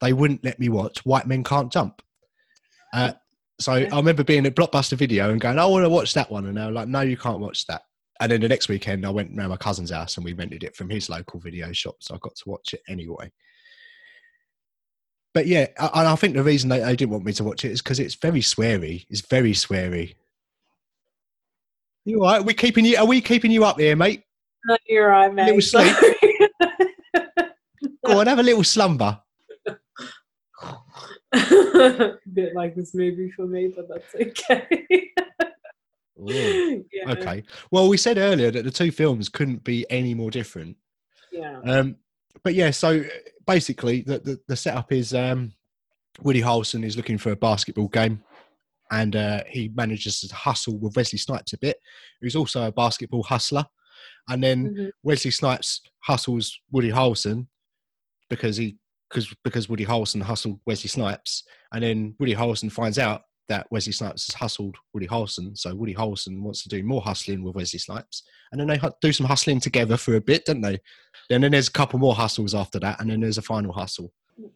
they 0.00 0.12
wouldn't 0.12 0.42
let 0.42 0.58
me 0.58 0.68
watch 0.68 1.06
White 1.06 1.28
Men 1.28 1.44
Can't 1.44 1.72
Jump. 1.72 2.02
Uh, 2.92 3.12
so. 3.60 3.72
I 3.72 3.96
remember 3.96 4.24
being 4.24 4.46
at 4.46 4.56
Blockbuster 4.56 4.96
Video 4.96 5.30
and 5.30 5.40
going, 5.40 5.60
I 5.60 5.66
want 5.66 5.84
to 5.84 5.88
watch 5.88 6.12
that 6.14 6.28
one. 6.30 6.46
And 6.46 6.56
they 6.56 6.64
were 6.64 6.72
like, 6.72 6.88
no, 6.88 7.02
you 7.02 7.16
can't 7.16 7.38
watch 7.38 7.66
that. 7.66 7.82
And 8.20 8.32
then 8.32 8.40
the 8.40 8.48
next 8.48 8.68
weekend, 8.68 9.06
I 9.06 9.10
went 9.10 9.36
round 9.36 9.50
my 9.50 9.56
cousin's 9.56 9.90
house 9.90 10.16
and 10.16 10.24
we 10.24 10.32
rented 10.32 10.64
it 10.64 10.74
from 10.74 10.90
his 10.90 11.08
local 11.08 11.38
video 11.38 11.72
shop. 11.72 11.96
So 12.00 12.14
I 12.14 12.18
got 12.18 12.34
to 12.36 12.48
watch 12.48 12.74
it 12.74 12.82
anyway. 12.88 13.30
But 15.34 15.46
yeah, 15.46 15.68
I- 15.78 16.00
and 16.00 16.08
I 16.08 16.16
think 16.16 16.34
the 16.34 16.42
reason 16.42 16.68
they, 16.68 16.80
they 16.80 16.96
didn't 16.96 17.12
want 17.12 17.24
me 17.24 17.32
to 17.34 17.44
watch 17.44 17.64
it 17.64 17.70
is 17.70 17.80
because 17.80 18.00
it's 18.00 18.16
very 18.16 18.40
sweary. 18.40 19.06
It's 19.08 19.20
very 19.20 19.52
sweary. 19.52 20.16
You 22.04 22.24
all 22.24 22.32
right? 22.32 22.44
We 22.44 22.54
keeping 22.54 22.84
you? 22.84 22.96
Are 22.96 23.06
we 23.06 23.20
keeping 23.20 23.52
you 23.52 23.64
up 23.64 23.78
here, 23.78 23.94
mate? 23.94 24.24
No, 24.66 24.76
you're 24.88 25.08
right, 25.08 25.32
mate. 25.32 25.46
Little 25.46 25.60
sleep. 25.60 25.94
Go 28.06 28.20
on, 28.20 28.26
have 28.26 28.38
a 28.38 28.42
little 28.42 28.64
slumber. 28.64 29.20
Bit 32.32 32.54
like 32.54 32.74
this 32.74 32.94
movie 32.94 33.30
for 33.30 33.46
me, 33.46 33.72
but 33.76 33.86
that's 33.88 34.14
okay. 34.14 35.07
yeah. 36.92 37.12
Okay. 37.12 37.42
Well, 37.70 37.88
we 37.88 37.96
said 37.96 38.18
earlier 38.18 38.50
that 38.50 38.64
the 38.64 38.70
two 38.70 38.90
films 38.90 39.28
couldn't 39.28 39.64
be 39.64 39.86
any 39.90 40.14
more 40.14 40.30
different. 40.30 40.76
Yeah. 41.32 41.60
Um, 41.64 41.96
but 42.44 42.54
yeah, 42.54 42.70
so 42.70 43.04
basically, 43.46 44.02
the, 44.02 44.18
the, 44.20 44.40
the 44.48 44.56
setup 44.56 44.92
is 44.92 45.14
um, 45.14 45.52
Woody 46.22 46.42
Harrelson 46.42 46.84
is 46.84 46.96
looking 46.96 47.18
for 47.18 47.32
a 47.32 47.36
basketball 47.36 47.88
game, 47.88 48.22
and 48.90 49.16
uh, 49.16 49.42
he 49.48 49.70
manages 49.74 50.20
to 50.20 50.34
hustle 50.34 50.78
with 50.78 50.96
Wesley 50.96 51.18
Snipes 51.18 51.52
a 51.52 51.58
bit, 51.58 51.78
who's 52.20 52.36
also 52.36 52.66
a 52.66 52.72
basketball 52.72 53.22
hustler. 53.22 53.66
And 54.28 54.42
then 54.42 54.74
Mhm. 54.74 54.90
Wesley 55.02 55.30
Snipes 55.30 55.80
hustles 56.00 56.58
Woody 56.70 56.90
Harrelson 56.90 57.46
because 58.30 58.56
he 58.56 58.76
because 59.08 59.34
because 59.42 59.68
Woody 59.68 59.86
Harrelson 59.86 60.22
hustled 60.22 60.60
Wesley 60.66 60.88
Snipes, 60.88 61.44
and 61.72 61.82
then 61.82 62.14
Woody 62.18 62.34
Harrelson 62.34 62.70
finds 62.70 62.98
out 62.98 63.22
that 63.48 63.66
Wesley 63.70 63.92
Snipes 63.92 64.26
has 64.26 64.34
hustled 64.34 64.76
Woody 64.92 65.06
Harrelson, 65.06 65.56
so 65.56 65.74
Woody 65.74 65.94
Harrelson 65.94 66.40
wants 66.42 66.62
to 66.62 66.68
do 66.68 66.82
more 66.82 67.00
hustling 67.00 67.42
with 67.42 67.54
Wesley 67.54 67.78
Snipes, 67.78 68.22
and 68.52 68.60
then 68.60 68.68
they 68.68 68.80
do 69.00 69.12
some 69.12 69.26
hustling 69.26 69.60
together 69.60 69.96
for 69.96 70.16
a 70.16 70.20
bit, 70.20 70.44
don't 70.44 70.60
they? 70.60 70.78
And 71.30 71.42
then 71.42 71.52
there's 71.52 71.68
a 71.68 71.72
couple 71.72 71.98
more 71.98 72.14
hustles 72.14 72.54
after 72.54 72.78
that, 72.80 73.00
and 73.00 73.10
then 73.10 73.20
there's 73.20 73.38
a 73.38 73.42
final 73.42 73.72
hustle. 73.72 74.12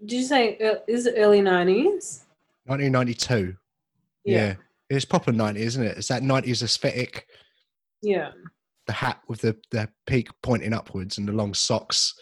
Did 0.06 0.12
you 0.12 0.22
say 0.24 0.58
uh, 0.58 0.76
is 0.86 1.06
it 1.06 1.14
early 1.16 1.40
nineties? 1.40 2.24
1992. 2.66 3.56
Yeah. 4.24 4.54
It's 4.88 5.04
proper 5.04 5.32
90s, 5.32 5.56
isn't 5.56 5.84
it? 5.84 5.96
It's 5.98 6.08
that 6.08 6.22
90s 6.22 6.62
aesthetic, 6.62 7.26
Yeah. 8.02 8.30
the 8.86 8.92
hat 8.92 9.20
with 9.26 9.40
the, 9.40 9.56
the 9.70 9.88
peak 10.06 10.28
pointing 10.42 10.72
upwards 10.72 11.18
and 11.18 11.26
the 11.26 11.32
long 11.32 11.54
socks. 11.54 12.14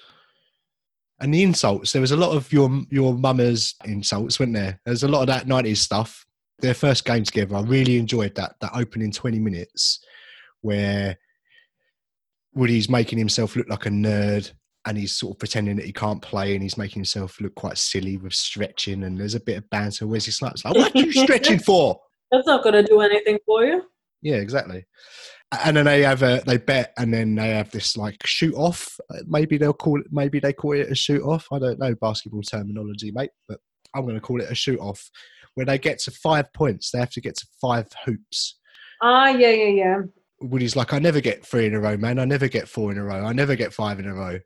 And 1.21 1.35
the 1.35 1.43
insults, 1.43 1.93
there 1.93 2.01
was 2.01 2.13
a 2.13 2.17
lot 2.17 2.35
of 2.35 2.51
your 2.53 2.71
your 2.91 3.13
mama's 3.13 3.75
insults, 3.85 4.41
weren't 4.41 4.55
there? 4.55 4.81
There's 4.87 5.03
a 5.03 5.09
lot 5.09 5.21
of 5.21 5.27
that 5.27 5.47
90s 5.47 5.77
stuff. 5.79 6.25
Their 6.61 6.75
first 6.75 7.05
game 7.05 7.25
together, 7.25 7.57
I 7.57 7.63
really 7.63 7.99
enjoyed 7.99 8.35
that, 8.37 8.55
that 8.61 8.73
opening 8.75 9.13
20 9.13 9.39
minutes 9.39 10.01
where 10.61 11.17
Woody's 12.55 12.89
making 12.89 13.19
himself 13.19 13.57
look 13.57 13.69
like 13.69 13.87
a 13.87 13.91
nerd 13.91 14.53
and 14.87 14.97
he's 14.97 15.13
sort 15.13 15.35
of 15.35 15.39
pretending 15.39 15.77
that 15.77 15.87
he 15.87 15.93
can't 15.93 16.23
play 16.23 16.55
and 16.55 16.63
he's 16.63 16.79
making 16.79 17.01
himself 17.01 17.41
look 17.41 17.55
quite 17.55 17.79
silly 17.79 18.17
with 18.17 18.35
stretching 18.35 19.05
and 19.05 19.19
there's 19.19 19.35
a 19.35 19.41
bit 19.41 19.59
of 19.59 19.71
banter. 19.71 20.07
Wesley 20.07 20.33
Snipes 20.33 20.65
like, 20.65 20.75
what 20.75 20.95
are 20.95 20.99
you 20.99 21.13
stretching 21.13 21.59
for? 21.59 22.01
That's 22.31 22.47
not 22.47 22.63
gonna 22.63 22.83
do 22.83 23.01
anything 23.01 23.39
for 23.45 23.65
you. 23.65 23.83
Yeah, 24.23 24.37
exactly. 24.37 24.85
And 25.65 25.77
then 25.77 25.87
they 25.87 26.03
have 26.03 26.23
a 26.23 26.43
they 26.47 26.59
bet, 26.59 26.93
and 26.97 27.13
then 27.13 27.35
they 27.35 27.51
have 27.51 27.73
this 27.73 27.97
like 27.97 28.25
shoot 28.25 28.55
off. 28.55 29.01
Maybe 29.27 29.59
they'll 29.59 29.73
call 29.73 30.01
it. 30.01 30.07
Maybe 30.13 30.39
they 30.39 30.53
call 30.53 30.75
it 30.75 30.91
a 30.91 30.95
shoot 30.95 31.23
off. 31.23 31.49
I 31.51 31.59
don't 31.59 31.79
know 31.81 31.95
basketball 31.97 32.43
terminology, 32.43 33.11
mate, 33.11 33.31
but 33.49 33.59
I'm 33.95 34.03
going 34.03 34.15
to 34.15 34.21
call 34.21 34.41
it 34.41 34.51
a 34.51 34.55
shoot 34.55 34.79
off. 34.79 35.11
Where 35.55 35.67
they 35.67 35.79
get 35.79 35.99
to 36.01 36.11
five 36.11 36.53
points, 36.53 36.91
they 36.91 36.99
have 36.99 37.11
to 37.11 37.21
get 37.21 37.37
to 37.37 37.47
five 37.61 37.89
hoops. 38.05 38.59
Ah, 39.03 39.29
yeah, 39.29 39.51
yeah, 39.51 39.69
yeah. 39.69 39.99
Woody's 40.41 40.77
like, 40.77 40.93
I 40.93 40.99
never 40.99 41.21
get 41.21 41.45
three 41.45 41.67
in 41.67 41.75
a 41.75 41.81
row, 41.81 41.97
man. 41.97 42.19
I 42.19 42.25
never 42.25 42.49
get 42.49 42.69
four 42.69 42.91
in 42.93 42.99
a 42.99 43.05
row. 43.05 43.25
I 43.25 43.33
never 43.33 43.57
get 43.57 43.73
five 43.73 43.99
in 43.99 44.07
a 44.07 44.15
row. 44.15 44.39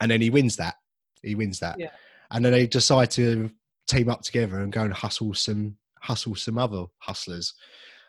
And 0.00 0.10
then 0.10 0.20
he 0.20 0.30
wins 0.30 0.56
that. 0.56 0.74
He 1.22 1.34
wins 1.34 1.60
that. 1.60 1.78
Yeah. 1.78 1.90
And 2.30 2.44
then 2.44 2.52
they 2.52 2.66
decide 2.66 3.10
to 3.12 3.50
team 3.88 4.08
up 4.08 4.22
together 4.22 4.58
and 4.58 4.72
go 4.72 4.82
and 4.82 4.92
hustle 4.92 5.34
some 5.34 5.76
hustle 6.00 6.34
some 6.36 6.58
other 6.58 6.84
hustlers. 6.98 7.54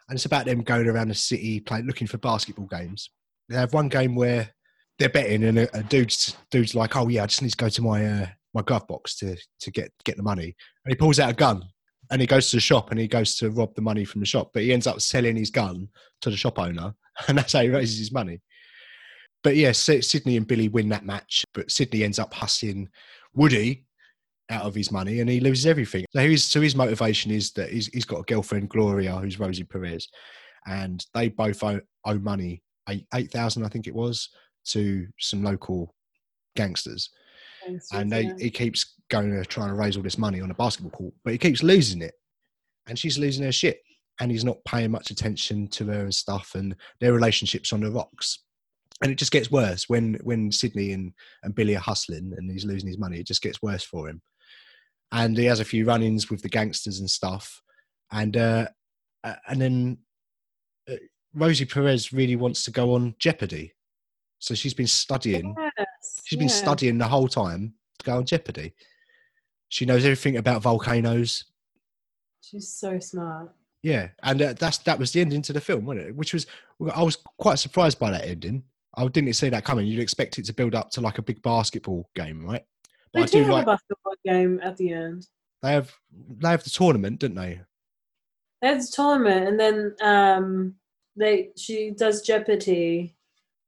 And 0.07 0.15
it's 0.15 0.25
about 0.25 0.45
them 0.45 0.61
going 0.61 0.87
around 0.87 1.09
the 1.09 1.15
city 1.15 1.59
playing 1.59 1.85
looking 1.85 2.07
for 2.07 2.17
basketball 2.17 2.67
games. 2.67 3.09
They 3.47 3.55
have 3.55 3.73
one 3.73 3.89
game 3.89 4.15
where 4.15 4.49
they're 4.99 5.09
betting 5.09 5.43
and 5.43 5.59
a, 5.59 5.77
a 5.77 5.83
dude's 5.83 6.35
dude's 6.51 6.75
like, 6.75 6.95
Oh 6.95 7.07
yeah, 7.07 7.23
I 7.23 7.27
just 7.27 7.41
need 7.41 7.51
to 7.51 7.57
go 7.57 7.69
to 7.69 7.81
my 7.81 8.05
uh, 8.05 8.27
my 8.53 8.61
glove 8.61 8.87
box 8.87 9.15
to 9.17 9.35
to 9.61 9.71
get 9.71 9.91
get 10.03 10.17
the 10.17 10.23
money. 10.23 10.55
And 10.85 10.91
he 10.91 10.95
pulls 10.95 11.19
out 11.19 11.31
a 11.31 11.35
gun 11.35 11.63
and 12.11 12.21
he 12.21 12.27
goes 12.27 12.49
to 12.49 12.57
the 12.57 12.61
shop 12.61 12.91
and 12.91 12.99
he 12.99 13.07
goes 13.07 13.35
to 13.35 13.51
rob 13.51 13.75
the 13.75 13.81
money 13.81 14.03
from 14.03 14.21
the 14.21 14.25
shop, 14.25 14.51
but 14.53 14.63
he 14.63 14.73
ends 14.73 14.87
up 14.87 15.01
selling 15.01 15.35
his 15.35 15.51
gun 15.51 15.87
to 16.21 16.29
the 16.29 16.37
shop 16.37 16.59
owner, 16.59 16.93
and 17.27 17.37
that's 17.37 17.53
how 17.53 17.61
he 17.61 17.69
raises 17.69 17.99
his 17.99 18.11
money. 18.11 18.41
But 19.43 19.55
yes, 19.55 19.79
Sydney 19.79 20.35
and 20.35 20.47
Billy 20.47 20.67
win 20.67 20.89
that 20.89 21.05
match, 21.05 21.45
but 21.53 21.71
Sydney 21.71 22.03
ends 22.03 22.19
up 22.19 22.33
hustling 22.33 22.89
Woody 23.33 23.85
out 24.49 24.63
of 24.63 24.75
his 24.75 24.91
money, 24.91 25.21
and 25.21 25.29
he 25.29 25.39
loses 25.39 25.65
everything. 25.65 26.05
So 26.11 26.21
his 26.21 26.43
so 26.43 26.59
his 26.59 26.75
motivation 26.75 27.31
is 27.31 27.51
that 27.51 27.69
he's, 27.69 27.87
he's 27.87 28.05
got 28.05 28.19
a 28.19 28.23
girlfriend 28.23 28.69
Gloria, 28.69 29.15
who's 29.15 29.39
Rosie 29.39 29.63
Perez, 29.63 30.07
and 30.67 31.05
they 31.13 31.29
both 31.29 31.63
owe, 31.63 31.79
owe 32.05 32.19
money 32.19 32.63
eight 32.89 33.05
eight 33.13 33.31
thousand, 33.31 33.63
I 33.63 33.69
think 33.69 33.87
it 33.87 33.95
was, 33.95 34.29
to 34.65 35.07
some 35.19 35.43
local 35.43 35.95
gangsters 36.55 37.09
Thanks, 37.65 37.87
and 37.93 38.11
they, 38.11 38.23
yeah. 38.23 38.33
he 38.37 38.49
keeps 38.49 38.95
going 39.09 39.31
to 39.31 39.43
trying 39.45 39.69
to 39.69 39.75
raise 39.75 39.97
all 39.97 40.03
this 40.03 40.17
money 40.17 40.41
on 40.41 40.51
a 40.51 40.55
basketball 40.55 40.91
court, 40.91 41.13
but 41.23 41.31
he 41.31 41.37
keeps 41.37 41.63
losing 41.63 42.01
it, 42.01 42.13
and 42.87 42.97
she's 42.97 43.17
losing 43.17 43.43
her 43.43 43.51
shit, 43.51 43.79
and 44.19 44.31
he's 44.31 44.45
not 44.45 44.63
paying 44.65 44.91
much 44.91 45.11
attention 45.11 45.67
to 45.69 45.85
her 45.85 46.01
and 46.01 46.15
stuff, 46.15 46.51
and 46.55 46.75
their 46.99 47.13
relationships 47.13 47.73
on 47.73 47.81
the 47.81 47.91
rocks, 47.91 48.43
and 49.01 49.11
it 49.11 49.15
just 49.15 49.31
gets 49.31 49.51
worse 49.51 49.85
when 49.87 50.17
when 50.23 50.51
Sydney 50.51 50.93
and 50.93 51.13
and 51.43 51.55
Billy 51.55 51.75
are 51.75 51.79
hustling 51.79 52.33
and 52.37 52.49
he's 52.51 52.65
losing 52.65 52.87
his 52.87 52.99
money. 52.99 53.19
It 53.19 53.27
just 53.27 53.41
gets 53.41 53.61
worse 53.61 53.83
for 53.83 54.07
him, 54.07 54.21
and 55.11 55.37
he 55.37 55.45
has 55.45 55.59
a 55.59 55.65
few 55.65 55.85
run-ins 55.85 56.29
with 56.29 56.41
the 56.41 56.49
gangsters 56.49 56.99
and 56.99 57.09
stuff, 57.09 57.61
and 58.11 58.37
uh, 58.37 58.67
uh, 59.23 59.35
and 59.47 59.61
then 59.61 59.97
uh, 60.89 60.95
Rosie 61.33 61.65
Perez 61.65 62.13
really 62.13 62.35
wants 62.35 62.63
to 62.63 62.71
go 62.71 62.93
on 62.93 63.15
Jeopardy, 63.19 63.73
so 64.39 64.53
she's 64.53 64.73
been 64.73 64.87
studying. 64.87 65.55
Yes, 65.77 66.21
She's 66.23 66.39
been 66.39 66.47
yeah. 66.47 66.53
studying 66.53 66.97
the 66.97 67.07
whole 67.07 67.27
time 67.27 67.73
to 67.99 68.05
go 68.05 68.17
on 68.17 68.25
Jeopardy. 68.25 68.73
She 69.69 69.85
knows 69.85 70.03
everything 70.03 70.37
about 70.37 70.61
volcanoes. 70.61 71.45
She's 72.41 72.67
so 72.69 72.99
smart. 72.99 73.51
Yeah, 73.81 74.09
and 74.23 74.41
uh, 74.41 74.53
that's 74.53 74.79
that 74.79 74.99
was 74.99 75.11
the 75.11 75.21
ending 75.21 75.41
to 75.43 75.53
the 75.53 75.61
film, 75.61 75.85
wasn't 75.85 76.07
it? 76.07 76.15
Which 76.15 76.33
was 76.33 76.47
I 76.93 77.01
was 77.01 77.17
quite 77.37 77.59
surprised 77.59 77.99
by 77.99 78.11
that 78.11 78.25
ending. 78.25 78.63
I 78.95 79.07
didn't 79.07 79.33
see 79.33 79.49
that 79.49 79.63
coming. 79.63 79.87
You'd 79.87 80.01
expect 80.01 80.37
it 80.37 80.45
to 80.45 80.53
build 80.53 80.75
up 80.75 80.89
to 80.91 81.01
like 81.01 81.17
a 81.19 81.21
big 81.21 81.41
basketball 81.41 82.09
game, 82.15 82.45
right? 82.45 82.65
They 83.13 83.21
But 83.21 83.23
I 83.23 83.25
do 83.25 83.31
do 83.31 83.43
have 83.45 83.53
like 83.53 83.63
a 83.63 83.65
basketball 83.67 84.13
game 84.25 84.59
at 84.63 84.75
the 84.77 84.91
end. 84.93 85.27
they 85.61 85.71
have 85.71 85.93
they 86.09 86.49
have 86.49 86.63
the 86.63 86.69
tournament, 86.69 87.19
don't 87.19 87.35
they? 87.35 87.61
There's 88.61 88.89
the 88.89 88.95
tournament, 88.95 89.47
and 89.47 89.59
then 89.59 89.95
um, 90.01 90.75
they 91.15 91.51
she 91.55 91.91
does 91.91 92.21
Jeopardy, 92.23 93.15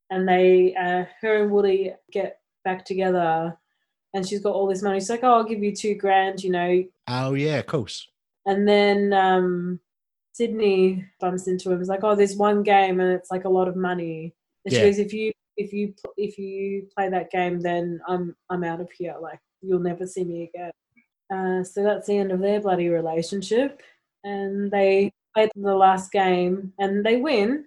and 0.10 0.28
they 0.28 0.76
uh, 0.76 1.06
her 1.22 1.44
and 1.44 1.52
Woody 1.52 1.94
get 2.12 2.40
back 2.66 2.84
together, 2.84 3.58
and 4.14 4.28
she's 4.28 4.42
got 4.42 4.54
all 4.54 4.68
this 4.68 4.82
money. 4.82 5.00
She's 5.00 5.10
like, 5.10 5.24
"Oh, 5.24 5.34
I'll 5.34 5.44
give 5.44 5.64
you 5.64 5.76
two 5.76 5.96
grand," 5.96 6.44
you 6.44 6.52
know. 6.52 6.84
Oh 7.08 7.34
yeah, 7.34 7.60
of 7.60 7.68
course. 7.68 8.08
And 8.46 8.68
then 8.68 9.14
um, 9.14 9.80
Sydney 10.34 11.06
bumps 11.20 11.48
into 11.48 11.72
him. 11.72 11.80
He's 11.80 11.90
like, 11.90 12.04
"Oh, 12.04 12.16
there's 12.16 12.36
one 12.36 12.64
game, 12.64 13.00
and 13.00 13.12
it's 13.12 13.32
like 13.32 13.46
a 13.46 13.50
lot 13.50 13.68
of 13.68 13.76
money." 13.76 14.34
And 14.66 14.74
she 14.74 14.82
goes, 14.82 15.00
"If 15.00 15.14
you 15.14 15.32
if 15.58 15.74
you 15.74 15.94
if 16.18 16.38
you 16.38 16.88
play 16.96 17.10
that 17.10 17.32
game, 17.32 17.60
then 17.60 18.02
I'm 18.08 18.36
I'm 18.50 18.64
out 18.64 18.82
of 18.82 18.92
here." 18.92 19.16
Like 19.22 19.40
you'll 19.62 19.80
never 19.80 20.06
see 20.06 20.24
me 20.24 20.52
again. 20.54 20.72
Uh, 21.34 21.64
so 21.64 21.84
that's 21.84 22.08
the 22.08 22.18
end 22.18 22.32
of 22.32 22.40
their 22.40 22.60
bloody 22.60 22.90
relationship. 22.90 23.82
And 24.24 24.70
they 24.70 25.12
play 25.34 25.50
the 25.56 25.76
last 25.76 26.12
game 26.12 26.74
and 26.78 27.06
they 27.06 27.18
win. 27.18 27.66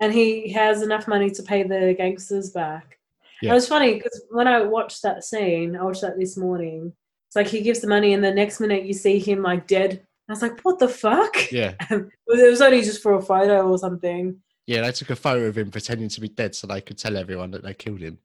And 0.00 0.12
he 0.12 0.52
has 0.52 0.82
enough 0.82 1.08
money 1.08 1.30
to 1.30 1.42
pay 1.42 1.62
the 1.62 1.94
gangsters 1.96 2.50
back. 2.50 2.98
Yeah. 3.42 3.50
It 3.52 3.54
was 3.54 3.68
funny 3.68 3.94
because 3.94 4.24
when 4.30 4.48
I 4.48 4.62
watched 4.62 5.02
that 5.02 5.24
scene, 5.24 5.76
I 5.76 5.84
watched 5.84 6.00
that 6.02 6.18
this 6.18 6.36
morning. 6.36 6.92
It's 7.28 7.36
like 7.36 7.48
he 7.48 7.60
gives 7.60 7.80
the 7.80 7.88
money, 7.88 8.14
and 8.14 8.24
the 8.24 8.30
next 8.30 8.60
minute 8.60 8.84
you 8.84 8.94
see 8.94 9.18
him 9.18 9.42
like 9.42 9.66
dead. 9.66 10.06
I 10.28 10.32
was 10.32 10.42
like, 10.42 10.60
"What 10.62 10.78
the 10.78 10.88
fuck?" 10.88 11.52
Yeah. 11.52 11.74
it 11.90 12.08
was 12.26 12.40
it 12.40 12.50
was 12.50 12.62
only 12.62 12.82
just 12.82 13.02
for 13.02 13.14
a 13.14 13.22
photo 13.22 13.68
or 13.68 13.78
something. 13.78 14.40
Yeah, 14.66 14.82
they 14.82 14.92
took 14.92 15.10
a 15.10 15.16
photo 15.16 15.46
of 15.46 15.56
him 15.56 15.70
pretending 15.70 16.08
to 16.08 16.20
be 16.20 16.28
dead 16.28 16.54
so 16.54 16.66
they 16.66 16.80
could 16.80 16.98
tell 16.98 17.16
everyone 17.16 17.52
that 17.52 17.62
they 17.62 17.74
killed 17.74 18.00
him. 18.00 18.18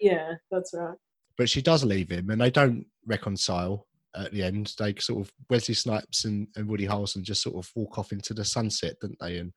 Yeah, 0.00 0.34
that's 0.50 0.72
right. 0.74 0.96
But 1.36 1.50
she 1.50 1.60
does 1.60 1.84
leave 1.84 2.10
him 2.10 2.30
and 2.30 2.40
they 2.40 2.50
don't 2.50 2.86
reconcile 3.06 3.86
at 4.14 4.32
the 4.32 4.42
end. 4.44 4.74
They 4.78 4.94
sort 4.98 5.26
of, 5.26 5.32
Wesley 5.50 5.74
Snipes 5.74 6.24
and, 6.24 6.46
and 6.56 6.68
Woody 6.68 6.86
Harrelson 6.86 7.22
just 7.22 7.42
sort 7.42 7.56
of 7.56 7.70
walk 7.74 7.98
off 7.98 8.12
into 8.12 8.34
the 8.34 8.44
sunset, 8.44 8.94
don't 9.00 9.18
they? 9.20 9.38
And 9.38 9.52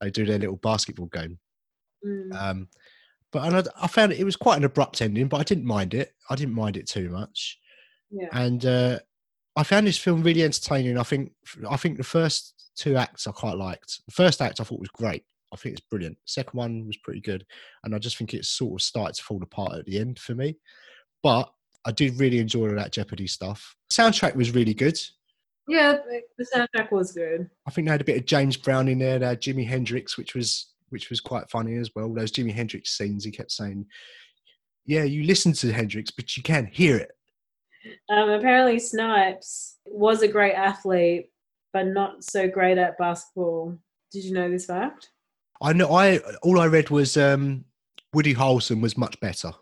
they 0.00 0.10
do 0.10 0.26
their 0.26 0.38
little 0.38 0.56
basketball 0.56 1.06
game. 1.06 1.38
Mm. 2.06 2.34
Um, 2.34 2.68
but 3.32 3.44
and 3.44 3.56
I, 3.56 3.62
I 3.84 3.86
found 3.88 4.12
it, 4.12 4.20
it 4.20 4.24
was 4.24 4.36
quite 4.36 4.58
an 4.58 4.64
abrupt 4.64 5.00
ending, 5.02 5.28
but 5.28 5.40
I 5.40 5.44
didn't 5.44 5.64
mind 5.64 5.94
it. 5.94 6.12
I 6.30 6.34
didn't 6.36 6.54
mind 6.54 6.76
it 6.76 6.86
too 6.86 7.08
much. 7.10 7.58
yeah, 8.10 8.28
and 8.32 8.64
uh, 8.64 8.98
I 9.56 9.62
found 9.64 9.86
this 9.86 9.98
film 9.98 10.22
really 10.22 10.42
entertaining. 10.42 10.98
I 10.98 11.02
think 11.02 11.32
I 11.68 11.76
think 11.76 11.96
the 11.96 12.04
first 12.04 12.70
two 12.76 12.96
acts 12.96 13.26
I 13.26 13.32
quite 13.32 13.56
liked. 13.56 14.00
The 14.06 14.12
first 14.12 14.40
act 14.40 14.60
I 14.60 14.64
thought 14.64 14.80
was 14.80 14.88
great. 14.90 15.24
I 15.52 15.56
think 15.56 15.74
it's 15.76 15.86
brilliant. 15.90 16.16
Second 16.24 16.56
one 16.56 16.86
was 16.86 16.96
pretty 16.98 17.20
good, 17.20 17.44
and 17.84 17.94
I 17.94 17.98
just 17.98 18.16
think 18.16 18.32
it 18.34 18.44
sort 18.44 18.80
of 18.80 18.84
started 18.84 19.14
to 19.16 19.22
fall 19.22 19.42
apart 19.42 19.74
at 19.78 19.84
the 19.86 19.98
end 19.98 20.18
for 20.18 20.34
me. 20.34 20.56
But 21.22 21.52
I 21.84 21.92
did 21.92 22.18
really 22.18 22.38
enjoy 22.38 22.68
all 22.70 22.76
that 22.76 22.92
Jeopardy 22.92 23.26
stuff. 23.26 23.76
Soundtrack 23.92 24.34
was 24.36 24.52
really 24.54 24.72
good. 24.74 24.98
yeah. 25.68 25.92
the- 25.92 26.22
The 26.38 26.46
soundtrack 26.54 26.90
was 26.90 27.12
good. 27.12 27.50
I 27.66 27.70
think 27.70 27.86
they 27.86 27.92
had 27.92 28.00
a 28.00 28.04
bit 28.04 28.16
of 28.18 28.24
James 28.24 28.56
Brown 28.56 28.88
in 28.88 28.98
there. 28.98 29.18
They 29.18 29.26
had 29.26 29.42
Jimi 29.42 29.66
Hendrix, 29.66 30.16
which 30.16 30.34
was 30.34 30.71
which 30.92 31.10
was 31.10 31.20
quite 31.20 31.50
funny 31.50 31.76
as 31.76 31.90
well. 31.96 32.12
Those 32.12 32.30
Jimi 32.30 32.52
Hendrix 32.52 32.96
scenes, 32.96 33.24
he 33.24 33.30
kept 33.30 33.50
saying, 33.50 33.86
"Yeah, 34.84 35.04
you 35.04 35.24
listen 35.24 35.52
to 35.54 35.72
Hendrix, 35.72 36.10
but 36.10 36.36
you 36.36 36.42
can't 36.42 36.68
hear 36.68 36.96
it." 36.96 37.10
Um, 38.08 38.28
apparently, 38.30 38.78
Snipes 38.78 39.78
was 39.84 40.22
a 40.22 40.28
great 40.28 40.54
athlete, 40.54 41.30
but 41.72 41.86
not 41.86 42.22
so 42.22 42.48
great 42.48 42.78
at 42.78 42.98
basketball. 42.98 43.76
Did 44.12 44.24
you 44.24 44.34
know 44.34 44.50
this 44.50 44.66
fact? 44.66 45.10
I 45.60 45.72
know. 45.72 45.92
I 45.92 46.18
all 46.42 46.60
I 46.60 46.66
read 46.66 46.90
was 46.90 47.16
um, 47.16 47.64
Woody 48.12 48.34
Harrelson 48.34 48.80
was 48.80 48.96
much 48.96 49.18
better. 49.20 49.52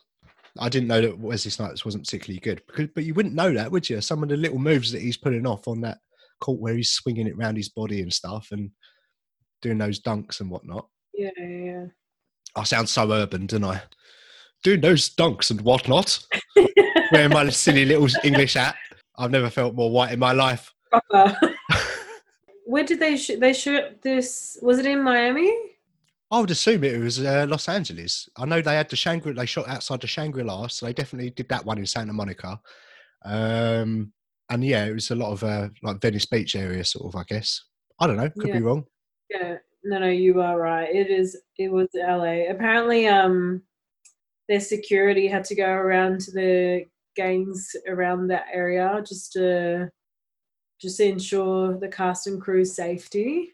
I 0.58 0.68
didn't 0.68 0.88
know 0.88 1.00
that 1.00 1.18
Wesley 1.18 1.52
Snipes 1.52 1.84
wasn't 1.84 2.04
particularly 2.04 2.40
good, 2.40 2.60
because, 2.66 2.88
but 2.94 3.04
you 3.04 3.14
wouldn't 3.14 3.36
know 3.36 3.52
that, 3.54 3.70
would 3.70 3.88
you? 3.88 4.00
Some 4.00 4.22
of 4.22 4.28
the 4.28 4.36
little 4.36 4.58
moves 4.58 4.90
that 4.90 5.00
he's 5.00 5.16
putting 5.16 5.46
off 5.46 5.68
on 5.68 5.80
that 5.82 5.98
court 6.40 6.60
where 6.60 6.74
he's 6.74 6.90
swinging 6.90 7.28
it 7.28 7.34
around 7.34 7.56
his 7.56 7.68
body 7.68 8.00
and 8.00 8.12
stuff, 8.12 8.48
and 8.50 8.70
doing 9.62 9.78
those 9.78 10.00
dunks 10.00 10.40
and 10.40 10.50
whatnot. 10.50 10.88
Yeah, 11.20 11.30
yeah. 11.38 11.64
yeah. 11.64 11.86
I 12.56 12.64
sound 12.64 12.88
so 12.88 13.10
urban, 13.12 13.46
don't 13.46 13.64
I? 13.64 13.82
Doing 14.62 14.80
those 14.80 15.10
dunks 15.10 15.50
and 15.50 15.60
whatnot, 15.60 16.18
wearing 17.12 17.30
my 17.30 17.48
silly 17.50 17.84
little 17.84 18.08
English 18.24 18.54
hat. 18.54 18.76
I've 19.18 19.30
never 19.30 19.50
felt 19.50 19.74
more 19.74 19.90
white 19.90 20.12
in 20.12 20.18
my 20.18 20.32
life. 20.32 20.72
Where 22.66 22.84
did 22.84 23.00
they 23.00 23.16
shoot? 23.16 23.40
They 23.40 23.52
shoot 23.52 24.00
this. 24.02 24.58
Was 24.62 24.78
it 24.78 24.86
in 24.86 25.02
Miami? 25.02 25.52
I 26.30 26.40
would 26.40 26.50
assume 26.50 26.84
it 26.84 26.98
was 27.00 27.18
uh, 27.18 27.46
Los 27.48 27.68
Angeles. 27.68 28.28
I 28.36 28.44
know 28.44 28.60
they 28.62 28.76
had 28.76 28.88
the 28.88 28.96
Shangri. 28.96 29.32
They 29.32 29.46
shot 29.46 29.68
outside 29.68 30.00
the 30.00 30.06
Shangri 30.06 30.44
La, 30.44 30.68
so 30.68 30.86
they 30.86 30.92
definitely 30.92 31.30
did 31.30 31.48
that 31.48 31.64
one 31.64 31.78
in 31.78 31.86
Santa 31.86 32.12
Monica. 32.12 32.60
Um, 33.24 34.12
and 34.48 34.64
yeah, 34.64 34.84
it 34.86 34.94
was 34.94 35.10
a 35.10 35.16
lot 35.16 35.32
of 35.32 35.42
uh, 35.44 35.68
like 35.82 36.00
Venice 36.00 36.26
Beach 36.26 36.54
area, 36.56 36.84
sort 36.84 37.12
of. 37.12 37.18
I 37.20 37.24
guess. 37.24 37.62
I 37.98 38.06
don't 38.06 38.16
know. 38.16 38.30
Could 38.30 38.48
Yeah. 38.48 38.54
be 38.54 38.60
wrong. 38.62 38.84
Yeah. 39.28 39.56
No, 39.82 39.98
no, 39.98 40.08
you 40.08 40.40
are 40.40 40.58
right. 40.58 40.94
It 40.94 41.10
is. 41.10 41.40
It 41.58 41.72
was 41.72 41.88
LA. 41.94 42.50
Apparently, 42.50 43.06
um, 43.08 43.62
their 44.48 44.60
security 44.60 45.26
had 45.26 45.44
to 45.44 45.54
go 45.54 45.68
around 45.68 46.20
to 46.22 46.32
the 46.32 46.84
gangs 47.16 47.74
around 47.88 48.28
that 48.28 48.46
area 48.52 49.02
just 49.06 49.32
to 49.32 49.90
just 50.80 50.96
to 50.96 51.04
ensure 51.04 51.78
the 51.78 51.88
cast 51.88 52.26
and 52.26 52.40
crew's 52.40 52.74
safety. 52.74 53.52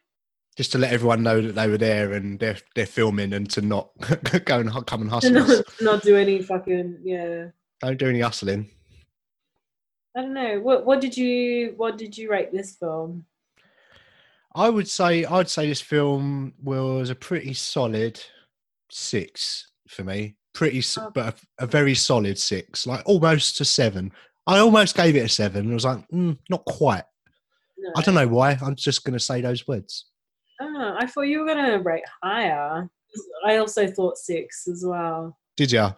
Just 0.56 0.72
to 0.72 0.78
let 0.78 0.92
everyone 0.92 1.22
know 1.22 1.42
that 1.42 1.54
they 1.54 1.68
were 1.68 1.78
there 1.78 2.12
and 2.14 2.38
they're 2.38 2.56
they're 2.74 2.86
filming, 2.86 3.32
and 3.34 3.48
to 3.50 3.60
not 3.60 3.90
go 4.44 4.58
and 4.58 4.86
come 4.86 5.02
and 5.02 5.10
hustle. 5.10 5.32
not, 5.32 5.50
us. 5.50 5.62
not 5.80 6.02
do 6.02 6.16
any 6.16 6.42
fucking 6.42 6.98
yeah. 7.04 7.46
Don't 7.82 7.98
do 7.98 8.08
any 8.08 8.20
hustling. 8.20 8.70
I 10.16 10.22
don't 10.22 10.32
know. 10.34 10.60
What 10.60 10.86
what 10.86 11.00
did 11.00 11.16
you 11.16 11.74
what 11.76 11.98
did 11.98 12.16
you 12.16 12.30
rate 12.30 12.52
this 12.52 12.74
film? 12.74 13.26
I 14.56 14.68
would 14.70 14.88
say 14.88 15.24
I'd 15.24 15.48
say 15.50 15.68
this 15.68 15.80
film 15.80 16.54
was 16.62 17.10
a 17.10 17.14
pretty 17.14 17.54
solid 17.54 18.20
six 18.90 19.70
for 19.88 20.04
me. 20.04 20.36
Pretty, 20.54 20.82
Oh. 20.98 21.10
but 21.14 21.38
a, 21.58 21.64
a 21.64 21.66
very 21.66 21.94
solid 21.94 22.38
six, 22.38 22.86
like 22.86 23.02
almost 23.06 23.60
a 23.60 23.64
seven. 23.64 24.10
I 24.46 24.58
almost 24.58 24.96
gave 24.96 25.14
it 25.16 25.20
a 25.24 25.28
seven. 25.28 25.70
I 25.70 25.74
was 25.74 25.84
like, 25.84 26.08
mm, 26.08 26.38
not 26.48 26.64
quite. 26.64 27.04
No. 27.76 27.92
I 27.96 28.00
don't 28.02 28.14
know 28.14 28.26
why. 28.28 28.56
I'm 28.62 28.74
just 28.76 29.04
going 29.04 29.12
to 29.12 29.20
say 29.20 29.40
those 29.42 29.68
words. 29.68 30.06
Oh, 30.60 30.96
I 30.98 31.06
thought 31.06 31.22
you 31.22 31.40
were 31.40 31.46
gonna 31.46 31.78
rate 31.82 32.04
higher. 32.22 32.88
I 33.44 33.56
also 33.58 33.86
thought 33.86 34.16
six 34.16 34.66
as 34.66 34.82
well. 34.86 35.36
Did 35.58 35.70
ya? 35.72 35.92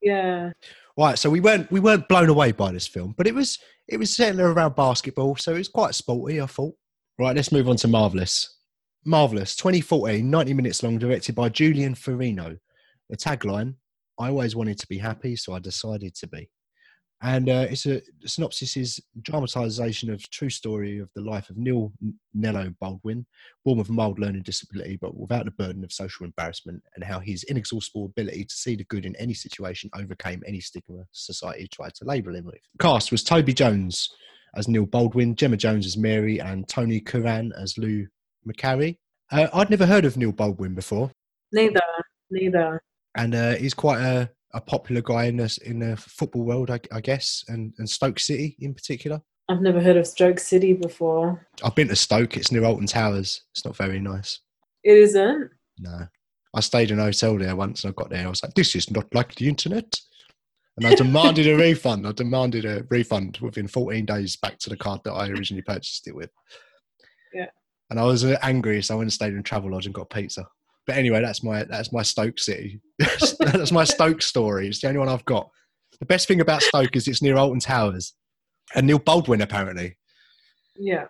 Yeah. 0.00 0.52
Right. 0.96 1.18
So 1.18 1.28
we 1.28 1.40
weren't 1.40 1.68
we 1.72 1.80
weren't 1.80 2.06
blown 2.06 2.28
away 2.28 2.52
by 2.52 2.70
this 2.70 2.86
film, 2.86 3.14
but 3.16 3.26
it 3.26 3.34
was 3.34 3.58
it 3.88 3.96
was 3.96 4.14
centered 4.14 4.52
around 4.52 4.76
basketball, 4.76 5.34
so 5.34 5.52
it 5.54 5.58
was 5.58 5.68
quite 5.68 5.96
sporty. 5.96 6.40
I 6.40 6.46
thought. 6.46 6.74
Right. 7.18 7.34
Let's 7.34 7.50
move 7.50 7.68
on 7.68 7.76
to 7.78 7.88
Marvelous. 7.88 8.58
Marvelous, 9.04 9.56
2014, 9.56 10.28
90 10.28 10.54
minutes 10.54 10.82
long, 10.84 10.98
directed 10.98 11.34
by 11.34 11.48
Julian 11.48 11.94
Farino. 11.94 12.58
The 13.10 13.16
tagline: 13.16 13.74
"I 14.20 14.28
always 14.28 14.54
wanted 14.54 14.78
to 14.78 14.86
be 14.86 14.98
happy, 14.98 15.34
so 15.34 15.52
I 15.52 15.58
decided 15.58 16.14
to 16.16 16.28
be." 16.28 16.48
And 17.20 17.48
uh, 17.48 17.66
it's 17.68 17.86
a 17.86 18.00
synopsis 18.24 18.76
is 18.76 19.00
dramatisation 19.22 20.12
of 20.12 20.30
true 20.30 20.50
story 20.50 21.00
of 21.00 21.10
the 21.16 21.20
life 21.20 21.50
of 21.50 21.56
Neil 21.56 21.92
Nello 22.34 22.72
Baldwin, 22.80 23.26
born 23.64 23.78
with 23.78 23.90
mild 23.90 24.20
learning 24.20 24.42
disability, 24.42 24.96
but 25.00 25.16
without 25.16 25.44
the 25.44 25.50
burden 25.50 25.82
of 25.82 25.92
social 25.92 26.24
embarrassment, 26.24 26.80
and 26.94 27.02
how 27.02 27.18
his 27.18 27.42
inexhaustible 27.44 28.04
ability 28.04 28.44
to 28.44 28.54
see 28.54 28.76
the 28.76 28.84
good 28.84 29.04
in 29.04 29.16
any 29.16 29.34
situation 29.34 29.90
overcame 29.96 30.44
any 30.46 30.60
stigma 30.60 31.04
society 31.10 31.66
tried 31.66 31.94
to 31.94 32.04
label 32.04 32.36
him 32.36 32.44
with. 32.44 32.60
Cast 32.78 33.10
was 33.10 33.24
Toby 33.24 33.54
Jones 33.54 34.10
as 34.54 34.68
Neil 34.68 34.86
Baldwin, 34.86 35.34
Gemma 35.34 35.56
Jones 35.56 35.86
as 35.86 35.96
Mary, 35.96 36.40
and 36.40 36.68
Tony 36.68 37.00
Curran 37.00 37.52
as 37.56 37.78
Lou 37.78 38.06
Macari. 38.46 38.96
Uh, 39.30 39.48
I'd 39.52 39.70
never 39.70 39.86
heard 39.86 40.04
of 40.04 40.16
Neil 40.16 40.32
Baldwin 40.32 40.74
before, 40.74 41.10
Neither. 41.52 41.80
Neither. 42.30 42.80
and 43.16 43.34
uh, 43.34 43.54
he's 43.56 43.74
quite 43.74 44.00
a, 44.00 44.30
a 44.54 44.60
popular 44.60 45.00
guy 45.02 45.24
in 45.24 45.36
the, 45.36 45.58
in 45.64 45.78
the 45.80 45.96
football 45.96 46.44
world, 46.44 46.70
I, 46.70 46.80
I 46.92 47.00
guess, 47.00 47.44
and, 47.48 47.72
and 47.78 47.88
Stoke 47.88 48.18
City 48.18 48.56
in 48.60 48.74
particular. 48.74 49.20
I've 49.50 49.62
never 49.62 49.80
heard 49.80 49.96
of 49.96 50.06
Stoke 50.06 50.38
City 50.38 50.74
before. 50.74 51.46
I've 51.64 51.74
been 51.74 51.88
to 51.88 51.96
Stoke. 51.96 52.36
It's 52.36 52.52
near 52.52 52.64
Alton 52.64 52.86
Towers. 52.86 53.44
It's 53.52 53.64
not 53.64 53.76
very 53.76 53.98
nice. 53.98 54.40
It 54.84 54.96
isn't. 54.98 55.50
No. 55.78 56.06
I 56.54 56.60
stayed 56.60 56.90
in 56.90 56.98
a 56.98 57.04
hotel 57.04 57.38
there 57.38 57.56
once 57.56 57.84
and 57.84 57.92
I 57.92 57.94
got 57.94 58.10
there. 58.10 58.26
I 58.26 58.30
was 58.30 58.42
like, 58.42 58.52
this 58.54 58.74
is 58.76 58.90
not 58.90 59.06
like 59.14 59.34
the 59.36 59.48
internet. 59.48 59.94
And 60.78 60.86
I 60.86 60.94
demanded 60.94 61.46
a 61.48 61.56
refund. 61.56 62.06
I 62.06 62.12
demanded 62.12 62.64
a 62.64 62.84
refund 62.88 63.38
within 63.40 63.66
14 63.68 64.04
days 64.06 64.36
back 64.36 64.58
to 64.60 64.70
the 64.70 64.76
card 64.76 65.00
that 65.04 65.12
I 65.12 65.28
originally 65.28 65.62
purchased 65.62 66.06
it 66.08 66.14
with. 66.14 66.30
Yeah. 67.32 67.46
And 67.90 67.98
I 67.98 68.04
was 68.04 68.24
angry, 68.24 68.82
so 68.82 68.94
I 68.94 68.96
went 68.98 69.06
and 69.06 69.12
stayed 69.12 69.34
in 69.34 69.42
Travelodge 69.42 69.86
and 69.86 69.94
got 69.94 70.10
pizza. 70.10 70.46
But 70.86 70.96
anyway, 70.96 71.20
that's 71.20 71.42
my 71.42 71.64
that's 71.64 71.92
my 71.92 72.02
Stoke 72.02 72.38
City. 72.38 72.80
that's 72.98 73.72
my 73.72 73.84
Stoke 73.84 74.22
story. 74.22 74.68
It's 74.68 74.80
the 74.80 74.88
only 74.88 75.00
one 75.00 75.08
I've 75.08 75.24
got. 75.24 75.50
The 76.00 76.06
best 76.06 76.28
thing 76.28 76.40
about 76.40 76.62
Stoke 76.62 76.96
is 76.96 77.08
it's 77.08 77.22
near 77.22 77.36
Alton 77.36 77.60
Towers, 77.60 78.14
and 78.74 78.86
Neil 78.86 78.98
Baldwin 78.98 79.40
apparently 79.42 79.96
Yeah. 80.76 81.06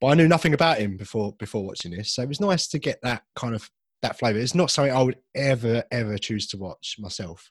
but 0.00 0.06
I 0.08 0.14
knew 0.14 0.28
nothing 0.28 0.54
about 0.54 0.78
him 0.78 0.96
before 0.96 1.34
before 1.38 1.64
watching 1.66 1.90
this. 1.90 2.14
So 2.14 2.22
it 2.22 2.28
was 2.28 2.40
nice 2.40 2.68
to 2.68 2.78
get 2.78 3.00
that 3.02 3.22
kind 3.34 3.54
of 3.54 3.68
that 4.02 4.18
flavour. 4.18 4.38
It's 4.38 4.54
not 4.54 4.70
something 4.70 4.94
I 4.94 5.02
would 5.02 5.18
ever 5.34 5.82
ever 5.90 6.16
choose 6.16 6.46
to 6.48 6.56
watch 6.58 6.96
myself, 6.98 7.50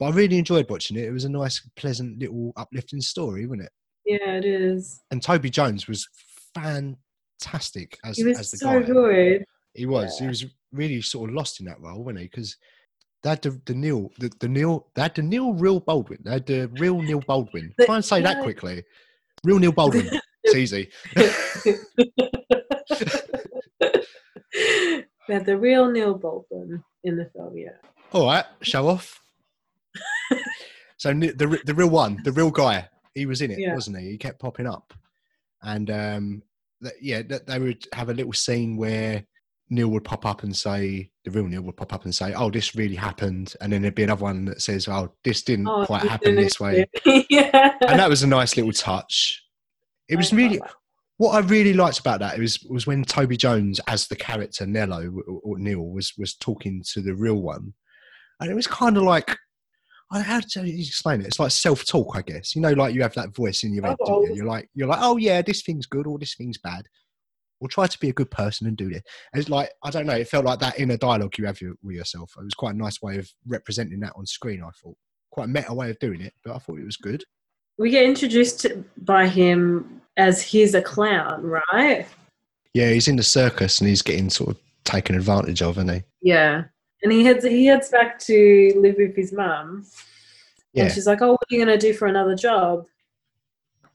but 0.00 0.06
I 0.06 0.10
really 0.10 0.38
enjoyed 0.38 0.68
watching 0.70 0.96
it. 0.96 1.04
It 1.04 1.12
was 1.12 1.26
a 1.26 1.28
nice, 1.28 1.60
pleasant, 1.76 2.18
little 2.18 2.54
uplifting 2.56 3.02
story, 3.02 3.46
wasn't 3.46 3.66
it? 3.66 3.72
Yeah, 4.06 4.32
it 4.38 4.46
is. 4.46 5.02
And 5.10 5.22
Toby 5.22 5.50
Jones 5.50 5.86
was 5.86 6.08
fantastic 6.54 7.98
as 8.02 8.16
He 8.16 8.24
was 8.24 8.38
as 8.38 8.50
the 8.50 8.56
so 8.56 8.80
guy. 8.80 8.86
good. 8.86 9.44
He 9.74 9.84
was. 9.84 10.18
He 10.18 10.26
was 10.26 10.46
really 10.72 11.02
sort 11.02 11.28
of 11.28 11.36
lost 11.36 11.60
in 11.60 11.66
that 11.66 11.80
role, 11.82 12.02
wasn't 12.02 12.20
he? 12.20 12.24
Because 12.24 12.56
they 13.22 13.28
had 13.28 13.42
the, 13.42 13.60
the 13.66 13.74
Neil, 13.74 14.10
the, 14.18 14.32
the 14.40 14.48
Neil, 14.48 14.86
they 14.94 15.02
had 15.02 15.14
the 15.14 15.22
Neil 15.22 15.52
real 15.52 15.80
Baldwin. 15.80 16.20
They 16.24 16.32
had 16.32 16.46
the 16.46 16.68
real 16.78 17.02
Neil 17.02 17.20
Baldwin. 17.20 17.74
Try 17.82 17.96
and 17.96 18.04
say 18.04 18.22
that 18.22 18.42
quickly. 18.42 18.82
Real 19.44 19.58
Neil 19.58 19.72
Baldwin. 19.72 20.08
it's 20.44 20.56
easy. 20.56 20.88
they 25.28 25.34
had 25.34 25.44
the 25.44 25.58
real 25.58 25.90
Neil 25.90 26.14
Baldwin 26.14 26.82
in 27.04 27.16
the 27.16 27.26
film, 27.26 27.56
yeah. 27.56 27.76
All 28.12 28.26
right, 28.26 28.46
show 28.62 28.88
off. 28.88 29.20
So 30.96 31.14
the 31.14 31.60
the 31.64 31.74
real 31.74 31.88
one, 31.88 32.18
the 32.24 32.32
real 32.32 32.50
guy, 32.50 32.86
he 33.14 33.24
was 33.24 33.40
in 33.40 33.50
it, 33.50 33.58
Yeah. 33.58 33.72
wasn't 33.72 33.98
he? 34.00 34.10
He 34.10 34.18
kept 34.18 34.38
popping 34.38 34.66
up, 34.66 34.92
and 35.62 35.90
um, 35.90 36.42
that, 36.82 36.92
yeah, 37.00 37.22
that 37.22 37.46
they 37.46 37.58
would 37.58 37.86
have 37.94 38.10
a 38.10 38.12
little 38.14 38.34
scene 38.34 38.76
where 38.76 39.24
Neil 39.70 39.88
would 39.88 40.04
pop 40.04 40.26
up 40.26 40.42
and 40.42 40.54
say, 40.54 41.10
the 41.24 41.30
real 41.30 41.46
Neil 41.46 41.62
would 41.62 41.78
pop 41.78 41.94
up 41.94 42.04
and 42.04 42.14
say, 42.14 42.34
"Oh, 42.34 42.50
this 42.50 42.74
really 42.74 42.96
happened," 42.96 43.54
and 43.62 43.72
then 43.72 43.80
there'd 43.80 43.94
be 43.94 44.02
another 44.02 44.24
one 44.24 44.44
that 44.44 44.60
says, 44.60 44.88
"Oh, 44.88 45.10
this 45.24 45.42
didn't 45.42 45.68
Oh, 45.68 45.86
quite 45.86 46.02
you 46.02 46.10
happen 46.10 46.34
didn't 46.34 46.44
this 46.44 46.60
way," 46.60 46.84
yeah. 47.30 47.72
and 47.88 47.98
that 47.98 48.10
was 48.10 48.22
a 48.22 48.26
nice 48.26 48.54
little 48.58 48.72
touch. 48.72 49.42
It 50.10 50.16
was 50.16 50.34
I 50.34 50.36
really 50.36 50.60
what 51.16 51.34
I 51.34 51.38
really 51.38 51.72
liked 51.72 51.98
about 52.00 52.20
that 52.20 52.38
was 52.38 52.60
was 52.68 52.86
when 52.86 53.04
Toby 53.04 53.38
Jones 53.38 53.80
as 53.86 54.06
the 54.06 54.16
character 54.16 54.66
Nello 54.66 55.10
or 55.42 55.58
Neil 55.58 55.80
was 55.88 56.12
was 56.18 56.34
talking 56.34 56.82
to 56.92 57.00
the 57.00 57.14
real 57.14 57.36
one, 57.40 57.72
and 58.38 58.50
it 58.50 58.54
was 58.54 58.66
kind 58.66 58.98
of 58.98 59.04
like. 59.04 59.34
I 60.12 60.20
How 60.20 60.40
to 60.40 60.80
explain 60.80 61.20
it? 61.20 61.28
It's 61.28 61.38
like 61.38 61.52
self-talk, 61.52 62.16
I 62.16 62.22
guess. 62.22 62.56
You 62.56 62.62
know, 62.62 62.72
like 62.72 62.94
you 62.94 63.02
have 63.02 63.14
that 63.14 63.34
voice 63.34 63.62
in 63.62 63.72
your 63.72 63.86
head. 63.86 63.96
don't 64.04 64.24
you? 64.24 64.32
Oh. 64.32 64.34
You're 64.34 64.46
like, 64.46 64.68
you're 64.74 64.88
like, 64.88 64.98
oh 65.02 65.16
yeah, 65.16 65.40
this 65.42 65.62
thing's 65.62 65.86
good 65.86 66.06
or 66.06 66.18
this 66.18 66.34
thing's 66.34 66.58
bad. 66.58 66.86
Or 67.60 67.68
try 67.68 67.86
to 67.86 67.98
be 67.98 68.08
a 68.08 68.14
good 68.14 68.30
person 68.30 68.66
and 68.66 68.76
do 68.76 68.88
this. 68.88 69.02
And 69.32 69.40
it's 69.40 69.50
like, 69.50 69.70
I 69.84 69.90
don't 69.90 70.06
know. 70.06 70.14
It 70.14 70.28
felt 70.28 70.46
like 70.46 70.58
that 70.60 70.80
inner 70.80 70.96
dialogue 70.96 71.36
you 71.38 71.46
have 71.46 71.60
with 71.82 71.94
yourself. 71.94 72.32
It 72.38 72.44
was 72.44 72.54
quite 72.54 72.74
a 72.74 72.78
nice 72.78 73.02
way 73.02 73.18
of 73.18 73.30
representing 73.46 74.00
that 74.00 74.14
on 74.16 74.26
screen. 74.26 74.62
I 74.62 74.70
thought 74.82 74.96
quite 75.30 75.44
a 75.44 75.48
meta 75.48 75.72
way 75.72 75.90
of 75.90 75.98
doing 75.98 76.22
it, 76.22 76.32
but 76.44 76.56
I 76.56 76.58
thought 76.58 76.78
it 76.78 76.86
was 76.86 76.96
good. 76.96 77.22
We 77.78 77.90
get 77.90 78.04
introduced 78.04 78.66
by 78.98 79.28
him 79.28 80.00
as 80.16 80.42
he's 80.42 80.74
a 80.74 80.82
clown, 80.82 81.42
right? 81.42 82.06
Yeah, 82.74 82.90
he's 82.90 83.08
in 83.08 83.16
the 83.16 83.22
circus 83.22 83.80
and 83.80 83.88
he's 83.88 84.02
getting 84.02 84.30
sort 84.30 84.50
of 84.50 84.58
taken 84.84 85.14
advantage 85.14 85.62
of, 85.62 85.76
isn't 85.78 85.92
he? 85.92 86.02
Yeah. 86.22 86.64
And 87.02 87.12
he 87.12 87.24
heads 87.24 87.44
he 87.44 87.66
heads 87.66 87.88
back 87.88 88.18
to 88.20 88.72
live 88.76 88.96
with 88.98 89.16
his 89.16 89.32
mum. 89.32 89.86
Yeah. 90.72 90.84
And 90.84 90.92
she's 90.92 91.06
like, 91.06 91.22
"Oh, 91.22 91.32
what 91.32 91.40
are 91.50 91.54
you 91.54 91.58
gonna 91.58 91.78
do 91.78 91.92
for 91.94 92.06
another 92.06 92.34
job?" 92.34 92.86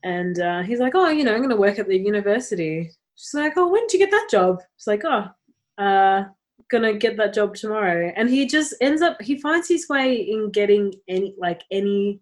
And 0.03 0.39
uh, 0.39 0.61
he's 0.63 0.79
like, 0.79 0.93
"Oh, 0.95 1.09
you 1.09 1.23
know, 1.23 1.33
I'm 1.33 1.41
gonna 1.41 1.55
work 1.55 1.79
at 1.79 1.87
the 1.87 1.97
university." 1.97 2.91
She's 3.15 3.33
like, 3.33 3.53
"Oh, 3.57 3.67
when 3.69 3.81
did 3.83 3.93
you 3.93 3.99
get 3.99 4.11
that 4.11 4.27
job?" 4.29 4.61
She's 4.77 4.87
like, 4.87 5.03
"Oh, 5.05 5.29
uh, 5.77 6.25
gonna 6.69 6.93
get 6.93 7.17
that 7.17 7.33
job 7.33 7.55
tomorrow." 7.55 8.11
And 8.15 8.29
he 8.29 8.45
just 8.45 8.73
ends 8.81 9.01
up 9.01 9.21
he 9.21 9.37
finds 9.39 9.67
his 9.67 9.87
way 9.87 10.15
in 10.15 10.51
getting 10.51 10.93
any 11.07 11.35
like 11.37 11.61
any 11.71 12.19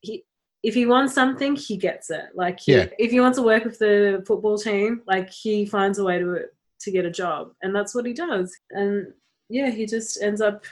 he 0.00 0.24
if 0.62 0.74
he 0.74 0.86
wants 0.86 1.12
something, 1.12 1.56
he 1.56 1.76
gets 1.76 2.08
it. 2.10 2.26
Like 2.34 2.60
he, 2.60 2.74
Yeah. 2.74 2.86
if 2.98 3.10
he 3.10 3.18
wants 3.18 3.36
to 3.38 3.42
work 3.44 3.64
with 3.64 3.80
the 3.80 4.22
football 4.26 4.56
team, 4.56 5.02
like 5.08 5.28
he 5.28 5.66
finds 5.66 5.98
a 5.98 6.04
way 6.04 6.18
to 6.20 6.44
to 6.80 6.90
get 6.90 7.04
a 7.04 7.10
job, 7.10 7.52
and 7.62 7.74
that's 7.74 7.94
what 7.94 8.06
he 8.06 8.12
does. 8.12 8.56
And 8.70 9.12
yeah, 9.48 9.70
he 9.70 9.86
just 9.86 10.20
ends 10.22 10.40
up 10.40 10.64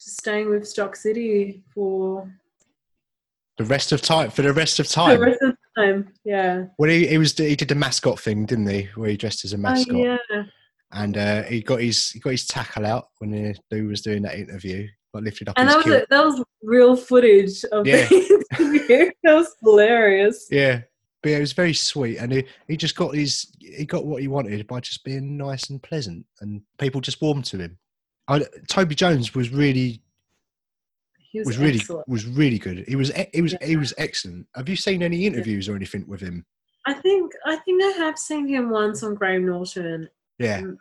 just 0.00 0.18
staying 0.18 0.48
with 0.50 0.66
Stoke 0.68 0.96
City 0.96 1.62
for 1.74 2.30
The 3.58 3.64
rest 3.64 3.92
of 3.92 4.02
time 4.02 4.30
for 4.30 4.42
the 4.42 4.52
rest 4.52 4.80
of 4.80 4.88
time. 4.88 5.18
the 5.20 5.26
rest 5.26 5.42
of 5.42 5.56
time. 5.76 6.12
Yeah. 6.24 6.64
Well, 6.78 6.90
he, 6.90 7.06
he 7.06 7.18
was 7.18 7.36
he 7.36 7.56
did 7.56 7.68
the 7.68 7.74
mascot 7.74 8.18
thing, 8.20 8.46
didn't 8.46 8.68
he? 8.68 8.88
Where 8.94 9.10
he 9.10 9.16
dressed 9.16 9.44
as 9.44 9.52
a 9.52 9.58
mascot, 9.58 9.94
Oh, 9.96 10.18
yeah. 10.30 10.42
and 10.92 11.16
uh, 11.16 11.42
he 11.44 11.62
got 11.62 11.80
his 11.80 12.10
he 12.10 12.18
got 12.20 12.30
his 12.30 12.46
tackle 12.46 12.84
out 12.86 13.08
when 13.18 13.32
he, 13.32 13.54
Lou 13.70 13.88
was 13.88 14.00
doing 14.02 14.22
that 14.22 14.34
interview. 14.38 14.88
Got 15.14 15.24
lifted 15.24 15.48
up 15.48 15.54
And 15.58 15.68
his 15.68 15.76
that 15.76 15.84
was 15.86 15.94
a, 15.94 16.06
that 16.10 16.24
was 16.24 16.44
real 16.62 16.96
footage 16.96 17.64
of 17.66 17.86
Yeah. 17.86 18.06
the 18.08 18.40
interview. 18.58 19.10
that 19.22 19.34
was 19.34 19.54
hilarious. 19.62 20.46
Yeah, 20.50 20.80
but 21.22 21.30
yeah, 21.30 21.36
it 21.36 21.40
was 21.40 21.52
very 21.52 21.74
sweet, 21.74 22.16
and 22.18 22.32
he, 22.32 22.44
he 22.66 22.76
just 22.78 22.96
got 22.96 23.14
his 23.14 23.52
he 23.60 23.84
got 23.84 24.06
what 24.06 24.22
he 24.22 24.28
wanted 24.28 24.66
by 24.66 24.80
just 24.80 25.04
being 25.04 25.36
nice 25.36 25.68
and 25.70 25.82
pleasant, 25.82 26.24
and 26.40 26.62
people 26.78 27.00
just 27.00 27.20
warmed 27.22 27.44
to 27.46 27.58
him. 27.58 27.78
I, 28.32 28.40
Toby 28.68 28.94
Jones 28.94 29.34
was 29.34 29.50
really 29.50 30.00
He 31.30 31.38
was, 31.40 31.48
was 31.48 31.58
really 31.58 31.80
was 32.06 32.26
really 32.26 32.58
good. 32.58 32.84
He 32.88 32.96
was 32.96 33.12
he 33.34 33.42
was 33.42 33.54
he 33.62 33.76
was 33.76 33.92
excellent. 33.98 34.46
Have 34.54 34.68
you 34.68 34.76
seen 34.76 35.02
any 35.02 35.26
interviews 35.26 35.68
or 35.68 35.76
anything 35.76 36.04
with 36.08 36.20
him? 36.20 36.44
I 36.86 36.94
think 36.94 37.32
I 37.46 37.56
think 37.56 37.82
I 37.82 37.90
have 37.98 38.18
seen 38.18 38.48
him 38.48 38.70
once 38.70 39.02
on 39.02 39.14
Graham 39.14 39.46
Norton 39.46 40.08
Yeah, 40.38 40.58
um, 40.58 40.78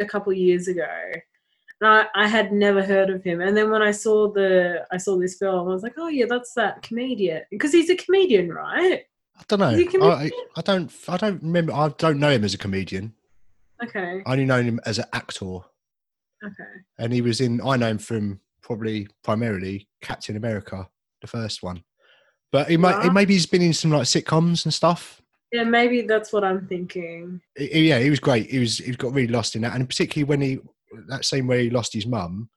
a 0.00 0.06
couple 0.06 0.32
years 0.32 0.68
ago. 0.68 0.86
And 1.80 1.90
I, 1.90 2.06
I 2.14 2.26
had 2.28 2.52
never 2.52 2.82
heard 2.82 3.10
of 3.10 3.22
him. 3.22 3.40
And 3.40 3.56
then 3.56 3.70
when 3.70 3.82
I 3.82 3.90
saw 3.90 4.32
the 4.32 4.86
I 4.90 4.96
saw 4.96 5.18
this 5.18 5.36
film, 5.36 5.68
I 5.68 5.72
was 5.72 5.82
like, 5.82 5.94
oh 5.98 6.08
yeah, 6.08 6.26
that's 6.28 6.54
that 6.54 6.82
comedian. 6.82 7.42
Because 7.50 7.72
he's 7.72 7.90
a 7.90 7.96
comedian, 7.96 8.50
right? 8.52 9.04
I 9.36 9.42
don't 9.48 9.60
know. 9.60 9.70
Is 9.70 9.92
he 9.92 9.98
a 9.98 10.04
I? 10.04 10.30
I 10.56 10.60
don't 10.62 10.92
I 11.08 11.16
don't 11.16 11.42
remember. 11.42 11.72
I 11.72 11.88
don't 11.88 12.18
know 12.18 12.30
him 12.30 12.44
as 12.44 12.54
a 12.54 12.58
comedian. 12.58 13.14
Okay. 13.82 14.22
I 14.24 14.32
only 14.32 14.46
know 14.46 14.62
him 14.62 14.80
as 14.86 14.98
an 14.98 15.06
actor. 15.12 15.58
Okay. 16.44 16.70
and 16.98 17.12
he 17.12 17.20
was 17.20 17.40
in. 17.40 17.60
I 17.64 17.76
know 17.76 17.88
him 17.88 17.98
from 17.98 18.40
probably 18.62 19.08
primarily 19.22 19.88
Captain 20.02 20.36
America, 20.36 20.88
the 21.20 21.26
first 21.26 21.62
one. 21.62 21.82
But 22.52 22.68
he 22.70 22.76
might, 22.76 23.02
he 23.02 23.10
maybe 23.10 23.32
he's 23.34 23.46
been 23.46 23.62
in 23.62 23.72
some 23.72 23.90
like 23.90 24.02
sitcoms 24.04 24.64
and 24.64 24.72
stuff. 24.72 25.20
Yeah, 25.52 25.64
maybe 25.64 26.02
that's 26.02 26.32
what 26.32 26.44
I'm 26.44 26.66
thinking. 26.66 27.40
He- 27.56 27.88
yeah, 27.88 27.98
he 27.98 28.10
was 28.10 28.20
great. 28.20 28.50
He 28.50 28.58
was 28.58 28.78
he 28.78 28.92
got 28.92 29.12
really 29.12 29.32
lost 29.32 29.56
in 29.56 29.62
that, 29.62 29.74
and 29.74 29.88
particularly 29.88 30.24
when 30.28 30.40
he 30.40 30.58
that 31.08 31.24
same 31.24 31.46
way 31.46 31.64
he 31.64 31.70
lost 31.70 31.92
his 31.92 32.06
mum, 32.06 32.48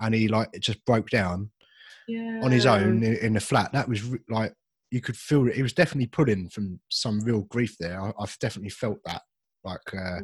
and 0.00 0.14
he 0.14 0.28
like 0.28 0.50
just 0.60 0.84
broke 0.84 1.10
down 1.10 1.50
Yeah. 2.08 2.40
on 2.42 2.50
his 2.50 2.64
own 2.66 3.02
in, 3.02 3.16
in 3.16 3.32
the 3.34 3.40
flat. 3.40 3.72
That 3.72 3.88
was 3.88 4.02
like 4.28 4.54
you 4.90 5.00
could 5.00 5.16
feel 5.16 5.48
it. 5.48 5.54
He 5.54 5.62
was 5.62 5.72
definitely 5.74 6.06
pulling 6.08 6.48
from 6.48 6.78
some 6.90 7.20
real 7.20 7.42
grief 7.42 7.76
there. 7.78 8.00
I, 8.00 8.12
I've 8.18 8.38
definitely 8.38 8.70
felt 8.70 8.98
that. 9.04 9.22
Like 9.64 9.94
uh, 9.94 10.20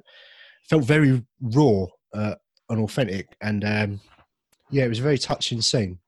felt 0.69 0.85
very 0.85 1.23
raw 1.41 1.85
uh, 2.15 2.35
and 2.69 2.81
authentic, 2.81 3.37
and 3.41 3.65
um, 3.65 4.01
yeah, 4.71 4.85
it 4.85 4.89
was 4.89 4.99
a 5.01 5.03
very 5.03 5.19
touching 5.19 5.61
scene. 5.61 5.99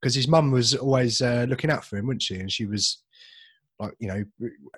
Because 0.00 0.14
his 0.14 0.26
mum 0.26 0.50
was 0.50 0.74
always 0.74 1.22
uh, 1.22 1.46
looking 1.48 1.70
out 1.70 1.84
for 1.84 1.96
him, 1.96 2.06
wasn't 2.08 2.22
she? 2.22 2.34
And 2.36 2.50
she 2.50 2.66
was 2.66 3.02
like, 3.78 3.94
you 4.00 4.08
know, 4.08 4.24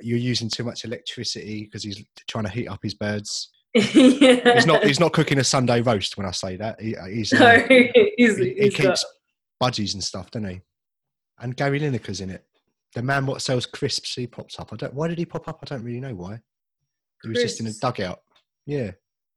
you're 0.02 0.18
using 0.18 0.50
too 0.50 0.64
much 0.64 0.84
electricity 0.84 1.64
because 1.64 1.82
he's 1.82 2.04
trying 2.28 2.44
to 2.44 2.50
heat 2.50 2.68
up 2.68 2.80
his 2.82 2.92
birds. 2.94 3.50
yeah. 3.74 3.80
He's 4.54 4.66
not. 4.66 4.84
He's 4.84 5.00
not 5.00 5.12
cooking 5.12 5.38
a 5.38 5.44
Sunday 5.44 5.80
roast 5.80 6.16
when 6.16 6.26
I 6.26 6.30
say 6.30 6.56
that. 6.56 6.80
He, 6.80 6.94
he's, 7.10 7.32
uh, 7.32 7.38
No, 7.38 7.66
he's, 8.16 8.36
he, 8.38 8.44
he 8.54 8.54
he's 8.60 8.76
got- 8.76 8.82
keeps 8.86 9.04
budgies 9.60 9.94
and 9.94 10.04
stuff, 10.04 10.30
doesn't 10.30 10.48
he? 10.48 10.60
And 11.40 11.56
Gary 11.56 11.80
Lineker's 11.80 12.20
in 12.20 12.30
it. 12.30 12.44
The 12.94 13.02
man 13.02 13.26
what 13.26 13.42
sells 13.42 13.66
crisps, 13.66 14.14
he 14.14 14.28
pops 14.28 14.60
up. 14.60 14.72
I 14.72 14.76
don't. 14.76 14.94
Why 14.94 15.08
did 15.08 15.18
he 15.18 15.24
pop 15.26 15.48
up? 15.48 15.58
I 15.62 15.66
don't 15.66 15.82
really 15.82 15.98
know 16.00 16.14
why. 16.14 16.40
He 17.22 17.30
was 17.30 17.38
just 17.42 17.58
in 17.58 17.66
a 17.66 17.72
dugout. 17.72 18.20
Yeah. 18.66 18.92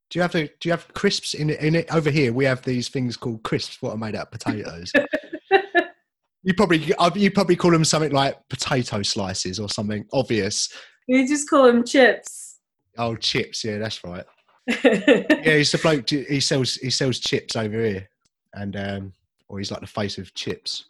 Do 0.09 0.19
you 0.19 0.21
have 0.21 0.31
the? 0.31 0.49
Do 0.59 0.69
you 0.69 0.71
have 0.71 0.93
crisps 0.93 1.33
in 1.33 1.49
it? 1.49 1.59
In 1.59 1.75
it 1.75 1.93
over 1.93 2.09
here, 2.09 2.31
we 2.31 2.45
have 2.45 2.61
these 2.61 2.89
things 2.89 3.17
called 3.17 3.43
crisps. 3.43 3.81
What 3.81 3.91
are 3.91 3.97
made 3.97 4.15
out 4.15 4.27
of 4.27 4.31
potatoes. 4.31 4.91
you 6.43 6.53
probably 6.53 6.93
uh, 6.95 7.11
you 7.15 7.29
probably 7.31 7.57
call 7.57 7.71
them 7.71 7.83
something 7.83 8.11
like 8.11 8.37
potato 8.49 9.01
slices 9.03 9.59
or 9.59 9.67
something 9.69 10.05
obvious. 10.13 10.73
you 11.07 11.27
just 11.27 11.49
call 11.49 11.65
them 11.65 11.83
chips. 11.83 12.59
Oh, 12.97 13.15
chips. 13.15 13.63
Yeah, 13.63 13.77
that's 13.77 14.03
right. 14.03 14.25
Yeah, 14.83 15.57
he's 15.57 15.71
the 15.71 15.77
bloke. 15.77 16.09
He 16.09 16.39
sells 16.39 16.75
he 16.75 16.89
sells 16.89 17.19
chips 17.19 17.55
over 17.55 17.81
here, 17.83 18.09
and 18.53 18.75
um, 18.75 19.13
or 19.47 19.59
he's 19.59 19.71
like 19.71 19.81
the 19.81 19.87
face 19.87 20.17
of 20.17 20.33
chips. 20.33 20.85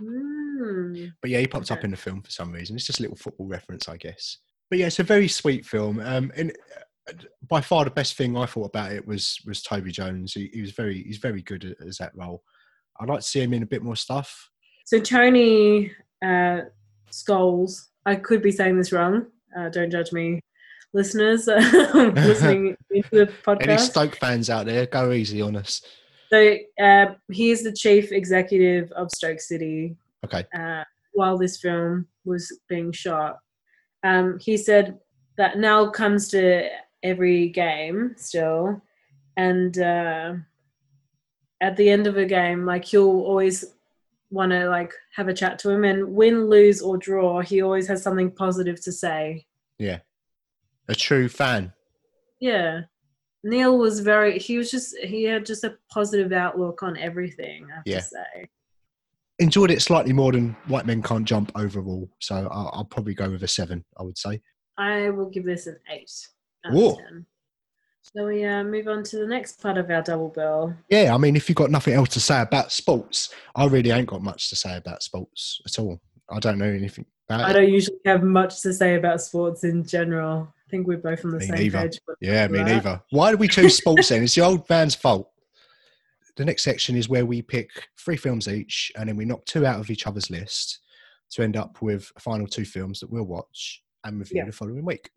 Mm. 0.00 1.12
But 1.20 1.30
yeah, 1.30 1.40
he 1.40 1.46
popped 1.46 1.70
up 1.70 1.84
in 1.84 1.90
the 1.90 1.96
film 1.96 2.22
for 2.22 2.30
some 2.30 2.52
reason. 2.52 2.76
It's 2.76 2.86
just 2.86 3.00
a 3.00 3.02
little 3.02 3.16
football 3.16 3.46
reference, 3.46 3.88
I 3.88 3.96
guess. 3.96 4.38
But 4.70 4.78
yeah, 4.78 4.86
it's 4.86 4.98
a 4.98 5.04
very 5.04 5.28
sweet 5.28 5.66
film. 5.66 6.00
Um, 6.00 6.32
and 6.36 6.52
by 7.48 7.60
far 7.60 7.84
the 7.84 7.90
best 7.90 8.16
thing 8.16 8.36
I 8.36 8.46
thought 8.46 8.66
about 8.66 8.92
it 8.92 9.06
was 9.06 9.40
was 9.46 9.62
Toby 9.62 9.92
Jones. 9.92 10.32
He, 10.32 10.50
he 10.52 10.60
was 10.60 10.72
very 10.72 11.02
he's 11.02 11.18
very 11.18 11.42
good 11.42 11.64
at, 11.64 11.86
as 11.86 11.98
that 11.98 12.16
role. 12.16 12.42
I'd 13.00 13.08
like 13.08 13.20
to 13.20 13.26
see 13.26 13.40
him 13.40 13.54
in 13.54 13.62
a 13.62 13.66
bit 13.66 13.82
more 13.82 13.96
stuff. 13.96 14.50
So 14.84 15.00
Tony 15.00 15.90
uh, 16.24 16.62
Scholes, 17.10 17.88
I 18.06 18.16
could 18.16 18.42
be 18.42 18.52
saying 18.52 18.76
this 18.76 18.92
wrong. 18.92 19.26
Uh, 19.56 19.68
don't 19.68 19.90
judge 19.90 20.12
me, 20.12 20.40
listeners 20.92 21.46
listening 21.94 22.76
into 22.90 23.10
the 23.10 23.32
podcast. 23.44 23.68
Any. 23.68 23.78
Stoke 23.78 24.16
fans 24.16 24.50
out 24.50 24.66
there, 24.66 24.86
go 24.86 25.12
easy 25.12 25.42
on 25.42 25.56
us. 25.56 25.82
So 26.32 26.56
uh, 26.82 27.06
he 27.30 27.50
is 27.50 27.62
the 27.62 27.72
chief 27.72 28.10
executive 28.10 28.90
of 28.92 29.10
Stoke 29.14 29.40
City 29.40 29.96
Okay. 30.24 30.44
uh, 30.56 30.84
while 31.12 31.36
this 31.36 31.58
film 31.58 32.06
was 32.24 32.58
being 32.68 32.92
shot. 32.92 33.36
Um, 34.02 34.38
he 34.40 34.56
said 34.56 34.98
that 35.36 35.58
now 35.58 35.90
comes 35.90 36.28
to 36.28 36.68
every 37.02 37.48
game 37.48 38.14
still, 38.16 38.80
and 39.36 39.78
uh, 39.78 40.34
at 41.60 41.76
the 41.76 41.88
end 41.90 42.06
of 42.06 42.16
a 42.16 42.26
game, 42.26 42.64
like 42.66 42.92
you'll 42.92 43.22
always 43.22 43.64
want 44.30 44.50
to 44.52 44.68
like 44.68 44.92
have 45.14 45.28
a 45.28 45.34
chat 45.34 45.58
to 45.60 45.70
him, 45.70 45.84
and 45.84 46.14
win, 46.14 46.46
lose 46.48 46.80
or 46.80 46.96
draw, 46.96 47.40
he 47.40 47.62
always 47.62 47.86
has 47.88 48.02
something 48.02 48.30
positive 48.30 48.80
to 48.82 48.92
say. 48.92 49.44
Yeah. 49.78 49.98
A 50.88 50.94
true 50.94 51.28
fan. 51.28 51.72
Yeah. 52.40 52.82
Neil 53.44 53.76
was 53.78 54.00
very 54.00 54.38
he 54.38 54.56
was 54.56 54.70
just 54.70 54.96
he 54.98 55.24
had 55.24 55.44
just 55.44 55.64
a 55.64 55.76
positive 55.90 56.32
outlook 56.32 56.82
on 56.82 56.96
everything, 56.96 57.66
I 57.70 57.74
have 57.76 57.82
Yeah. 57.86 57.98
to 57.98 58.02
say. 58.04 58.48
Enjoyed 59.38 59.70
it 59.70 59.82
slightly 59.82 60.12
more 60.12 60.30
than 60.32 60.54
White 60.66 60.86
Men 60.86 61.02
Can't 61.02 61.24
Jump 61.26 61.50
overall. 61.56 62.08
So 62.20 62.36
I'll, 62.50 62.70
I'll 62.74 62.84
probably 62.84 63.14
go 63.14 63.30
with 63.30 63.42
a 63.42 63.48
seven, 63.48 63.84
I 63.98 64.02
would 64.02 64.16
say. 64.18 64.40
I 64.78 65.10
will 65.10 65.28
give 65.30 65.44
this 65.44 65.66
an 65.66 65.78
eight 65.90 66.12
out 66.64 66.96
ten. 66.98 67.26
Shall 68.14 68.26
we 68.26 68.44
uh, 68.44 68.64
move 68.64 68.88
on 68.88 69.04
to 69.04 69.16
the 69.18 69.26
next 69.26 69.60
part 69.62 69.78
of 69.78 69.88
our 69.90 70.02
double 70.02 70.28
bill? 70.28 70.74
Yeah, 70.90 71.14
I 71.14 71.18
mean, 71.18 71.36
if 71.36 71.48
you've 71.48 71.56
got 71.56 71.70
nothing 71.70 71.94
else 71.94 72.08
to 72.10 72.20
say 72.20 72.40
about 72.42 72.72
sports, 72.72 73.32
I 73.54 73.66
really 73.66 73.90
ain't 73.90 74.08
got 74.08 74.22
much 74.22 74.50
to 74.50 74.56
say 74.56 74.76
about 74.76 75.02
sports 75.02 75.60
at 75.66 75.78
all. 75.78 76.00
I 76.30 76.38
don't 76.40 76.58
know 76.58 76.66
anything 76.66 77.06
about 77.28 77.44
I 77.48 77.52
don't 77.52 77.68
usually 77.72 77.98
have 78.06 78.22
much 78.22 78.60
to 78.62 78.72
say 78.74 78.96
about 78.96 79.20
sports 79.22 79.62
in 79.64 79.84
general. 79.86 80.48
I 80.66 80.70
think 80.70 80.86
we're 80.86 80.98
both 80.98 81.24
on 81.24 81.30
the 81.32 81.38
Me 81.38 81.46
same 81.46 81.56
neither. 81.58 81.78
page. 81.82 82.00
Yeah, 82.20 82.48
me 82.48 82.58
that. 82.58 82.66
neither. 82.66 83.02
Why 83.10 83.30
do 83.30 83.36
we 83.36 83.46
choose 83.48 83.76
sports 83.76 84.08
then? 84.08 84.24
It's 84.24 84.34
the 84.34 84.40
old 84.42 84.68
man's 84.68 84.94
fault. 84.94 85.30
The 86.36 86.44
next 86.44 86.62
section 86.62 86.96
is 86.96 87.08
where 87.08 87.26
we 87.26 87.40
pick 87.42 87.70
three 87.98 88.16
films 88.16 88.48
each, 88.48 88.90
and 88.96 89.08
then 89.08 89.16
we 89.16 89.24
knock 89.26 89.44
two 89.44 89.64
out 89.66 89.78
of 89.80 89.90
each 89.90 90.06
other's 90.06 90.30
list 90.30 90.80
to 91.32 91.42
end 91.42 91.56
up 91.56 91.80
with 91.82 92.10
a 92.16 92.20
final 92.20 92.46
two 92.46 92.64
films 92.64 93.00
that 93.00 93.10
we'll 93.10 93.24
watch 93.24 93.82
and 94.04 94.18
review 94.18 94.38
Yeah. 94.38 94.46
the 94.46 94.52
following 94.52 94.84
week. 94.84 95.10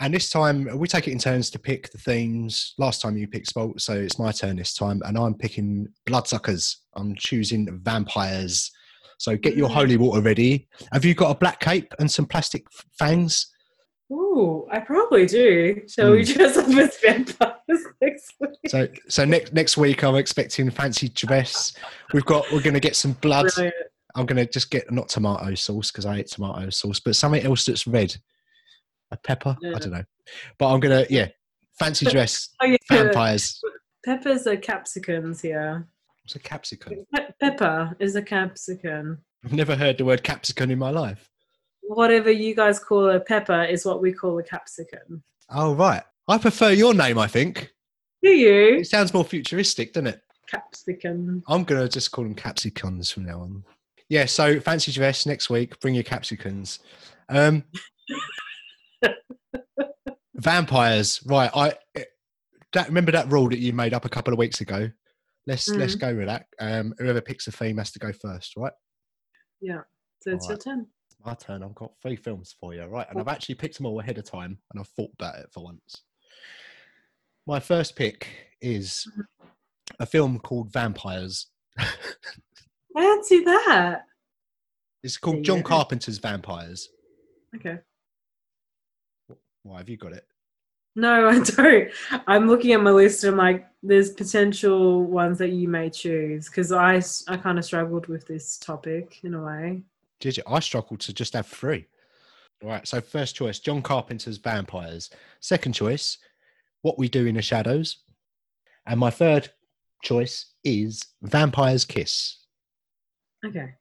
And 0.00 0.12
this 0.12 0.28
time 0.28 0.68
we 0.78 0.88
take 0.88 1.08
it 1.08 1.12
in 1.12 1.18
turns 1.18 1.48
to 1.50 1.58
pick 1.58 1.90
the 1.90 1.98
themes. 1.98 2.74
Last 2.78 3.00
time 3.00 3.16
you 3.16 3.26
picked 3.26 3.46
sports, 3.48 3.84
so 3.84 3.94
it's 3.94 4.18
my 4.18 4.30
turn 4.30 4.56
this 4.56 4.74
time, 4.74 5.00
and 5.06 5.16
I'm 5.16 5.34
picking 5.34 5.88
bloodsuckers. 6.04 6.82
I'm 6.94 7.14
choosing 7.16 7.80
vampires. 7.82 8.70
So 9.18 9.36
get 9.36 9.56
your 9.56 9.70
Mm. 9.70 9.74
holy 9.74 9.96
water 9.96 10.20
ready. 10.20 10.68
Have 10.92 11.04
you 11.06 11.14
got 11.14 11.30
a 11.30 11.38
black 11.38 11.60
cape 11.60 11.94
and 11.98 12.10
some 12.10 12.26
plastic 12.26 12.66
fangs? 12.98 13.46
Ooh, 14.12 14.66
I 14.70 14.80
probably 14.80 15.26
do. 15.26 15.80
Shall 15.88 16.12
we 16.12 16.22
Mm. 16.22 16.34
dress 16.34 16.56
up 16.58 16.68
as 16.68 16.96
vampires 16.98 17.84
next 18.02 18.34
week? 18.38 18.50
So, 18.68 18.86
so 19.08 19.24
next 19.24 19.52
next 19.54 19.76
week 19.78 20.04
I'm 20.04 20.16
expecting 20.16 20.70
fancy 20.70 21.08
dress. 21.08 21.72
We've 22.12 22.24
got 22.26 22.44
we're 22.52 22.60
going 22.60 22.74
to 22.74 22.80
get 22.80 22.96
some 22.96 23.12
blood. 23.12 23.50
Brilliant. 23.54 23.74
I'm 24.14 24.26
going 24.26 24.36
to 24.44 24.46
just 24.50 24.70
get 24.70 24.90
not 24.92 25.08
tomato 25.08 25.54
sauce 25.54 25.90
because 25.90 26.04
I 26.06 26.16
hate 26.16 26.28
tomato 26.28 26.68
sauce, 26.70 27.00
but 27.00 27.16
something 27.16 27.42
else 27.44 27.64
that's 27.64 27.86
red, 27.86 28.14
a 29.10 29.16
pepper. 29.16 29.56
Yeah. 29.60 29.72
I 29.76 29.78
don't 29.78 29.92
know, 29.92 30.04
but 30.58 30.72
I'm 30.72 30.80
gonna 30.80 31.06
yeah, 31.10 31.28
fancy 31.78 32.06
dress 32.06 32.50
Oh, 32.62 32.66
yeah. 32.66 32.76
vampires. 32.90 33.60
Peppers 34.04 34.46
are 34.46 34.56
capsicums 34.56 35.40
here. 35.40 35.86
It's 36.24 36.36
a 36.36 36.38
capsicum. 36.38 37.06
Pe- 37.14 37.28
pepper 37.40 37.96
is 38.00 38.16
a 38.16 38.22
capsicum. 38.22 39.18
I've 39.44 39.52
never 39.52 39.76
heard 39.76 39.98
the 39.98 40.04
word 40.04 40.22
capsicum 40.24 40.70
in 40.70 40.78
my 40.78 40.90
life. 40.90 41.28
Whatever 41.82 42.30
you 42.30 42.54
guys 42.54 42.78
call 42.80 43.10
a 43.10 43.20
pepper 43.20 43.62
is 43.62 43.84
what 43.84 44.02
we 44.02 44.12
call 44.12 44.38
a 44.38 44.42
capsicum. 44.42 45.22
Oh 45.50 45.74
right, 45.74 46.02
I 46.28 46.38
prefer 46.38 46.70
your 46.70 46.94
name. 46.94 47.18
I 47.18 47.28
think 47.28 47.72
Do 48.22 48.30
you? 48.30 48.78
it 48.78 48.86
sounds 48.88 49.14
more 49.14 49.24
futuristic, 49.24 49.92
doesn't 49.92 50.08
it? 50.08 50.20
Capsicum. 50.50 51.42
I'm 51.48 51.62
gonna 51.64 51.88
just 51.88 52.10
call 52.10 52.24
them 52.24 52.34
capsicums 52.34 53.12
from 53.12 53.24
now 53.26 53.40
on. 53.40 53.64
Yeah, 54.08 54.24
so 54.26 54.58
fancy 54.60 54.92
dress 54.92 55.26
next 55.26 55.50
week. 55.50 55.78
Bring 55.80 55.94
your 55.94 56.04
capsicums. 56.04 56.78
Um, 57.28 57.64
vampires, 60.36 61.20
right? 61.26 61.50
I 61.54 61.74
that 62.72 62.88
remember 62.88 63.12
that 63.12 63.30
rule 63.30 63.48
that 63.48 63.58
you 63.58 63.72
made 63.72 63.94
up 63.94 64.04
a 64.04 64.08
couple 64.08 64.32
of 64.32 64.38
weeks 64.38 64.60
ago. 64.60 64.90
Let's 65.46 65.68
let's 65.68 65.96
Mm. 65.96 66.00
go 66.00 66.16
with 66.16 66.26
that. 66.26 66.46
Um, 66.58 66.94
whoever 66.98 67.20
picks 67.20 67.46
a 67.46 67.52
theme 67.52 67.78
has 67.78 67.90
to 67.92 67.98
go 67.98 68.12
first, 68.12 68.56
right? 68.56 68.72
Yeah. 69.60 69.82
So 70.20 70.32
it's 70.32 70.48
your 70.48 70.58
turn. 70.58 70.86
My 71.24 71.34
turn. 71.34 71.62
I've 71.62 71.74
got 71.74 71.92
three 72.02 72.16
films 72.16 72.54
for 72.60 72.74
you, 72.74 72.84
right? 72.84 73.06
And 73.10 73.18
I've 73.20 73.28
actually 73.28 73.54
picked 73.56 73.76
them 73.76 73.86
all 73.86 73.98
ahead 74.00 74.18
of 74.18 74.24
time, 74.24 74.58
and 74.70 74.80
I've 74.80 74.88
thought 74.88 75.10
about 75.14 75.36
it 75.36 75.50
for 75.52 75.64
once. 75.64 76.02
My 77.46 77.60
first 77.60 77.94
pick 77.96 78.28
is 78.60 79.08
a 80.00 80.06
film 80.06 80.38
called 80.40 80.72
Vampires. 80.72 81.46
Fancy 82.94 83.44
that. 83.44 84.02
It's 85.02 85.16
called 85.16 85.44
John. 85.44 85.62
Carpenter's 85.62 86.18
Vampires. 86.18 86.88
Okay. 87.54 87.78
Why 89.66 89.78
have 89.78 89.88
you 89.88 89.96
got 89.96 90.12
it? 90.12 90.26
No, 90.94 91.28
I 91.28 91.40
don't. 91.40 91.90
I'm 92.26 92.48
looking 92.48 92.72
at 92.72 92.82
my 92.82 92.90
list 92.90 93.24
and 93.24 93.32
I'm 93.32 93.38
like, 93.38 93.66
there's 93.82 94.10
potential 94.10 95.04
ones 95.04 95.38
that 95.38 95.50
you 95.50 95.68
may 95.68 95.90
choose 95.90 96.48
because 96.48 96.72
I, 96.72 97.02
I 97.28 97.36
kind 97.36 97.58
of 97.58 97.64
struggled 97.64 98.06
with 98.06 98.26
this 98.26 98.58
topic 98.58 99.20
in 99.22 99.34
a 99.34 99.42
way. 99.42 99.82
Did 100.20 100.36
you? 100.36 100.42
I 100.46 100.60
struggled 100.60 101.00
to 101.00 101.12
just 101.12 101.34
have 101.34 101.46
three. 101.46 101.86
All 102.62 102.70
right. 102.70 102.86
So 102.86 103.00
first 103.00 103.36
choice, 103.36 103.58
John 103.58 103.82
Carpenter's 103.82 104.38
Vampires. 104.38 105.10
Second 105.40 105.74
choice, 105.74 106.18
What 106.82 106.98
We 106.98 107.08
Do 107.08 107.26
in 107.26 107.34
the 107.34 107.42
Shadows. 107.42 107.98
And 108.86 108.98
my 108.98 109.10
third 109.10 109.50
choice 110.02 110.52
is 110.64 111.04
Vampire's 111.22 111.84
Kiss. 111.84 112.38
Okay. 113.44 113.74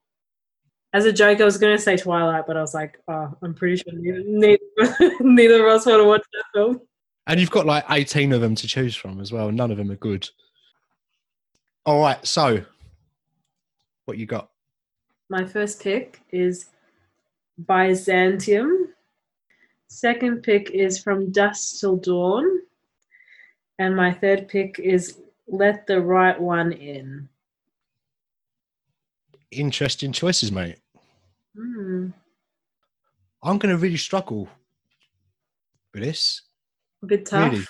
As 0.95 1.03
a 1.03 1.11
joke, 1.11 1.41
I 1.41 1.43
was 1.43 1.57
going 1.57 1.75
to 1.75 1.81
say 1.81 1.97
Twilight, 1.97 2.47
but 2.47 2.55
I 2.55 2.61
was 2.61 2.73
like, 2.73 3.01
oh, 3.09 3.29
I'm 3.41 3.53
pretty 3.53 3.75
sure 3.75 3.91
neither, 3.93 4.23
neither, 4.25 5.11
neither 5.19 5.67
of 5.67 5.73
us 5.73 5.85
want 5.85 5.99
to 5.99 6.05
watch 6.05 6.23
that 6.31 6.45
film. 6.53 6.79
And 7.27 7.37
you've 7.37 7.51
got 7.51 7.65
like 7.65 7.83
18 7.89 8.31
of 8.31 8.39
them 8.39 8.55
to 8.55 8.65
choose 8.65 8.95
from 8.95 9.19
as 9.19 9.29
well. 9.29 9.51
None 9.51 9.71
of 9.71 9.77
them 9.77 9.91
are 9.91 9.97
good. 9.97 10.29
All 11.85 11.99
right. 11.99 12.25
So 12.25 12.63
what 14.05 14.17
you 14.17 14.25
got? 14.25 14.51
My 15.29 15.43
first 15.43 15.83
pick 15.83 16.21
is 16.31 16.67
Byzantium. 17.67 18.93
Second 19.87 20.43
pick 20.43 20.69
is 20.69 21.03
From 21.03 21.29
Dusk 21.29 21.81
Till 21.81 21.97
Dawn. 21.97 22.61
And 23.79 23.97
my 23.97 24.13
third 24.13 24.47
pick 24.47 24.79
is 24.79 25.17
Let 25.45 25.87
the 25.87 25.99
Right 25.99 26.39
One 26.39 26.71
In. 26.71 27.27
Interesting 29.51 30.13
choices, 30.13 30.53
mate. 30.53 30.77
Hmm. 31.55 32.07
I'm 33.43 33.57
going 33.57 33.73
to 33.75 33.77
really 33.77 33.97
struggle 33.97 34.49
with 35.93 36.03
this. 36.03 36.41
A 37.03 37.05
bit 37.05 37.25
tough. 37.25 37.51
Really? 37.51 37.65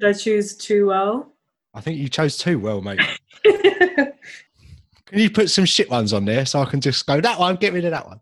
Did 0.00 0.08
I 0.08 0.12
choose 0.12 0.56
too 0.56 0.86
well? 0.86 1.32
I 1.74 1.80
think 1.80 1.98
you 1.98 2.08
chose 2.08 2.36
too 2.36 2.58
well, 2.58 2.80
mate. 2.80 3.00
Can 3.44 5.18
you 5.20 5.30
put 5.30 5.48
some 5.50 5.64
shit 5.64 5.88
ones 5.90 6.12
on 6.12 6.24
there 6.24 6.44
so 6.44 6.60
I 6.60 6.66
can 6.66 6.80
just 6.82 7.06
go 7.06 7.18
that 7.20 7.38
one, 7.38 7.56
get 7.56 7.72
rid 7.72 7.86
of 7.86 7.92
that 7.92 8.06
one? 8.06 8.20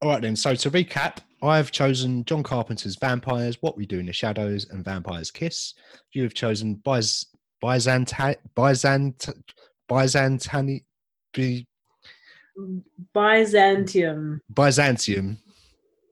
All 0.00 0.08
right, 0.08 0.20
then. 0.20 0.34
So 0.34 0.54
to 0.54 0.70
recap, 0.70 1.18
I've 1.42 1.70
chosen 1.70 2.24
John 2.24 2.42
Carpenter's 2.42 2.96
Vampires, 2.96 3.58
What 3.60 3.76
We 3.76 3.86
Do 3.86 4.00
in 4.00 4.06
the 4.06 4.12
Shadows, 4.12 4.66
and 4.70 4.84
Vampire's 4.84 5.30
Kiss. 5.30 5.74
You 6.12 6.24
have 6.24 6.34
chosen 6.34 6.76
Byz- 6.84 7.26
Byzant 7.62 8.12
Byzant 8.56 9.32
Byzantani 9.88 10.84
By- 11.36 11.66
Byzantium. 13.14 14.40
Byzantium. 14.52 15.38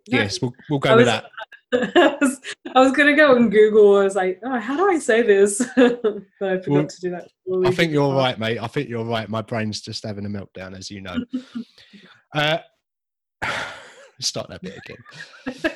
Yes, 0.07 0.41
we'll, 0.41 0.53
we'll 0.69 0.79
go 0.79 0.97
with 0.97 1.07
that. 1.07 1.27
I 1.73 2.17
was, 2.21 2.41
was 2.75 2.93
gonna 2.93 3.15
go 3.15 3.37
on 3.37 3.49
Google. 3.49 3.99
I 3.99 4.05
was 4.05 4.17
like, 4.17 4.41
oh, 4.45 4.59
how 4.59 4.77
do 4.77 4.91
I 4.91 4.99
say 4.99 5.23
this? 5.23 5.59
but 5.77 5.93
I 6.43 6.59
forgot 6.59 6.69
Well, 6.69 6.87
to 6.87 7.01
do 7.01 7.11
that. 7.11 7.29
I 7.65 7.71
think 7.71 7.93
you're 7.93 8.13
right, 8.13 8.39
mate. 8.39 8.59
I 8.59 8.67
think 8.67 8.89
you're 8.89 9.05
right. 9.05 9.29
My 9.29 9.43
brain's 9.43 9.81
just 9.81 10.05
having 10.05 10.27
a 10.27 10.29
meltdown, 10.29 10.77
as 10.77 10.91
you 10.91 11.01
know. 11.01 11.17
uh, 12.35 12.59
start 14.21 14.49
that 14.49 14.63
bit 14.63 14.79
again. 14.79 15.73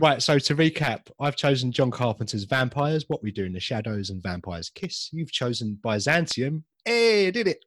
Right, 0.00 0.22
so 0.22 0.38
to 0.38 0.54
recap, 0.54 1.10
I've 1.18 1.34
chosen 1.34 1.72
John 1.72 1.90
Carpenter's 1.90 2.44
Vampires, 2.44 3.04
What 3.08 3.22
We 3.22 3.32
Do 3.32 3.44
in 3.44 3.52
the 3.52 3.58
Shadows, 3.58 4.10
and 4.10 4.22
Vampire's 4.22 4.70
Kiss. 4.70 5.08
You've 5.12 5.32
chosen 5.32 5.78
Byzantium. 5.82 6.64
Hey, 6.84 7.32
did 7.32 7.48
it! 7.48 7.64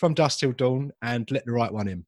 From 0.00 0.14
Dusk 0.14 0.40
Till 0.40 0.52
Dawn 0.52 0.90
and 1.02 1.30
Let 1.30 1.44
the 1.44 1.52
Right 1.52 1.70
One 1.70 1.86
In. 1.86 2.06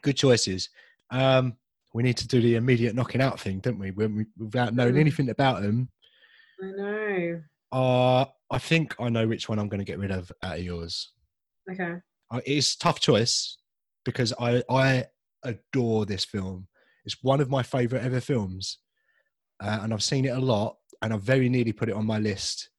Good 0.00 0.16
choices. 0.16 0.70
Um, 1.10 1.54
we 1.92 2.02
need 2.02 2.16
to 2.16 2.26
do 2.26 2.40
the 2.40 2.54
immediate 2.56 2.94
knocking 2.94 3.20
out 3.20 3.38
thing, 3.38 3.58
don't 3.58 3.78
we? 3.78 3.90
When 3.90 4.16
we 4.16 4.24
without 4.38 4.74
knowing 4.74 4.94
Mm. 4.94 5.00
anything 5.00 5.28
about 5.28 5.60
them. 5.60 5.90
I 6.62 6.66
know. 6.70 7.42
Uh, 7.72 8.24
I 8.50 8.58
think 8.58 8.94
I 8.98 9.10
know 9.10 9.28
which 9.28 9.50
one 9.50 9.58
I'm 9.58 9.68
going 9.68 9.80
to 9.80 9.84
get 9.84 9.98
rid 9.98 10.10
of 10.10 10.32
out 10.42 10.58
of 10.60 10.64
yours. 10.64 11.12
Okay. 11.70 11.96
Uh, 12.30 12.40
It's 12.46 12.74
a 12.74 12.78
tough 12.78 13.00
choice 13.00 13.58
because 14.06 14.32
I 14.40 14.62
I 14.70 15.04
adore 15.44 16.06
this 16.06 16.24
film. 16.24 16.68
It's 17.04 17.22
one 17.22 17.42
of 17.42 17.50
my 17.50 17.62
favorite 17.62 18.02
ever 18.02 18.20
films, 18.22 18.78
uh, 19.62 19.80
and 19.82 19.92
I've 19.92 20.02
seen 20.02 20.24
it 20.24 20.30
a 20.36 20.40
lot, 20.40 20.78
and 21.02 21.12
I've 21.12 21.22
very 21.22 21.50
nearly 21.50 21.72
put 21.72 21.90
it 21.90 21.94
on 21.94 22.06
my 22.06 22.18
list. 22.18 22.70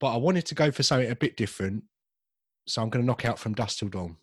But 0.00 0.12
I 0.12 0.18
wanted 0.18 0.44
to 0.46 0.54
go 0.54 0.70
for 0.70 0.82
something 0.82 1.10
a 1.10 1.16
bit 1.16 1.36
different, 1.38 1.84
so 2.66 2.82
I'm 2.82 2.90
going 2.90 3.02
to 3.02 3.06
knock 3.06 3.24
out 3.24 3.38
from 3.38 3.54
Dusk 3.54 3.78
Till 3.78 3.88
Dawn. 3.88 4.16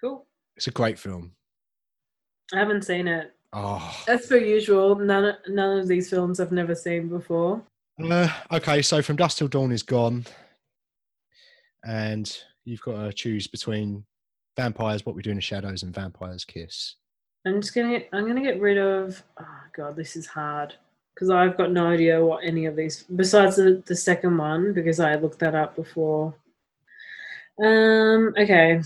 Cool. 0.00 0.26
It's 0.56 0.66
a 0.66 0.70
great 0.70 0.98
film. 0.98 1.32
I 2.54 2.58
haven't 2.58 2.82
seen 2.84 3.08
it. 3.08 3.32
Oh, 3.52 4.02
As 4.08 4.26
per 4.26 4.36
usual, 4.38 4.94
none 4.96 5.24
of, 5.26 5.36
none 5.48 5.78
of 5.78 5.88
these 5.88 6.08
films 6.08 6.40
I've 6.40 6.52
never 6.52 6.74
seen 6.74 7.08
before. 7.08 7.62
uh, 8.02 8.28
okay. 8.50 8.80
So 8.80 9.02
from 9.02 9.16
Dusk 9.16 9.38
Till 9.38 9.48
Dawn 9.48 9.72
is 9.72 9.82
gone, 9.82 10.24
and 11.84 12.34
you've 12.64 12.80
got 12.80 13.04
to 13.04 13.12
choose 13.12 13.46
between 13.46 14.04
Vampires, 14.56 15.04
What 15.04 15.14
We 15.14 15.22
Do 15.22 15.30
in 15.30 15.36
the 15.36 15.42
Shadows, 15.42 15.82
and 15.82 15.94
Vampire's 15.94 16.44
Kiss. 16.44 16.96
I'm 17.46 17.60
just 17.60 17.74
gonna 17.74 17.98
get, 17.98 18.08
I'm 18.12 18.26
gonna 18.26 18.42
get 18.42 18.60
rid 18.60 18.78
of. 18.78 19.22
Oh 19.40 19.60
god, 19.76 19.96
this 19.96 20.14
is 20.16 20.26
hard 20.26 20.74
because 21.14 21.28
I've 21.28 21.56
got 21.56 21.72
no 21.72 21.88
idea 21.88 22.24
what 22.24 22.44
any 22.44 22.66
of 22.66 22.76
these 22.76 23.02
besides 23.16 23.56
the, 23.56 23.82
the 23.84 23.96
second 23.96 24.38
one 24.38 24.72
because 24.72 25.00
I 25.00 25.16
looked 25.16 25.40
that 25.40 25.54
up 25.56 25.74
before. 25.74 26.34
Um. 27.62 28.34
Okay. 28.38 28.80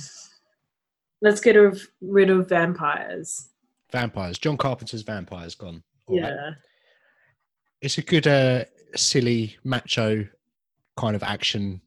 Let's 1.22 1.40
get 1.40 1.56
rid 2.00 2.30
of 2.30 2.48
vampires. 2.48 3.48
Vampires. 3.90 4.38
John 4.38 4.56
Carpenter's 4.56 5.02
Vampires 5.02 5.54
gone. 5.54 5.82
All 6.06 6.20
right. 6.20 6.28
yeah. 6.32 6.50
it's 7.80 7.98
a 7.98 8.02
good, 8.02 8.26
uh, 8.26 8.64
silly, 8.94 9.56
macho 9.64 10.26
kind 10.96 11.16
of 11.16 11.22
action 11.22 11.80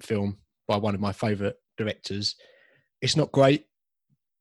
film 0.00 0.38
by 0.66 0.76
one 0.76 0.94
of 0.94 1.00
my 1.00 1.12
favourite 1.12 1.54
directors. 1.76 2.36
It's 3.00 3.16
not 3.16 3.32
great, 3.32 3.66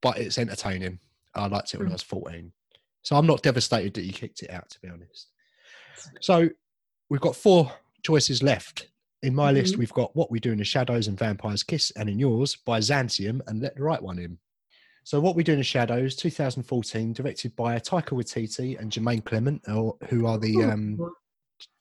but 0.01 0.17
it's 0.17 0.37
entertaining. 0.37 0.99
I 1.35 1.47
liked 1.47 1.73
it 1.73 1.77
when 1.77 1.87
I 1.87 1.89
Mm. 1.89 1.93
was 1.93 2.03
14. 2.03 2.51
So 3.01 3.15
I'm 3.17 3.27
not 3.27 3.41
devastated 3.43 3.93
that 3.95 4.03
you 4.05 4.13
kicked 4.13 4.41
it 4.43 4.49
out, 4.51 4.69
to 4.69 4.79
be 4.79 4.87
honest. 4.89 5.27
So 6.21 6.49
we've 7.09 7.21
got 7.21 7.35
four 7.35 7.71
choices 8.03 8.41
left. 8.41 8.87
In 9.23 9.33
my 9.33 9.51
list, 9.51 9.75
Mhm. 9.75 9.77
we've 9.79 9.93
got 9.93 10.15
What 10.15 10.29
We 10.29 10.39
Do 10.41 10.51
in 10.51 10.57
the 10.57 10.65
Shadows 10.65 11.07
and 11.07 11.17
Vampire's 11.17 11.63
Kiss, 11.63 11.91
and 11.91 12.09
in 12.09 12.19
yours, 12.19 12.55
Byzantium 12.57 13.41
and 13.47 13.61
Let 13.61 13.75
the 13.77 13.83
Right 13.83 14.01
One 14.01 14.19
In. 14.19 14.37
So, 15.05 15.19
What 15.19 15.35
We 15.35 15.43
Do 15.43 15.53
in 15.53 15.57
the 15.59 15.63
Shadows, 15.63 16.15
2014, 16.15 17.13
directed 17.13 17.55
by 17.55 17.77
Taika 17.79 18.09
Waititi 18.17 18.77
and 18.79 18.91
Jemaine 18.91 19.21
Clement, 19.23 19.61
or, 19.67 19.97
who 20.09 20.25
are 20.27 20.37
the. 20.37 20.61
Um, 20.63 20.99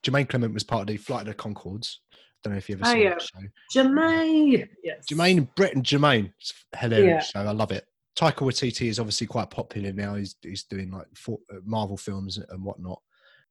Jemaine 0.04 0.26
Clement 0.28 0.54
was 0.54 0.62
part 0.62 0.82
of 0.82 0.86
the 0.88 0.96
Flight 0.96 1.22
of 1.22 1.26
the 1.28 1.34
Conchords. 1.34 1.98
Don't 2.44 2.52
know 2.52 2.58
if 2.58 2.68
you 2.68 2.76
ever 2.76 2.84
Oh, 2.84 2.90
saw 2.92 2.96
yeah. 2.96 3.10
that 3.10 3.22
show. 3.22 3.40
Jemaine. 3.72 4.68
Yes. 4.84 5.06
Jemaine, 5.06 5.48
Brett, 5.56 5.74
and 5.74 5.84
Jemaine. 5.84 6.32
It's 6.40 6.52
hilarious 6.76 7.28
show. 7.30 7.40
I 7.40 7.50
love 7.52 7.70
it. 7.72 7.86
Taika 8.16 8.44
Waititi 8.46 8.88
is 8.88 8.98
obviously 9.00 9.26
quite 9.26 9.50
popular 9.50 9.92
now. 9.92 10.14
He's 10.16 10.36
he's 10.42 10.64
doing 10.64 10.90
like 10.90 11.06
uh, 11.28 11.34
Marvel 11.64 11.96
films 11.96 12.38
and 12.38 12.64
whatnot. 12.64 13.00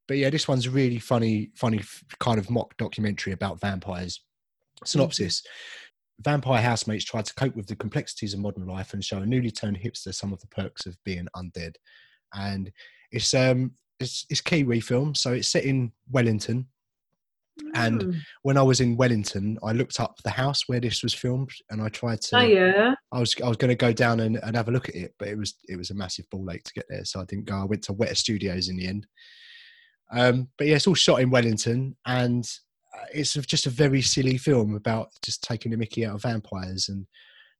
But 0.08 0.18
yeah, 0.18 0.30
this 0.30 0.48
one's 0.48 0.66
a 0.68 0.72
really 0.72 1.00
funny, 1.00 1.52
funny 1.56 1.82
kind 2.20 2.38
of 2.40 2.50
mock 2.50 2.76
documentary 2.78 3.34
about 3.34 3.60
vampires. 3.62 4.22
Synopsis: 4.84 5.44
Vampire 6.20 6.62
housemates 6.62 7.06
try 7.06 7.22
to 7.22 7.34
cope 7.36 7.56
with 7.56 7.68
the 7.68 7.76
complexities 7.76 8.34
of 8.34 8.40
modern 8.40 8.68
life 8.68 8.94
and 8.94 9.04
show 9.04 9.20
a 9.20 9.26
newly 9.26 9.52
turned 9.52 9.78
hipster 9.80 10.14
some 10.14 10.34
of 10.34 10.42
the 10.42 10.48
perks 10.48 10.86
of 10.86 10.98
being 11.04 11.28
undead. 11.36 11.76
And 12.34 12.72
it's 13.12 13.34
um 13.34 13.72
it's 14.00 14.26
it's 14.30 14.42
Kiwi 14.42 14.80
film, 14.80 15.14
so 15.16 15.34
it's 15.34 15.48
set 15.48 15.64
in 15.64 15.92
Wellington, 16.10 16.68
and 17.76 18.02
Mm. 18.02 18.20
when 18.42 18.58
I 18.58 18.64
was 18.64 18.82
in 18.82 18.98
Wellington, 18.98 19.60
I 19.64 19.74
looked 19.74 20.00
up 20.00 20.18
the 20.24 20.30
house 20.32 20.68
where 20.68 20.80
this 20.80 21.04
was 21.04 21.14
filmed, 21.14 21.52
and 21.70 21.82
I 21.82 21.90
tried 21.90 22.22
to. 22.22 22.38
Oh 22.38 22.42
yeah. 22.42 22.96
I 23.12 23.20
was 23.20 23.36
I 23.44 23.48
was 23.48 23.58
going 23.58 23.70
to 23.70 23.76
go 23.76 23.94
down 23.94 24.22
and, 24.22 24.38
and 24.38 24.56
have 24.56 24.70
a 24.70 24.72
look 24.72 24.90
at 24.90 24.96
it, 24.96 25.14
but 25.20 25.28
it 25.28 25.38
was 25.38 25.56
it 25.68 25.78
was 25.78 25.92
a 25.92 25.96
massive 25.96 26.30
ball 26.32 26.50
ache 26.52 26.64
to 26.64 26.74
get 26.74 26.86
there, 26.90 27.06
so 27.06 27.22
I 27.22 27.26
didn't 27.26 27.46
go. 27.46 27.56
I 27.56 27.66
went 27.66 27.84
to 27.84 27.94
Weta 27.94 28.18
Studios 28.18 28.70
in 28.70 28.78
the 28.78 28.88
end. 28.88 29.06
Um, 30.12 30.50
but 30.58 30.68
yeah, 30.68 30.76
it's 30.76 30.88
all 30.88 30.94
shot 30.94 31.22
in 31.22 31.30
Wellington, 31.30 31.96
and 32.06 32.46
uh, 32.96 33.06
it's 33.14 33.34
just 33.34 33.66
a 33.66 33.72
very 33.72 34.02
silly 34.02 34.38
film 34.38 34.76
about 34.76 35.10
just 35.24 35.44
taking 35.44 35.72
the 35.72 35.78
Mickey 35.78 36.06
out 36.06 36.16
of 36.16 36.24
vampires, 36.24 36.90
and 36.90 37.06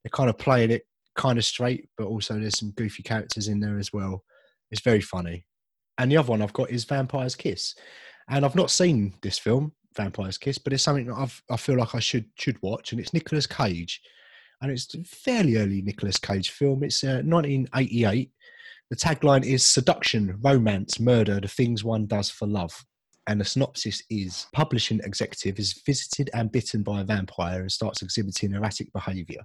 they're 0.04 0.12
kind 0.12 0.30
of 0.30 0.38
playing 0.38 0.72
it 0.72 0.84
kind 1.16 1.38
of 1.38 1.46
straight, 1.46 1.88
but 1.98 2.08
also 2.08 2.38
there's 2.38 2.58
some 2.58 2.72
goofy 2.72 3.04
characters 3.04 3.48
in 3.48 3.60
there 3.60 3.78
as 3.78 3.94
well. 3.94 4.24
It's 4.72 4.82
very 4.82 5.02
funny. 5.02 5.46
And 5.98 6.12
the 6.12 6.18
other 6.18 6.30
one 6.30 6.42
I've 6.42 6.54
got 6.54 6.72
is 6.72 6.86
Vampire's 6.86 7.36
Kiss, 7.36 7.76
and 8.30 8.46
I've 8.46 8.56
not 8.56 8.72
seen 8.72 9.14
this 9.22 9.38
film, 9.38 9.74
Vampire's 9.96 10.38
Kiss, 10.38 10.58
but 10.58 10.74
it's 10.74 10.84
something 10.84 11.08
that 11.08 11.18
I've, 11.18 11.42
I 11.50 11.58
feel 11.58 11.78
like 11.78 11.96
I 11.96 12.00
should 12.00 12.26
should 12.38 12.62
watch, 12.62 12.92
and 12.92 13.00
it's 13.00 13.14
Nicolas 13.14 13.48
Cage, 13.48 14.02
and 14.62 14.72
it's 14.72 14.94
a 14.96 15.04
fairly 15.04 15.58
early 15.58 15.82
Nicolas 15.82 16.18
Cage 16.18 16.50
film. 16.50 16.84
It's 16.84 17.04
uh, 17.04 17.22
1988. 17.24 18.32
The 18.92 18.98
tagline 18.98 19.46
is 19.46 19.64
"Seduction, 19.64 20.38
Romance, 20.42 21.00
Murder: 21.00 21.40
The 21.40 21.48
Things 21.48 21.82
One 21.82 22.08
Does 22.08 22.30
for 22.30 22.46
Love." 22.46 22.84
And 23.26 23.40
the 23.40 23.46
synopsis 23.46 24.04
is 24.10 24.48
publishing 24.52 25.00
executive 25.06 25.60
is 25.60 25.82
visited 25.86 26.30
and 26.34 26.52
bitten 26.52 26.84
by 26.84 27.00
a 27.00 27.06
vampire 27.06 27.62
and 27.62 27.72
starts 27.72 28.02
exhibiting 28.02 28.52
erratic 28.54 28.92
behavior. 28.92 29.40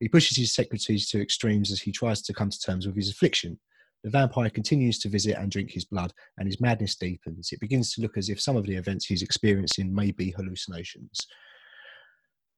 He 0.00 0.08
pushes 0.10 0.36
his 0.36 0.52
secretaries 0.52 1.08
to 1.08 1.22
extremes 1.22 1.72
as 1.72 1.80
he 1.80 1.92
tries 1.92 2.20
to 2.20 2.34
come 2.34 2.50
to 2.50 2.60
terms 2.60 2.86
with 2.86 2.94
his 2.94 3.08
affliction. 3.08 3.58
The 4.04 4.10
vampire 4.10 4.50
continues 4.50 4.98
to 4.98 5.08
visit 5.08 5.38
and 5.38 5.50
drink 5.50 5.70
his 5.70 5.86
blood, 5.86 6.12
and 6.36 6.46
his 6.46 6.60
madness 6.60 6.94
deepens. 6.96 7.52
It 7.52 7.60
begins 7.60 7.94
to 7.94 8.02
look 8.02 8.18
as 8.18 8.28
if 8.28 8.38
some 8.38 8.58
of 8.58 8.66
the 8.66 8.76
events 8.76 9.06
he's 9.06 9.22
experiencing 9.22 9.94
may 9.94 10.10
be 10.10 10.32
hallucinations. 10.32 11.26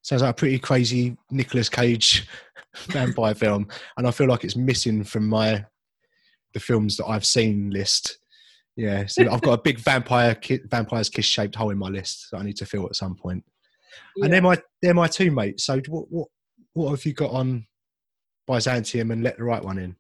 Sounds 0.03 0.23
like 0.23 0.33
a 0.33 0.35
pretty 0.35 0.59
crazy 0.59 1.17
Nicolas 1.31 1.69
Cage 1.69 2.27
vampire 2.89 3.37
film, 3.37 3.69
and 3.97 4.09
I 4.09 4.11
feel 4.11 4.27
like 4.27 4.43
it's 4.43 4.57
missing 4.57 5.05
from 5.05 5.29
my 5.29 5.65
the 6.55 6.61
films 6.61 6.97
that 6.97 7.07
I've 7.07 7.25
seen 7.25 7.71
list. 7.71 8.19
Yeah, 8.77 9.07
so 9.07 9.31
I've 9.31 9.43
got 9.43 9.59
a 9.59 9.63
big 9.63 9.79
vampire 9.81 10.35
ki- 10.35 10.61
vampire's 10.67 11.11
kiss 11.11 11.27
shaped 11.27 11.55
hole 11.55 11.71
in 11.71 11.79
my 11.79 11.89
list 11.89 12.29
that 12.31 12.39
I 12.39 12.45
need 12.45 12.57
to 12.57 12.67
fill 12.67 12.87
at 12.87 12.97
some 12.97 13.15
point. 13.15 13.45
Yeah. 14.17 14.25
And 14.25 14.33
they're 14.33 14.43
my 14.43 14.59
they're 14.81 14.95
my 14.95 15.09
two 15.09 15.31
mates. 15.31 15.65
So 15.65 15.81
what 15.89 16.11
what 16.11 16.29
what 16.75 16.91
have 16.91 17.05
you 17.05 17.13
got 17.13 17.33
on 17.33 17.67
Byzantium 18.47 19.11
and 19.11 19.23
let 19.23 19.37
the 19.37 19.45
right 19.45 19.63
one 19.63 19.79
in? 19.79 19.97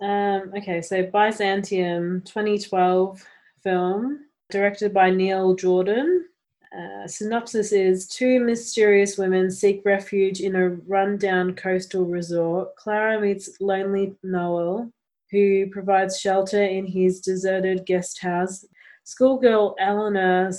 Um, 0.00 0.52
okay, 0.56 0.80
so 0.80 1.02
Byzantium 1.02 2.22
2012 2.22 3.24
film, 3.62 4.20
directed 4.50 4.94
by 4.94 5.10
Neil 5.10 5.54
Jordan. 5.56 6.24
Uh, 6.76 7.06
synopsis 7.06 7.72
is 7.72 8.06
Two 8.06 8.40
mysterious 8.40 9.16
women 9.16 9.50
seek 9.50 9.82
refuge 9.84 10.40
in 10.40 10.54
a 10.54 10.70
rundown 10.86 11.54
coastal 11.54 12.04
resort. 12.04 12.76
Clara 12.76 13.20
meets 13.20 13.60
lonely 13.60 14.14
Noel, 14.22 14.92
who 15.30 15.68
provides 15.70 16.20
shelter 16.20 16.62
in 16.62 16.86
his 16.86 17.20
deserted 17.20 17.86
guest 17.86 18.20
house. 18.20 18.64
Schoolgirl 19.04 19.74
Eleanor 19.78 20.52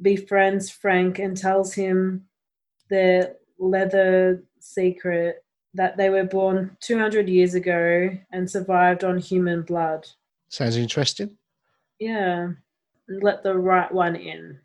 befriends 0.00 0.70
Frank 0.70 1.18
and 1.18 1.36
tells 1.36 1.74
him 1.74 2.26
their 2.88 3.36
leather 3.58 4.42
secret 4.58 5.44
that 5.74 5.96
they 5.96 6.10
were 6.10 6.24
born 6.24 6.76
200 6.80 7.28
years 7.28 7.54
ago 7.54 8.10
and 8.32 8.50
survived 8.50 9.04
on 9.04 9.18
human 9.18 9.62
blood. 9.62 10.06
Sounds 10.48 10.76
interesting. 10.76 11.36
Yeah, 11.98 12.50
let 13.08 13.42
the 13.42 13.54
right 13.56 13.92
one 13.92 14.16
in. 14.16 14.58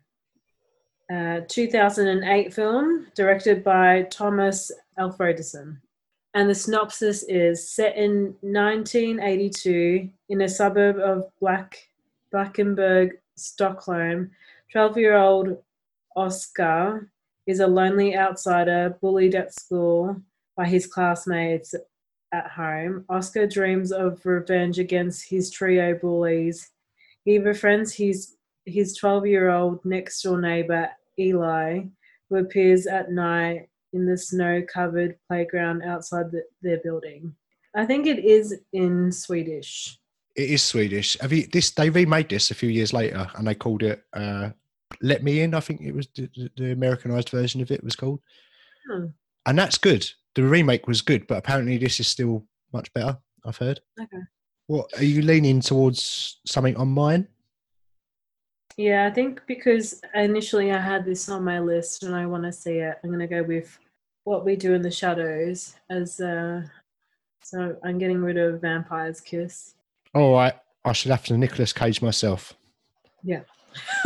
Uh, 1.12 1.42
2008 1.46 2.52
film 2.52 3.06
directed 3.14 3.62
by 3.62 4.02
Tomas 4.10 4.72
Alfredson. 4.98 5.78
And 6.36 6.50
the 6.50 6.54
synopsis 6.54 7.22
is 7.22 7.66
set 7.66 7.96
in 7.96 8.36
1982 8.42 10.10
in 10.28 10.42
a 10.42 10.48
suburb 10.50 10.98
of 10.98 11.30
Black, 11.40 11.78
Blackenberg, 12.30 13.12
Stockholm. 13.36 14.30
12 14.70 14.98
year 14.98 15.16
old 15.16 15.56
Oscar 16.14 17.10
is 17.46 17.60
a 17.60 17.66
lonely 17.66 18.18
outsider 18.18 18.98
bullied 19.00 19.34
at 19.34 19.54
school 19.54 20.20
by 20.58 20.66
his 20.66 20.86
classmates 20.86 21.74
at 22.32 22.48
home. 22.48 23.06
Oscar 23.08 23.46
dreams 23.46 23.90
of 23.90 24.20
revenge 24.26 24.78
against 24.78 25.26
his 25.30 25.50
trio 25.50 25.94
bullies. 25.94 26.68
He 27.24 27.38
befriends 27.38 27.94
his 27.94 28.36
his 28.66 28.94
12 28.94 29.26
year 29.26 29.48
old 29.48 29.82
next 29.86 30.20
door 30.20 30.38
neighbor, 30.38 30.90
Eli, 31.18 31.84
who 32.28 32.36
appears 32.36 32.86
at 32.86 33.10
night 33.10 33.70
in 33.96 34.06
the 34.06 34.16
snow 34.18 34.62
covered 34.72 35.16
playground 35.28 35.82
outside 35.82 36.30
the, 36.30 36.42
their 36.62 36.78
building. 36.84 37.34
I 37.74 37.84
think 37.86 38.06
it 38.06 38.24
is 38.24 38.54
in 38.72 39.10
Swedish. 39.10 39.98
It 40.36 40.50
is 40.50 40.62
Swedish. 40.62 41.18
Have 41.20 41.32
you 41.32 41.46
this? 41.46 41.70
They 41.70 41.90
remade 41.90 42.28
this 42.28 42.50
a 42.50 42.54
few 42.54 42.68
years 42.68 42.92
later, 42.92 43.26
and 43.36 43.46
they 43.46 43.54
called 43.54 43.82
it 43.82 44.02
uh, 44.12 44.50
"Let 45.00 45.22
Me 45.24 45.40
In." 45.40 45.54
I 45.54 45.60
think 45.60 45.80
it 45.80 45.92
was 45.94 46.08
the, 46.14 46.28
the- 46.56 46.72
Americanized 46.72 47.30
version 47.30 47.60
of 47.62 47.70
it 47.70 47.82
was 47.82 47.96
called, 47.96 48.20
Hmm. 48.88 49.06
and 49.46 49.58
that's 49.58 49.78
good. 49.78 50.08
The 50.34 50.42
remake 50.42 50.86
was 50.86 51.00
good, 51.00 51.26
but 51.26 51.38
apparently 51.38 51.78
this 51.78 51.98
is 52.00 52.08
still 52.08 52.44
much 52.72 52.92
better. 52.92 53.16
I've 53.46 53.56
heard. 53.56 53.80
Okay. 54.00 54.22
What 54.66 54.90
are 54.98 55.04
you 55.04 55.22
leaning 55.22 55.60
towards? 55.60 56.40
Something 56.46 56.76
on 56.76 56.88
mine? 56.88 57.28
Yeah, 58.76 59.06
I 59.06 59.10
think 59.10 59.40
because 59.46 60.02
initially 60.14 60.70
I 60.70 60.78
had 60.78 61.06
this 61.06 61.30
on 61.30 61.42
my 61.44 61.60
list 61.60 62.02
and 62.02 62.14
I 62.14 62.26
want 62.26 62.44
to 62.44 62.52
see 62.52 62.78
it, 62.78 62.96
I'm 63.02 63.08
going 63.10 63.20
to 63.20 63.26
go 63.26 63.42
with 63.42 63.78
What 64.26 64.44
We 64.44 64.56
Do 64.56 64.74
in 64.74 64.82
the 64.82 64.90
Shadows 64.90 65.76
as 65.88 66.18
uh, 66.18 66.62
so 67.44 67.76
I'm 67.84 67.96
getting 67.96 68.20
rid 68.20 68.36
of 68.36 68.60
Vampire's 68.60 69.20
Kiss. 69.20 69.76
All 70.14 70.32
right, 70.32 70.52
I 70.84 70.92
should 70.92 71.12
have 71.12 71.24
to 71.26 71.38
nicholas 71.38 71.72
Cage 71.72 72.02
myself. 72.02 72.52
Yeah. 73.22 73.42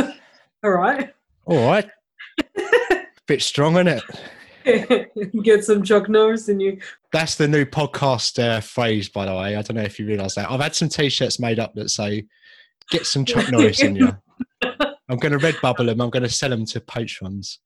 All 0.62 0.72
right. 0.72 1.14
All 1.46 1.66
right, 1.66 1.88
bit 3.26 3.40
strong, 3.40 3.78
isn't 3.78 4.02
it? 4.66 5.10
Get 5.42 5.64
some 5.64 5.82
Chuck 5.82 6.10
Norris 6.10 6.50
in 6.50 6.60
you. 6.60 6.78
That's 7.14 7.36
the 7.36 7.48
new 7.48 7.64
podcast 7.64 8.38
uh, 8.38 8.60
phrase, 8.60 9.08
by 9.08 9.24
the 9.24 9.34
way. 9.34 9.56
I 9.56 9.62
don't 9.62 9.76
know 9.76 9.82
if 9.82 9.98
you 9.98 10.06
realise 10.06 10.34
that. 10.34 10.50
I've 10.50 10.60
had 10.60 10.74
some 10.74 10.90
T-shirts 10.90 11.40
made 11.40 11.58
up 11.58 11.72
that 11.76 11.88
say 11.88 12.26
"Get 12.90 13.06
some 13.06 13.24
Chuck 13.24 13.50
Norris 13.50 13.82
in 13.82 13.96
you." 13.96 14.14
I'm 14.62 15.16
going 15.16 15.32
to 15.32 15.38
Redbubble 15.38 15.86
them. 15.86 16.02
I'm 16.02 16.10
going 16.10 16.24
to 16.24 16.28
sell 16.28 16.50
them 16.50 16.66
to 16.66 16.80
patrons 16.82 17.60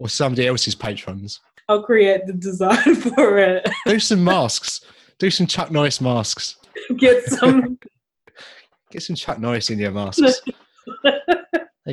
or 0.00 0.08
somebody 0.08 0.48
else's 0.48 0.74
patrons. 0.74 1.40
I'll 1.68 1.82
create 1.82 2.26
the 2.26 2.32
design 2.32 2.94
for 2.94 3.38
it. 3.38 3.68
Do 3.86 3.98
some 3.98 4.22
masks. 4.22 4.82
Do 5.18 5.30
some 5.30 5.46
Chuck 5.46 5.70
Norris 5.70 6.00
masks. 6.00 6.56
Get 6.96 7.24
some. 7.24 7.78
Get 8.90 9.02
some 9.02 9.16
Chuck 9.16 9.38
Norris 9.38 9.70
in 9.70 9.78
your 9.78 9.90
masks. 9.90 10.40
There 11.02 11.14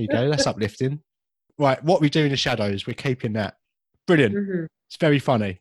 you 0.02 0.08
go. 0.08 0.30
That's 0.30 0.48
uplifting. 0.48 1.02
Right, 1.58 1.84
what 1.84 2.02
we 2.02 2.10
do 2.10 2.24
in 2.24 2.30
the 2.32 2.38
shadows, 2.38 2.88
we're 2.88 2.94
keeping 2.94 3.34
that. 3.34 3.56
Brilliant. 4.08 4.36
Mhm. 4.36 4.68
It's 4.88 4.98
very 4.98 5.20
funny. 5.20 5.60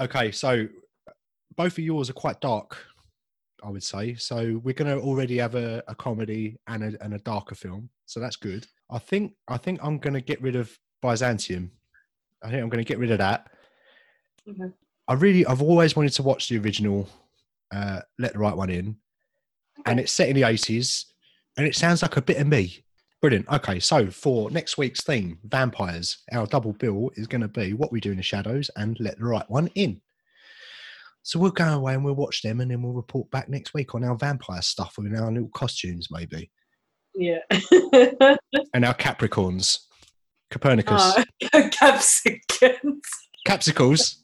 Okay, 0.00 0.30
so 0.30 0.66
both 1.56 1.72
of 1.72 1.78
yours 1.84 2.08
are 2.10 2.14
quite 2.14 2.40
dark 2.40 2.78
I 3.62 3.68
would 3.68 3.82
say. 3.82 4.14
So 4.14 4.60
we're 4.64 4.74
going 4.74 4.96
to 4.96 5.02
already 5.04 5.38
have 5.38 5.54
a, 5.54 5.82
a 5.88 5.94
comedy 5.94 6.56
and 6.66 6.82
a, 6.94 7.04
and 7.04 7.14
a 7.14 7.18
darker 7.18 7.54
film. 7.54 7.90
So 8.06 8.20
that's 8.20 8.36
good. 8.36 8.66
I 8.90 8.98
think 8.98 9.34
I 9.48 9.56
think 9.56 9.80
I'm 9.82 9.98
going 9.98 10.14
to 10.14 10.20
get 10.20 10.40
rid 10.40 10.56
of 10.56 10.76
Byzantium. 11.02 11.70
I 12.42 12.50
think 12.50 12.62
I'm 12.62 12.68
going 12.68 12.84
to 12.84 12.88
get 12.88 12.98
rid 12.98 13.10
of 13.10 13.18
that. 13.18 13.46
Okay. 14.48 14.72
I 15.08 15.14
really, 15.14 15.44
I've 15.46 15.62
always 15.62 15.96
wanted 15.96 16.12
to 16.14 16.22
watch 16.22 16.48
the 16.48 16.58
original 16.58 17.08
uh, 17.72 18.00
Let 18.18 18.32
the 18.34 18.38
Right 18.38 18.56
One 18.56 18.70
In, 18.70 18.96
and 19.86 19.98
it's 20.00 20.12
set 20.12 20.28
in 20.28 20.36
the 20.36 20.42
80s, 20.42 21.04
and 21.56 21.66
it 21.66 21.74
sounds 21.74 22.02
like 22.02 22.16
a 22.16 22.22
bit 22.22 22.38
of 22.38 22.46
me. 22.46 22.84
Brilliant. 23.20 23.48
Okay, 23.50 23.80
so 23.80 24.08
for 24.10 24.50
next 24.50 24.78
week's 24.78 25.02
theme, 25.02 25.38
vampires, 25.44 26.18
our 26.32 26.46
double 26.46 26.72
bill 26.72 27.10
is 27.16 27.26
going 27.26 27.42
to 27.42 27.48
be 27.48 27.74
What 27.74 27.92
We 27.92 28.00
Do 28.00 28.12
in 28.12 28.16
the 28.16 28.22
Shadows 28.22 28.70
and 28.76 28.96
Let 28.98 29.18
the 29.18 29.24
Right 29.24 29.48
One 29.50 29.68
In. 29.74 30.00
So 31.22 31.38
we'll 31.38 31.50
go 31.50 31.66
away 31.66 31.94
and 31.94 32.04
we'll 32.04 32.14
watch 32.14 32.40
them, 32.42 32.60
and 32.60 32.70
then 32.70 32.80
we'll 32.82 32.94
report 32.94 33.30
back 33.30 33.48
next 33.48 33.74
week 33.74 33.94
on 33.94 34.04
our 34.04 34.16
vampire 34.16 34.62
stuff 34.62 34.94
with 34.96 35.14
our 35.14 35.30
little 35.30 35.50
costumes, 35.50 36.08
maybe, 36.10 36.50
Yeah. 37.14 37.40
and 38.72 38.84
our 38.84 38.94
Capricorns, 38.94 39.80
Copernicus, 40.50 41.00
Oh, 41.16 41.24
capsicums. 41.70 43.00
Capsicles. 43.46 44.22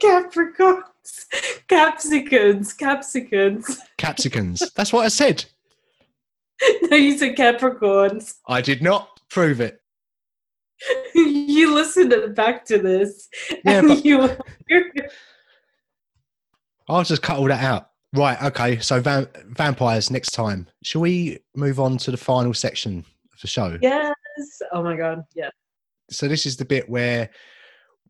Capricorns. 0.00 0.82
Capsicums. 1.68 2.76
Capsicums. 2.76 3.78
Capsicums. 3.98 4.62
That's 4.74 4.92
what 4.92 5.04
I 5.04 5.08
said. 5.08 5.44
No, 6.82 6.96
you 6.96 7.16
said 7.16 7.36
Capricorns. 7.36 8.34
I 8.46 8.60
did 8.60 8.82
not 8.82 9.18
prove 9.30 9.60
it. 9.62 9.80
You 11.14 11.74
listened 11.74 12.14
back 12.34 12.64
to 12.66 12.78
this. 12.78 13.28
Yeah, 13.64 13.78
and 13.78 13.88
but- 13.88 14.04
you 14.04 14.36
I'll 16.88 17.02
just 17.04 17.22
cut 17.22 17.38
all 17.38 17.46
that 17.48 17.62
out. 17.62 17.90
Right. 18.12 18.40
Okay. 18.42 18.78
So 18.80 19.00
vam- 19.00 19.28
vampires 19.46 20.10
next 20.10 20.32
time. 20.32 20.66
Shall 20.82 21.00
we 21.02 21.38
move 21.54 21.78
on 21.80 21.96
to 21.98 22.10
the 22.10 22.16
final 22.16 22.52
section 22.52 23.04
the 23.40 23.48
show? 23.48 23.78
Yes. 23.80 24.14
Oh 24.72 24.82
my 24.82 24.96
god. 24.96 25.24
Yeah. 25.34 25.50
So 26.10 26.28
this 26.28 26.46
is 26.46 26.56
the 26.56 26.64
bit 26.64 26.88
where 26.88 27.30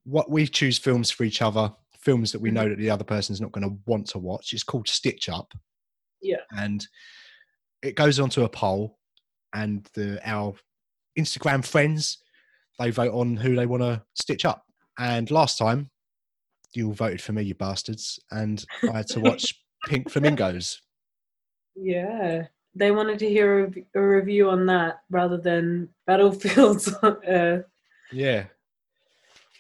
what 0.05 0.31
we 0.31 0.47
choose 0.47 0.79
films 0.79 1.11
for 1.11 1.25
each 1.25 1.43
other, 1.43 1.73
films 1.99 2.33
that 2.33 2.41
we 2.41 2.51
know 2.51 2.63
mm-hmm. 2.63 2.71
that 2.71 2.79
the 2.79 2.91
other 2.91 3.05
person's 3.05 3.41
not 3.41 3.53
going 3.53 3.69
to 3.69 3.77
want 3.87 4.09
to 4.09 4.19
watch. 4.19 4.53
It's 4.53 4.63
called 4.63 4.89
Stitch 4.89 5.29
Up. 5.29 5.53
Yeah. 6.23 6.37
And 6.57 6.87
it 7.83 7.95
goes 7.95 8.21
onto 8.21 8.45
a 8.45 8.49
poll, 8.49 8.99
and 9.55 9.89
the 9.95 10.21
our 10.29 10.55
Instagram 11.19 11.65
friends 11.65 12.19
they 12.81 12.91
vote 12.91 13.13
on 13.13 13.37
who 13.37 13.55
they 13.55 13.67
want 13.67 13.83
to 13.83 14.03
stitch 14.15 14.45
up. 14.45 14.65
And 14.99 15.31
last 15.31 15.59
time, 15.59 15.91
you 16.75 16.89
all 16.89 16.95
voted 16.95 17.21
for 17.21 17.33
me, 17.33 17.43
you 17.43 17.55
bastards, 17.55 18.19
and 18.31 18.65
I 18.83 18.99
had 18.99 19.07
to 19.09 19.21
watch 19.21 19.55
Pink 19.87 20.11
Flamingos. 20.11 20.81
Yeah. 21.77 22.47
They 22.75 22.91
wanted 22.91 23.19
to 23.21 23.29
hear 23.29 23.65
a, 23.65 23.99
a 23.99 24.03
review 24.03 24.51
on 24.51 24.67
that 24.67 25.01
rather 25.11 25.37
than 25.37 25.89
battlefields 26.07 26.93
on 27.03 27.19
Earth. 27.27 27.67
Yeah. 28.13 28.45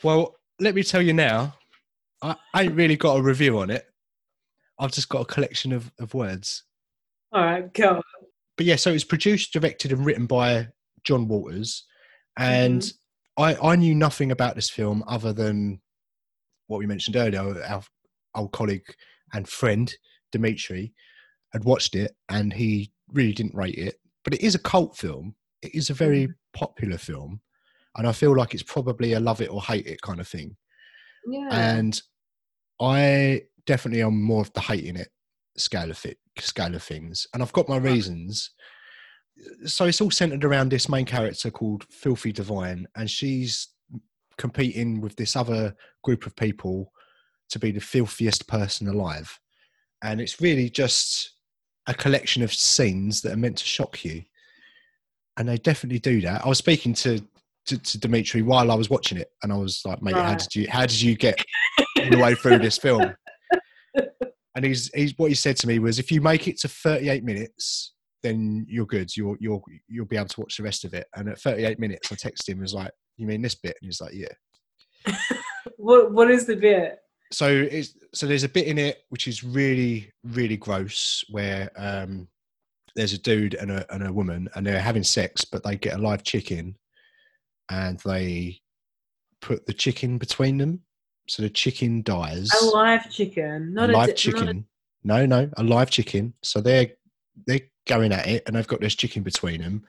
Well, 0.03 0.37
let 0.59 0.75
me 0.75 0.83
tell 0.83 1.03
you 1.03 1.13
now, 1.13 1.55
I, 2.23 2.37
I 2.55 2.63
ain't 2.65 2.75
really 2.75 2.97
got 2.97 3.19
a 3.19 3.23
review 3.23 3.59
on 3.59 3.71
it. 3.71 3.87
I've 4.79 4.93
just 4.93 5.09
got 5.09 5.23
a 5.23 5.27
collection 5.27 5.73
of, 5.73 5.91
of 5.99 6.15
words. 6.15 6.65
All 7.33 7.45
right, 7.45 7.73
go. 7.75 8.03
But 8.57 8.67
yeah, 8.67 8.77
so 8.77 8.93
it's 8.93 9.05
produced, 9.05 9.53
directed, 9.53 9.93
and 9.93 10.05
written 10.05 10.27
by 10.27 10.69
John 11.05 11.29
Waters. 11.29 11.85
And 12.39 12.83
mm-hmm. 12.83 13.43
I, 13.43 13.73
I 13.73 13.77
knew 13.77 13.95
nothing 13.95 14.33
about 14.33 14.55
this 14.55 14.71
film 14.71 15.05
other 15.07 15.33
than 15.33 15.81
what 16.67 16.79
we 16.79 16.87
mentioned 16.87 17.17
earlier. 17.17 17.63
Our 17.65 17.83
old 18.35 18.53
colleague 18.53 18.85
and 19.33 19.49
friend, 19.49 19.93
Dimitri, 20.33 20.93
had 21.53 21.65
watched 21.65 21.95
it 21.95 22.15
and 22.29 22.53
he 22.53 22.93
really 23.13 23.33
didn't 23.33 23.55
rate 23.55 23.77
it. 23.77 23.97
But 24.25 24.35
it 24.35 24.43
is 24.43 24.55
a 24.55 24.61
cult 24.61 24.97
film, 24.97 25.35
it 25.63 25.75
is 25.75 25.91
a 25.91 25.95
very 25.95 26.29
mm. 26.29 26.35
popular 26.53 26.99
film. 26.99 27.41
And 27.97 28.07
I 28.07 28.13
feel 28.13 28.37
like 28.37 28.55
it's 28.55 28.63
probably 28.63 29.15
a 29.15 29.21
love 29.21 29.41
it 29.41 29.51
or 29.51 29.61
hate 29.61 29.87
it 29.87 30.01
kind 30.03 30.21
of 30.21 30.29
thing. 30.29 30.57
Yeah. 31.27 31.49
And 31.51 32.01
I 32.81 33.43
definitely 33.67 34.03
am 34.03 34.23
more 34.23 34.43
of 34.43 34.53
the 34.53 34.61
hating 34.61 34.97
it 34.97 35.09
scale 35.57 35.91
of 35.91 36.05
it, 36.05 36.19
scale 36.39 36.75
of 36.75 36.83
things. 36.83 37.27
And 37.33 37.43
I've 37.43 37.53
got 37.53 37.69
my 37.69 37.77
reasons. 37.77 38.51
So 39.65 39.87
it's 39.87 40.01
all 40.01 40.11
centered 40.11 40.45
around 40.45 40.71
this 40.71 40.89
main 40.89 41.07
character 41.07 41.51
called 41.51 41.85
Filthy 41.91 42.33
Divine, 42.33 42.87
and 42.97 43.11
she's 43.11 43.69
competing 44.39 45.01
with 45.01 45.17
this 45.17 45.37
other 45.37 45.75
group 46.03 46.27
of 46.27 46.37
people 46.37 46.93
to 47.51 47.59
be 47.59 47.71
the 47.71 47.81
filthiest 47.81 48.47
person 48.49 48.89
alive. 48.89 49.39
And 50.03 50.21
it's 50.21 50.41
really 50.41 50.71
just 50.71 51.33
a 51.87 51.95
collection 51.95 52.43
of 52.43 52.53
scenes 52.53 53.21
that 53.23 53.33
are 53.33 53.37
meant 53.37 53.59
to 53.59 53.65
shock 53.65 54.05
you. 54.05 54.23
And 55.37 55.49
they 55.49 55.57
definitely 55.57 55.99
do 55.99 56.21
that. 56.23 56.45
I 56.45 56.49
was 56.49 56.59
speaking 56.59 56.95
to 56.95 57.21
to, 57.67 57.79
to 57.79 57.99
Dimitri 57.99 58.43
while 58.43 58.71
I 58.71 58.75
was 58.75 58.91
watching 58.91 59.19
it, 59.19 59.29
and 59.43 59.53
I 59.53 59.57
was 59.57 59.83
like, 59.85 60.03
"Mate, 60.03 60.15
how 60.15 60.35
did 60.35 60.55
you 60.55 60.69
how 60.69 60.83
did 60.83 61.01
you 61.01 61.15
get 61.15 61.43
the 61.97 62.19
way 62.19 62.35
through 62.35 62.59
this 62.59 62.79
film?" 62.79 63.15
And 64.57 64.65
he's 64.65 64.91
he's 64.95 65.17
what 65.17 65.31
he 65.31 65.37
said 65.37 65.57
to 65.59 65.69
me 65.69 65.79
was, 65.79 66.01
"If 66.01 66.11
you 66.11 66.21
make 66.21 66.49
it 66.49 66.59
to 66.61 66.69
38 66.69 67.23
minutes, 67.23 67.95
then 68.21 68.67
you're 68.69 68.85
good. 68.85 69.17
You'll 69.17 69.37
you'll 69.39 69.63
you'll 69.89 70.07
be 70.07 70.17
able 70.17 70.27
to 70.27 70.41
watch 70.41 70.57
the 70.57 70.65
rest 70.65 70.85
of 70.85 70.93
it." 70.93 71.07
And 71.15 71.29
at 71.29 71.41
38 71.41 71.79
minutes, 71.79 72.11
I 72.11 72.17
texted 72.17 72.49
him 72.49 72.55
and 72.55 72.63
was 72.63 72.75
like, 72.75 72.91
"You 73.17 73.29
mean 73.29 73.43
this 73.43 73.55
bit?" 73.55 73.77
And 73.81 73.89
he's 73.89 74.01
like, 74.01 74.13
"Yeah." 74.13 75.15
what 75.77 76.13
What 76.13 76.31
is 76.33 76.47
the 76.47 76.57
bit? 76.57 76.99
So 77.31 77.49
it's 77.49 77.95
so 78.13 78.27
there's 78.27 78.45
a 78.45 78.49
bit 78.49 78.67
in 78.67 78.79
it 78.79 79.05
which 79.11 79.29
is 79.29 79.45
really 79.45 80.11
really 80.25 80.57
gross 80.57 81.25
where 81.31 81.71
um 81.77 82.27
there's 82.97 83.13
a 83.13 83.19
dude 83.19 83.55
and 83.55 83.71
a 83.71 83.95
and 83.95 84.07
a 84.07 84.13
woman 84.13 84.49
and 84.55 84.67
they're 84.67 84.81
having 84.81 85.05
sex 85.05 85.45
but 85.45 85.63
they 85.63 85.77
get 85.77 85.95
a 85.95 86.03
live 86.03 86.25
chicken 86.25 86.77
and 87.71 88.01
they 88.01 88.61
put 89.41 89.67
the 89.67 89.73
chicken 89.73 90.19
between 90.19 90.59
them. 90.59 90.81
So 91.29 91.43
the 91.43 91.51
chicken 91.51 92.03
dies. 92.03 92.51
A 92.61 92.65
live 92.67 93.11
chicken, 93.11 93.73
not 93.73 93.91
a 93.91 93.93
a 93.93 93.95
live 93.95 94.09
di- 94.09 94.15
chicken 94.15 94.49
a, 94.49 95.07
no 95.07 95.27
no 95.27 95.49
a 95.57 95.63
live 95.63 95.91
chicken. 95.91 96.35
So 96.43 96.61
they're 96.61 96.89
they're 97.47 97.61
going 97.87 98.13
at 98.13 98.27
it 98.27 98.43
and 98.47 98.55
they've 98.55 98.67
got 98.67 98.81
this 98.81 98.95
chicken 98.95 99.23
between 99.23 99.63
them 99.63 99.85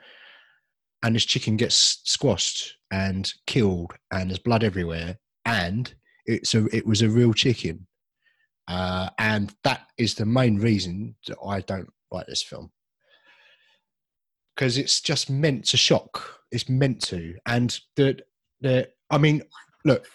and 1.03 1.15
this 1.15 1.25
chicken 1.25 1.57
gets 1.57 2.01
squashed 2.05 2.77
and 2.91 3.31
killed 3.47 3.93
and 4.11 4.29
there's 4.29 4.39
blood 4.39 4.63
everywhere 4.63 5.17
and 5.45 5.93
it's 6.31 6.53
a 6.55 6.65
it 6.75 6.85
was 6.85 7.01
a 7.01 7.09
real 7.09 7.33
chicken 7.33 7.87
uh, 8.67 9.09
and 9.19 9.53
that 9.63 9.87
is 9.97 10.15
the 10.15 10.25
main 10.25 10.57
reason 10.57 11.15
that 11.27 11.37
i 11.45 11.59
don't 11.61 11.89
like 12.11 12.25
this 12.27 12.43
film 12.43 12.71
because 14.55 14.77
it's 14.77 15.01
just 15.01 15.29
meant 15.29 15.65
to 15.65 15.77
shock 15.77 16.39
it's 16.51 16.69
meant 16.69 17.01
to 17.01 17.35
and 17.47 17.79
the 17.95 18.17
the 18.61 18.87
i 19.09 19.17
mean 19.17 19.41
look 19.85 20.07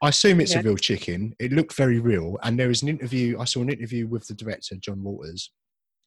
I 0.00 0.10
assume 0.10 0.40
it's 0.40 0.54
Yeah. 0.54 0.60
a 0.60 0.62
real 0.62 0.76
chicken. 0.76 1.34
It 1.40 1.50
looked 1.52 1.74
very 1.74 1.98
real. 1.98 2.38
And 2.44 2.56
there 2.56 2.68
was 2.68 2.82
an 2.82 2.88
interview, 2.88 3.36
I 3.40 3.44
saw 3.44 3.62
an 3.62 3.68
interview 3.68 4.06
with 4.06 4.28
the 4.28 4.34
director, 4.34 4.76
John 4.76 5.02
Waters, 5.02 5.50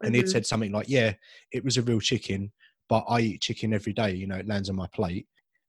and 0.01 0.15
he'd 0.15 0.27
Mhm. 0.27 0.29
said 0.29 0.45
something 0.45 0.71
like, 0.71 0.87
Yeah, 0.87 1.13
it 1.51 1.61
was 1.65 1.75
a 1.75 1.81
real 1.81 1.99
chicken, 1.99 2.53
but 2.87 3.03
I 3.09 3.19
eat 3.19 3.41
chicken 3.41 3.73
every 3.73 3.91
day. 3.91 4.13
You 4.15 4.27
know, 4.27 4.37
it 4.37 4.47
lands 4.47 4.69
on 4.69 4.77
my 4.77 4.87
plate. 4.93 5.27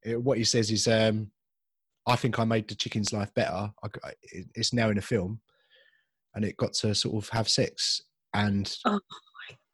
Uh, 0.08 0.20
what 0.20 0.38
he 0.38 0.44
says 0.44 0.70
is, 0.70 0.86
um, 0.86 1.32
I 2.06 2.16
think 2.16 2.38
I 2.38 2.44
made 2.44 2.68
the 2.68 2.74
chicken's 2.74 3.12
life 3.12 3.32
better. 3.34 3.70
I, 3.82 4.12
it's 4.54 4.72
now 4.72 4.90
in 4.90 4.98
a 4.98 5.02
film, 5.02 5.40
and 6.34 6.44
it 6.44 6.56
got 6.56 6.72
to 6.74 6.94
sort 6.94 7.22
of 7.22 7.28
have 7.30 7.48
sex. 7.48 8.02
And 8.34 8.74
Oh 8.84 8.98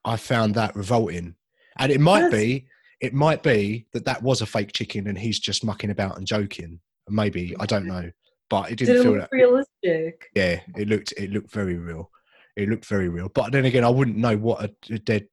I 0.04 0.16
found 0.16 0.54
that 0.54 0.74
revolting. 0.74 1.34
And 1.78 1.92
it 1.92 2.00
might 2.00 2.22
That's- 2.22 2.40
be, 2.42 2.66
it 3.00 3.14
might 3.14 3.42
be 3.42 3.86
that 3.92 4.04
that 4.06 4.22
was 4.22 4.40
a 4.42 4.46
fake 4.46 4.72
chicken 4.72 5.06
and 5.06 5.16
he's 5.16 5.38
just 5.38 5.64
mucking 5.64 5.90
about 5.90 6.16
and 6.18 6.26
joking. 6.26 6.80
Maybe, 7.08 7.54
I 7.60 7.66
don't 7.66 7.86
know. 7.86 8.10
But 8.50 8.70
it 8.72 8.78
Did 8.78 8.86
didn't 8.86 8.96
it 8.96 9.02
feel 9.02 9.12
look 9.12 9.20
that 9.20 9.36
realistic? 9.36 10.30
yeah, 10.34 10.60
it 10.76 10.88
looked 10.88 11.12
it 11.16 11.30
looked 11.30 11.52
very 11.52 11.76
real. 11.76 12.10
It 12.56 12.68
looked 12.68 12.86
very 12.86 13.08
real. 13.08 13.28
But 13.28 13.52
then 13.52 13.66
again, 13.66 13.84
I 13.84 13.90
wouldn't 13.90 14.16
know 14.16 14.36
what 14.36 14.64
a, 14.64 14.74
a 14.94 14.98
dead 14.98 15.28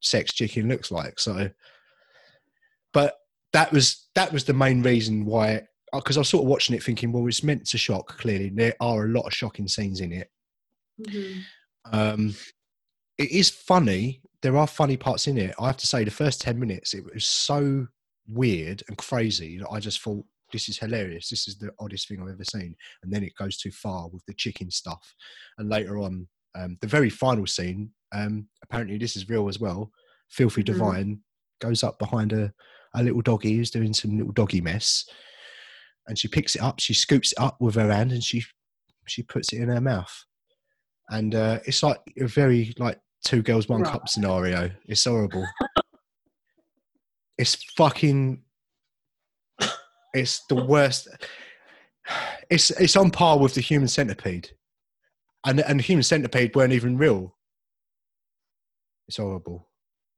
sex 0.00 0.32
chicken 0.32 0.68
looks 0.68 0.90
like. 0.90 1.20
So, 1.20 1.50
but 2.92 3.16
that 3.52 3.72
was 3.72 4.08
that 4.14 4.32
was 4.32 4.44
the 4.44 4.54
main 4.54 4.82
reason 4.82 5.24
why. 5.26 5.62
Because 5.92 6.16
I 6.16 6.20
was 6.20 6.28
sort 6.28 6.44
of 6.44 6.48
watching 6.48 6.74
it, 6.76 6.82
thinking, 6.82 7.12
well, 7.12 7.26
it's 7.26 7.42
meant 7.42 7.66
to 7.68 7.78
shock. 7.78 8.18
Clearly, 8.18 8.50
there 8.50 8.74
are 8.80 9.04
a 9.04 9.08
lot 9.08 9.26
of 9.26 9.32
shocking 9.32 9.68
scenes 9.68 10.00
in 10.00 10.12
it. 10.12 10.30
Mhm. 11.00 11.42
Um, 11.84 12.34
it 13.18 13.30
is 13.30 13.48
funny. 13.50 14.20
There 14.42 14.56
are 14.56 14.66
funny 14.66 14.96
parts 14.96 15.26
in 15.26 15.38
it. 15.38 15.54
I 15.58 15.66
have 15.66 15.76
to 15.78 15.86
say, 15.86 16.04
the 16.04 16.10
first 16.10 16.40
ten 16.40 16.58
minutes, 16.58 16.92
it 16.94 17.04
was 17.04 17.26
so 17.26 17.86
weird 18.28 18.82
and 18.88 18.98
crazy 18.98 19.58
that 19.58 19.68
I 19.70 19.78
just 19.80 20.00
thought, 20.02 20.24
this 20.52 20.68
is 20.68 20.78
hilarious. 20.78 21.28
This 21.28 21.48
is 21.48 21.58
the 21.58 21.70
oddest 21.80 22.08
thing 22.08 22.20
I've 22.20 22.28
ever 22.28 22.44
seen. 22.44 22.74
And 23.02 23.12
then 23.12 23.22
it 23.24 23.34
goes 23.36 23.56
too 23.56 23.70
far 23.70 24.08
with 24.08 24.24
the 24.26 24.34
chicken 24.34 24.70
stuff. 24.70 25.14
And 25.58 25.68
later 25.68 25.98
on, 25.98 26.28
um, 26.54 26.76
the 26.80 26.86
very 26.86 27.10
final 27.10 27.46
scene, 27.46 27.90
um, 28.12 28.48
apparently 28.62 28.98
this 28.98 29.16
is 29.16 29.28
real 29.28 29.48
as 29.48 29.58
well. 29.58 29.90
Filthy 30.30 30.62
Mhm. 30.62 30.66
Divine 30.66 31.20
goes 31.60 31.82
up 31.82 31.98
behind 31.98 32.32
a, 32.32 32.52
a 32.94 33.02
little 33.02 33.22
doggy 33.22 33.56
who's 33.56 33.70
doing 33.70 33.92
some 33.92 34.16
little 34.16 34.32
doggy 34.32 34.60
mess. 34.60 35.04
And 36.08 36.18
she 36.18 36.28
picks 36.28 36.54
it 36.54 36.62
up, 36.62 36.78
she 36.80 36.94
scoops 36.94 37.32
it 37.32 37.38
up 37.40 37.60
with 37.60 37.74
her 37.74 37.90
hand 37.92 38.12
and 38.12 38.22
she 38.22 38.44
she 39.06 39.22
puts 39.22 39.52
it 39.52 39.60
in 39.60 39.68
her 39.68 39.80
mouth. 39.80 40.24
and 41.10 41.34
uh, 41.34 41.58
it's 41.64 41.82
like 41.82 42.00
a 42.20 42.26
very 42.26 42.74
like 42.78 42.98
two 43.24 43.42
girls 43.42 43.68
one 43.68 43.82
Right. 43.82 43.92
cup 43.92 44.08
scenario. 44.08 44.70
It's 44.86 45.04
horrible. 45.04 45.46
it's 47.38 47.56
fucking. 47.76 48.42
It's 50.14 50.44
the 50.48 50.64
worst. 50.64 51.08
It's 52.48 52.70
it's 52.70 52.96
on 52.96 53.10
par 53.10 53.38
with 53.38 53.54
the 53.54 53.60
human 53.60 53.88
centipede, 53.88 54.50
and 55.44 55.60
and 55.60 55.78
the 55.80 55.84
human 55.84 56.02
centipede 56.04 56.54
weren't 56.56 56.72
even 56.72 56.96
real. 56.96 57.36
It's 59.08 59.18
horrible. 59.18 59.68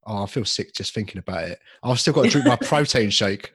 Oh, 0.06 0.22
I 0.22 0.26
feel 0.26 0.44
sick 0.44 0.72
just 0.74 0.94
thinking 0.94 1.18
about 1.18 1.48
it. 1.48 1.58
I've 1.82 1.98
still 2.00 2.14
got 2.14 2.24
to 2.24 2.30
drink 2.30 2.46
my 2.46 2.56
protein 2.62 3.10
shake, 3.10 3.52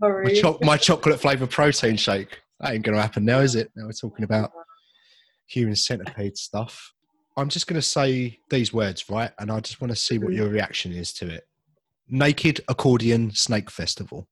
my, 0.00 0.32
choc 0.32 0.64
my 0.64 0.76
chocolate 0.78 1.20
flavour 1.20 1.46
protein 1.46 1.96
shake. 1.96 2.40
That 2.60 2.74
ain't 2.74 2.84
going 2.84 2.96
to 2.96 3.02
happen 3.02 3.24
now, 3.24 3.40
is 3.40 3.54
it? 3.54 3.70
Now 3.74 3.86
we're 3.86 3.92
talking 3.92 4.24
about 4.24 4.52
human 5.46 5.76
centipede 5.76 6.36
stuff. 6.36 6.92
I'm 7.36 7.48
just 7.48 7.66
going 7.66 7.80
to 7.80 7.86
say 7.86 8.38
these 8.50 8.72
words, 8.72 9.08
right? 9.08 9.30
And 9.38 9.50
I 9.50 9.60
just 9.60 9.80
want 9.80 9.90
to 9.90 9.96
see 9.96 10.18
what 10.18 10.32
your 10.32 10.48
reaction 10.48 10.92
is 10.92 11.12
to 11.14 11.28
it. 11.28 11.46
Naked 12.08 12.60
Accordion 12.68 13.30
Snake 13.32 13.70
Festival. 13.70 14.28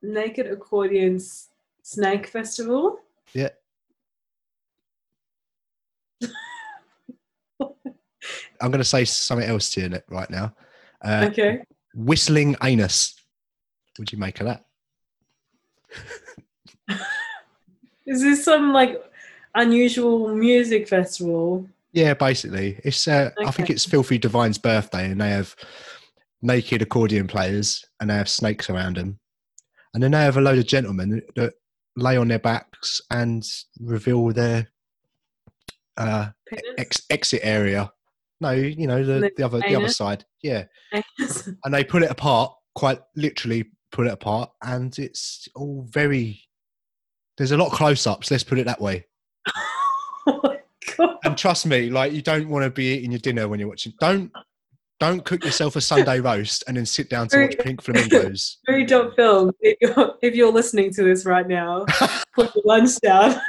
Naked 0.00 0.46
Accordion 0.46 1.16
S- 1.16 1.48
Snake 1.82 2.26
Festival. 2.28 2.98
Yeah. 3.34 3.48
I'm 7.60 8.70
going 8.70 8.78
to 8.78 8.84
say 8.84 9.04
something 9.04 9.48
else 9.48 9.70
to 9.70 9.80
you 9.82 10.00
right 10.08 10.30
now. 10.30 10.54
Uh, 11.04 11.28
okay. 11.30 11.62
Whistling 11.94 12.56
Anus. 12.62 13.14
What'd 13.98 14.12
you 14.12 14.18
make 14.18 14.40
of 14.40 14.46
that? 14.46 14.65
Is 18.06 18.22
this 18.22 18.44
some 18.44 18.72
like 18.72 19.02
unusual 19.54 20.34
music 20.34 20.88
festival? 20.88 21.68
Yeah, 21.92 22.14
basically, 22.14 22.78
it's. 22.84 23.08
Uh, 23.08 23.30
I 23.38 23.50
think 23.50 23.70
it's 23.70 23.84
Filthy 23.84 24.18
Divine's 24.18 24.58
birthday, 24.58 25.10
and 25.10 25.20
they 25.20 25.30
have 25.30 25.56
naked 26.42 26.82
accordion 26.82 27.26
players, 27.26 27.84
and 28.00 28.10
they 28.10 28.14
have 28.14 28.28
snakes 28.28 28.68
around 28.68 28.96
them, 28.96 29.18
and 29.94 30.02
then 30.02 30.10
they 30.12 30.22
have 30.22 30.36
a 30.36 30.40
load 30.40 30.58
of 30.58 30.66
gentlemen 30.66 31.22
that 31.36 31.54
lay 31.96 32.16
on 32.16 32.28
their 32.28 32.38
backs 32.38 33.00
and 33.10 33.44
reveal 33.80 34.28
their 34.28 34.68
uh, 35.96 36.28
ex- 36.76 37.06
exit 37.08 37.40
area. 37.42 37.90
No, 38.40 38.50
you 38.50 38.86
know 38.86 39.02
the, 39.02 39.20
The 39.20 39.32
the 39.38 39.42
other 39.44 39.60
the 39.60 39.76
other 39.76 39.88
side. 39.88 40.24
Yeah, 40.42 40.64
and 40.92 41.72
they 41.72 41.82
pull 41.82 42.02
it 42.02 42.10
apart, 42.10 42.52
quite 42.74 43.00
literally 43.16 43.70
pull 43.96 44.06
it 44.06 44.12
apart, 44.12 44.50
and 44.62 44.96
it's 44.98 45.48
all 45.56 45.86
very. 45.88 46.42
There's 47.38 47.52
a 47.52 47.56
lot 47.56 47.68
of 47.68 47.72
close-ups. 47.72 48.30
Let's 48.30 48.44
put 48.44 48.58
it 48.58 48.66
that 48.66 48.80
way. 48.80 49.06
oh 50.26 50.40
my 50.42 50.58
god. 50.96 51.16
And 51.24 51.36
trust 51.36 51.66
me, 51.66 51.88
like 51.88 52.12
you 52.12 52.22
don't 52.22 52.48
want 52.48 52.64
to 52.64 52.70
be 52.70 52.94
eating 52.94 53.12
your 53.12 53.20
dinner 53.20 53.48
when 53.48 53.58
you're 53.58 53.68
watching. 53.68 53.94
Don't 53.98 54.30
don't 55.00 55.24
cook 55.24 55.44
yourself 55.44 55.76
a 55.76 55.80
Sunday 55.80 56.20
roast 56.20 56.64
and 56.68 56.76
then 56.76 56.86
sit 56.86 57.10
down 57.10 57.28
to 57.28 57.42
watch 57.42 57.58
Pink 57.58 57.82
Flamingos. 57.82 58.58
Very 58.66 58.84
dot 58.84 59.14
film. 59.16 59.50
If 59.60 59.76
you're, 59.80 60.14
if 60.22 60.34
you're 60.34 60.52
listening 60.52 60.92
to 60.94 61.02
this 61.02 61.26
right 61.26 61.46
now, 61.46 61.84
put 62.34 62.54
your 62.54 62.64
lunch 62.64 62.98
down. 63.02 63.40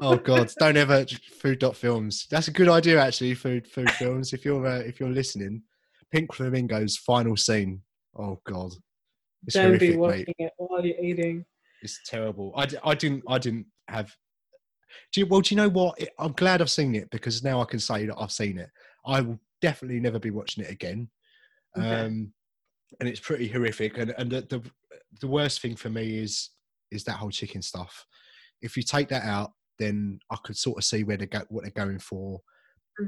oh 0.00 0.16
God, 0.16 0.50
don't 0.58 0.76
ever 0.76 1.06
food 1.40 1.58
dot 1.58 1.76
films. 1.76 2.26
That's 2.30 2.48
a 2.48 2.52
good 2.52 2.68
idea 2.68 3.00
actually. 3.00 3.34
Food 3.34 3.66
food 3.66 3.90
films. 3.92 4.32
If 4.32 4.44
you're 4.44 4.66
uh, 4.66 4.78
if 4.78 5.00
you're 5.00 5.10
listening, 5.10 5.62
Pink 6.12 6.32
Flamingos 6.34 6.96
final 6.96 7.36
scene. 7.36 7.82
Oh 8.16 8.40
God, 8.44 8.72
it's 9.46 9.54
Don't 9.54 9.78
be 9.78 9.92
horrific, 9.94 9.98
watching 9.98 10.34
mate. 10.38 10.46
it 10.46 10.52
while 10.58 10.84
you're 10.84 10.98
eating. 11.02 11.44
It's 11.82 12.00
terrible. 12.06 12.52
I, 12.56 12.66
I 12.84 12.94
didn't 12.94 13.22
I 13.28 13.38
didn't 13.38 13.66
have. 13.88 14.14
Do 15.12 15.20
you, 15.20 15.26
well, 15.26 15.40
do 15.40 15.54
you 15.54 15.56
know 15.56 15.68
what? 15.68 16.00
It- 16.00 16.10
I'm 16.18 16.32
glad 16.32 16.60
I've 16.60 16.70
seen 16.70 16.94
it 16.94 17.10
because 17.10 17.42
now 17.44 17.60
I 17.60 17.64
can 17.64 17.80
say 17.80 18.06
that 18.06 18.16
I've 18.18 18.32
seen 18.32 18.58
it. 18.58 18.68
I 19.06 19.20
will 19.20 19.38
definitely 19.62 20.00
never 20.00 20.18
be 20.18 20.30
watching 20.30 20.64
it 20.64 20.70
again. 20.70 21.08
Okay. 21.78 21.88
Um, 22.06 22.32
and 22.98 23.08
it's 23.08 23.20
pretty 23.20 23.48
horrific. 23.48 23.98
And 23.98 24.10
and 24.18 24.30
the, 24.30 24.40
the 24.42 24.62
the 25.20 25.28
worst 25.28 25.60
thing 25.62 25.76
for 25.76 25.88
me 25.90 26.18
is 26.18 26.50
is 26.90 27.04
that 27.04 27.12
whole 27.16 27.30
chicken 27.30 27.62
stuff. 27.62 28.04
If 28.62 28.76
you 28.76 28.82
take 28.82 29.08
that 29.08 29.22
out, 29.24 29.52
then 29.78 30.18
I 30.30 30.36
could 30.44 30.56
sort 30.56 30.76
of 30.78 30.84
see 30.84 31.04
where 31.04 31.16
they 31.16 31.26
go, 31.26 31.42
what 31.48 31.62
they're 31.62 31.70
going 31.84 32.00
for. 32.00 32.40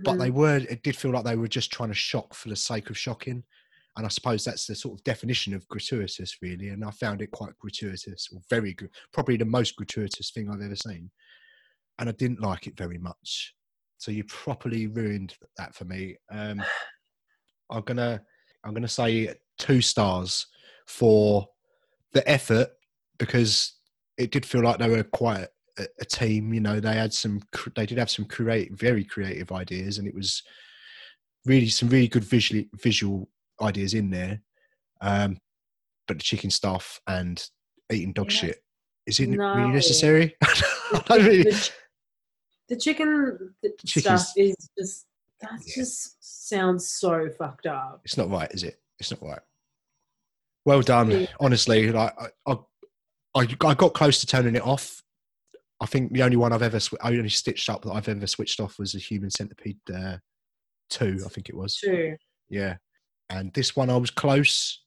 But 0.05 0.15
Mhm. 0.15 0.19
they 0.21 0.31
were. 0.31 0.57
It 0.57 0.83
did 0.83 0.97
feel 0.97 1.11
like 1.11 1.25
they 1.25 1.37
were 1.37 1.49
just 1.49 1.71
trying 1.73 1.91
to 1.91 1.95
shock 1.95 2.33
for 2.33 2.49
the 2.49 2.57
sake 2.57 2.89
of 2.89 2.97
shocking. 2.97 3.43
And 3.97 4.07
I 4.07 4.09
suppose 4.09 4.45
that's 4.45 4.67
the 4.67 4.75
sort 4.75 4.99
of 4.99 5.05
definition 5.05 5.55
of 5.55 5.69
gratuitous, 5.69 6.39
really. 6.41 6.69
And 6.69 6.85
I 6.85 6.91
found 6.91 7.21
it 7.21 7.31
quite 7.31 7.59
gratuitous, 7.59 8.29
or 8.33 8.41
very 8.49 8.73
good, 8.73 8.91
probably 9.13 9.37
the 9.37 9.45
most 9.45 9.77
gratuitous 9.77 10.31
thing 10.31 10.49
I've 10.49 10.63
ever 10.63 10.77
seen. 10.77 11.11
And 11.99 12.09
I 12.09 12.13
didn't 12.13 12.41
like 12.41 12.67
it 12.67 12.77
very 12.77 12.99
much. 12.99 13.55
So 13.99 14.11
you 14.11 14.25
properly 14.25 14.87
ruined 14.87 15.35
that 15.59 15.75
for 15.75 15.85
me. 15.85 16.17
Um, 16.31 16.63
I'm 17.71 17.83
gonna, 17.83 18.23
I'm 18.65 18.75
gonna 18.75 18.89
say 18.89 19.35
two 19.59 19.81
stars 19.81 20.47
for 20.87 21.47
the 22.13 22.29
effort 22.29 22.71
because 23.19 23.75
it 24.19 24.31
did 24.31 24.47
feel 24.47 24.63
like 24.63 24.79
they 24.79 24.89
were 24.89 25.05
quite 25.05 25.49
a, 25.79 25.87
a 26.01 26.05
team. 26.05 26.53
You 26.53 26.61
know, 26.61 26.81
they 26.81 26.95
had 26.95 27.13
some, 27.13 27.41
they 27.77 27.87
did 27.87 27.99
have 27.99 28.11
some 28.11 28.25
creative, 28.25 28.79
very 28.79 29.05
creative 29.05 29.53
ideas, 29.53 29.99
and 29.99 30.09
it 30.09 30.15
was 30.15 30.43
really 31.45 31.69
some 31.69 31.89
really 31.89 32.09
good 32.09 32.25
visually 32.25 32.69
visual 32.75 33.29
ideas 33.63 33.95
in 33.95 34.11
there. 34.11 34.41
Um, 35.01 35.39
but 36.09 36.19
the 36.19 36.23
chicken 36.25 36.51
stuff 36.51 37.01
and 37.07 37.45
eating 37.93 38.13
dog 38.13 38.31
Yeah. 38.33 38.39
shit 38.39 38.65
is 39.07 39.19
it 39.21 39.29
No. 39.31 39.55
really 39.55 39.71
necessary? 39.73 40.37
Really. 41.11 41.43
the, 41.45 41.53
ch- 41.53 41.73
the 42.69 42.77
chicken 42.77 43.55
th- 43.63 43.75
Chicken's- 43.87 44.29
stuff 44.29 44.33
is 44.37 44.55
just 44.79 45.07
that 45.41 45.53
Yeah. 45.67 45.75
just 45.75 46.49
sounds 46.49 46.89
so 46.93 47.29
fucked 47.39 47.67
up. 47.67 48.03
It's 48.05 48.17
not 48.19 48.31
right, 48.31 48.51
is 48.53 48.63
it? 48.63 48.79
It's 49.01 49.11
not 49.11 49.23
right. 49.23 49.41
Well 50.65 50.83
done, 50.83 51.11
Yeah. 51.11 51.27
honestly. 51.41 51.91
Like 51.91 52.15
I, 52.47 52.53
I, 52.53 52.57
I, 53.35 53.75
got 53.75 53.95
close 53.95 54.21
to 54.21 54.27
turning 54.27 54.55
it 54.55 54.63
off. 54.63 55.03
I 55.81 55.87
think 55.87 56.13
the 56.13 56.23
only 56.23 56.37
one 56.37 56.53
I've 56.53 56.63
ever, 56.63 56.79
sw- 56.79 56.95
I 57.03 57.09
only 57.09 57.29
stitched 57.31 57.69
up 57.71 57.83
that 57.83 57.93
I've 57.93 58.09
ever 58.09 58.27
switched 58.27 58.61
off 58.61 58.79
was 58.79 58.95
a 58.95 58.99
Human 58.99 59.31
Centipede 59.31 59.79
uh, 59.93 60.19
two. 60.91 61.23
I 61.25 61.29
think 61.31 61.49
it 61.49 61.57
was. 61.57 61.75
True. 61.77 62.17
Yeah, 62.51 62.77
and 63.31 63.53
this 63.53 63.75
one 63.77 63.91
I 63.91 63.97
was 63.97 64.11
close, 64.11 64.81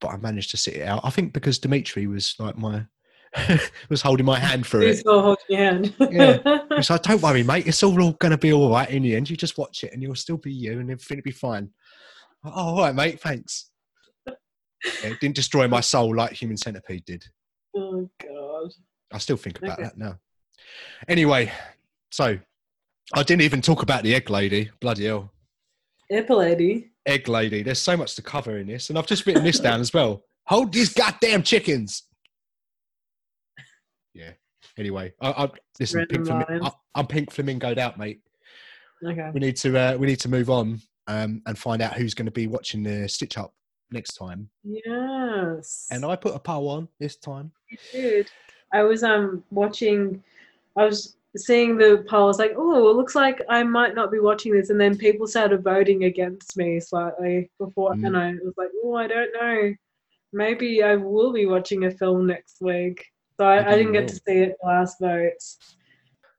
but 0.00 0.08
I 0.08 0.16
managed 0.16 0.50
to 0.52 0.56
sit 0.56 0.74
it 0.76 0.82
out. 0.86 1.00
I 1.04 1.10
think 1.10 1.32
because 1.32 1.58
Dimitri 1.58 2.06
was 2.06 2.34
like 2.38 2.56
my 2.58 2.86
was 3.90 4.02
holding 4.02 4.26
my 4.26 4.38
hand 4.38 4.66
through 4.66 4.80
Please 4.82 5.00
it. 5.00 5.04
go 5.06 5.20
hold 5.22 5.38
your 5.48 5.58
hand. 5.58 5.94
Yeah. 6.10 6.38
Like, 6.90 7.02
don't 7.02 7.22
worry, 7.22 7.42
mate. 7.42 7.66
It's 7.66 7.82
all, 7.82 8.00
all 8.02 8.12
going 8.12 8.32
to 8.32 8.38
be 8.38 8.52
all 8.52 8.70
right 8.70 8.88
in 8.90 9.02
the 9.02 9.16
end. 9.16 9.30
You 9.30 9.36
just 9.36 9.56
watch 9.56 9.82
it, 9.82 9.92
and 9.94 10.02
you'll 10.02 10.14
still 10.14 10.36
be 10.36 10.52
you, 10.52 10.72
and 10.78 10.90
everything 10.90 11.16
will 11.16 11.22
be 11.22 11.30
fine. 11.30 11.70
Oh, 12.44 12.50
all 12.50 12.78
right, 12.78 12.94
mate. 12.94 13.18
Thanks. 13.18 13.70
Yeah, 14.26 14.34
it 15.04 15.20
didn't 15.20 15.36
destroy 15.36 15.66
my 15.68 15.80
soul 15.80 16.14
like 16.14 16.32
Human 16.32 16.56
Centipede 16.58 17.04
did. 17.06 17.24
oh 17.74 18.10
god. 18.22 18.70
I 19.10 19.18
still 19.18 19.38
think 19.38 19.58
about 19.58 19.78
Okay. 19.78 19.84
that 19.84 19.96
now. 19.96 20.18
Anyway, 21.08 21.50
so 22.10 22.38
I 23.14 23.22
didn't 23.22 23.42
even 23.42 23.62
talk 23.62 23.82
about 23.82 24.02
the 24.02 24.14
egg 24.14 24.28
lady. 24.28 24.70
Bloody 24.80 25.06
hell. 25.06 25.32
Epilady. 26.12 26.90
egg 27.06 27.28
lady. 27.28 27.62
There's 27.62 27.78
so 27.78 27.96
much 27.96 28.14
to 28.16 28.22
cover 28.22 28.58
in 28.58 28.66
this, 28.66 28.90
and 28.90 28.98
I've 28.98 29.06
just 29.06 29.26
written 29.26 29.44
this 29.44 29.58
down 29.60 29.80
as 29.80 29.92
well. 29.92 30.22
Hold 30.46 30.72
these 30.72 30.92
goddamn 30.94 31.42
chickens. 31.42 32.04
Yeah. 34.14 34.30
Anyway, 34.78 35.12
I, 35.20 35.44
I 35.44 35.50
listen. 35.80 36.06
Pink 36.06 36.26
Flamin- 36.26 36.64
I, 36.64 36.70
I'm 36.94 37.06
pink 37.06 37.30
flamingoed 37.32 37.78
out, 37.78 37.98
mate. 37.98 38.20
Okay. 39.04 39.30
We 39.32 39.40
need 39.40 39.56
to 39.56 39.76
uh, 39.78 39.96
we 39.98 40.06
need 40.06 40.20
to 40.20 40.28
move 40.28 40.50
on 40.50 40.80
um, 41.06 41.42
and 41.46 41.58
find 41.58 41.82
out 41.82 41.94
who's 41.94 42.14
going 42.14 42.26
to 42.26 42.32
be 42.32 42.46
watching 42.46 42.82
the 42.82 43.08
stitch 43.08 43.36
up 43.38 43.52
next 43.90 44.14
time. 44.14 44.48
Yes. 44.64 45.86
And 45.90 46.04
I 46.04 46.16
put 46.16 46.34
a 46.34 46.38
poll 46.38 46.68
on 46.68 46.88
this 46.98 47.16
time. 47.16 47.52
You 47.70 47.78
did. 47.92 48.30
I 48.72 48.82
was 48.82 49.02
um 49.02 49.44
watching. 49.50 50.22
I 50.76 50.84
was 50.84 51.16
seeing 51.36 51.76
the 51.76 52.04
poll. 52.08 52.24
I 52.24 52.26
was 52.26 52.38
like, 52.38 52.54
oh, 52.56 52.90
it 52.90 52.96
looks 52.96 53.14
like 53.14 53.42
I 53.48 53.62
might 53.62 53.94
not 53.94 54.10
be 54.10 54.18
watching 54.18 54.52
this, 54.52 54.70
and 54.70 54.80
then 54.80 54.96
people 54.96 55.26
started 55.26 55.62
voting 55.62 56.04
against 56.04 56.56
me 56.56 56.80
slightly 56.80 57.50
before, 57.58 57.94
Mm. 57.94 58.06
and 58.06 58.16
I 58.16 58.32
was 58.42 58.54
like, 58.56 58.70
oh, 58.82 58.94
I 58.94 59.06
don't 59.06 59.32
know. 59.34 59.74
Maybe 60.32 60.82
I 60.82 60.96
will 60.96 61.32
be 61.32 61.46
watching 61.46 61.84
a 61.84 61.90
film 61.90 62.26
next 62.26 62.60
week. 62.60 63.04
So 63.38 63.46
I, 63.46 63.56
Maybe 63.56 63.68
I 63.68 63.76
didn't 63.76 63.92
get 63.92 64.08
to 64.08 64.14
see 64.14 64.38
it 64.38 64.56
last 64.64 64.96
votes. 65.00 65.58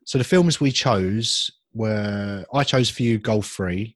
So 0.06 0.18
the 0.18 0.24
films 0.24 0.60
we 0.60 0.72
chose 0.72 1.52
were 1.74 2.46
I 2.54 2.64
chose 2.64 2.90
for 2.90 3.04
you 3.04 3.18
Golf 3.18 3.46
Free, 3.46 3.96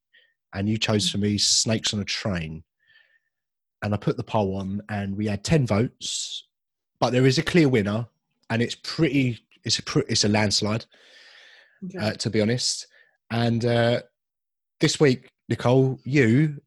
and 0.53 0.67
you 0.69 0.77
chose 0.77 1.09
for 1.09 1.17
me 1.17 1.37
Snakes 1.37 1.93
on 1.93 1.99
a 1.99 2.05
Train. 2.05 2.63
And 3.83 3.93
I 3.93 3.97
put 3.97 4.17
the 4.17 4.23
poll 4.23 4.55
on, 4.55 4.81
and 4.89 5.17
we 5.17 5.25
had 5.25 5.43
ten 5.43 5.65
votes, 5.65 6.47
but 6.99 7.11
there 7.11 7.25
is 7.25 7.37
a 7.39 7.43
clear 7.43 7.67
winner, 7.69 8.07
and 8.49 8.61
it's 8.61 8.75
pretty. 8.75 9.39
It's 9.63 9.79
a 9.79 9.83
it's 10.11 10.23
a 10.23 10.29
landslide, 10.29 10.85
Okay. 11.85 11.97
uh, 11.97 12.13
to 12.13 12.29
be 12.29 12.41
honest. 12.41 12.87
And 13.31 13.63
uh, 13.65 14.01
this 14.79 14.99
week, 14.99 15.29
Nicole, 15.49 15.99
you 16.03 16.57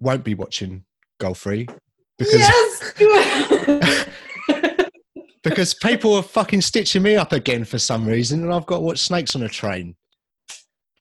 won't 0.00 0.24
be 0.24 0.34
watching 0.34 0.84
Golf 1.20 1.38
Free 1.38 1.66
because 2.18 2.40
yes. 2.40 2.92
because 5.42 5.74
people 5.74 6.14
are 6.14 6.22
fucking 6.22 6.60
stitching 6.60 7.02
me 7.02 7.16
up 7.16 7.32
again 7.32 7.64
for 7.64 7.78
some 7.78 8.06
reason, 8.06 8.42
and 8.44 8.52
I've 8.52 8.66
got 8.66 8.76
to 8.76 8.82
watch 8.82 8.98
Snakes 9.00 9.34
on 9.36 9.42
a 9.42 9.48
Train. 9.48 9.96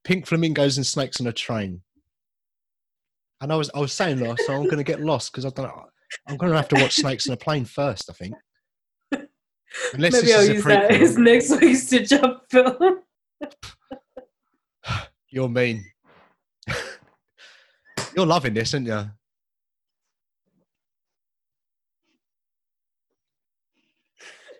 Pink 0.03 0.25
flamingos 0.25 0.77
and 0.77 0.85
snakes 0.85 1.21
on 1.21 1.27
a 1.27 1.31
train. 1.31 1.81
And 3.39 3.53
I 3.53 3.55
was 3.55 3.69
I 3.75 3.79
was 3.79 3.93
saying 3.93 4.19
lost, 4.19 4.43
so 4.47 4.53
I'm 4.55 4.63
going 4.63 4.77
to 4.77 4.83
get 4.83 4.99
lost 4.99 5.31
because 5.31 5.45
I 5.45 5.49
don't. 5.49 5.71
I'm 6.27 6.37
going 6.37 6.51
to 6.51 6.57
have 6.57 6.67
to 6.69 6.81
watch 6.81 6.95
Snakes 6.95 7.27
on 7.29 7.33
a 7.33 7.37
Plane 7.37 7.65
first, 7.65 8.09
I 8.09 8.13
think. 8.13 8.33
Unless 9.93 10.13
Maybe 10.13 10.33
I'll 10.33 10.45
use 10.45 10.63
that 10.65 10.91
as 10.91 11.17
next 11.17 11.61
week's 11.61 11.83
Stitch 11.83 12.11
Up 12.13 12.45
film. 12.49 12.99
You're 15.29 15.49
mean. 15.49 15.85
You're 18.15 18.25
loving 18.25 18.53
this, 18.53 18.73
aren't 18.73 18.87
you? 18.87 19.09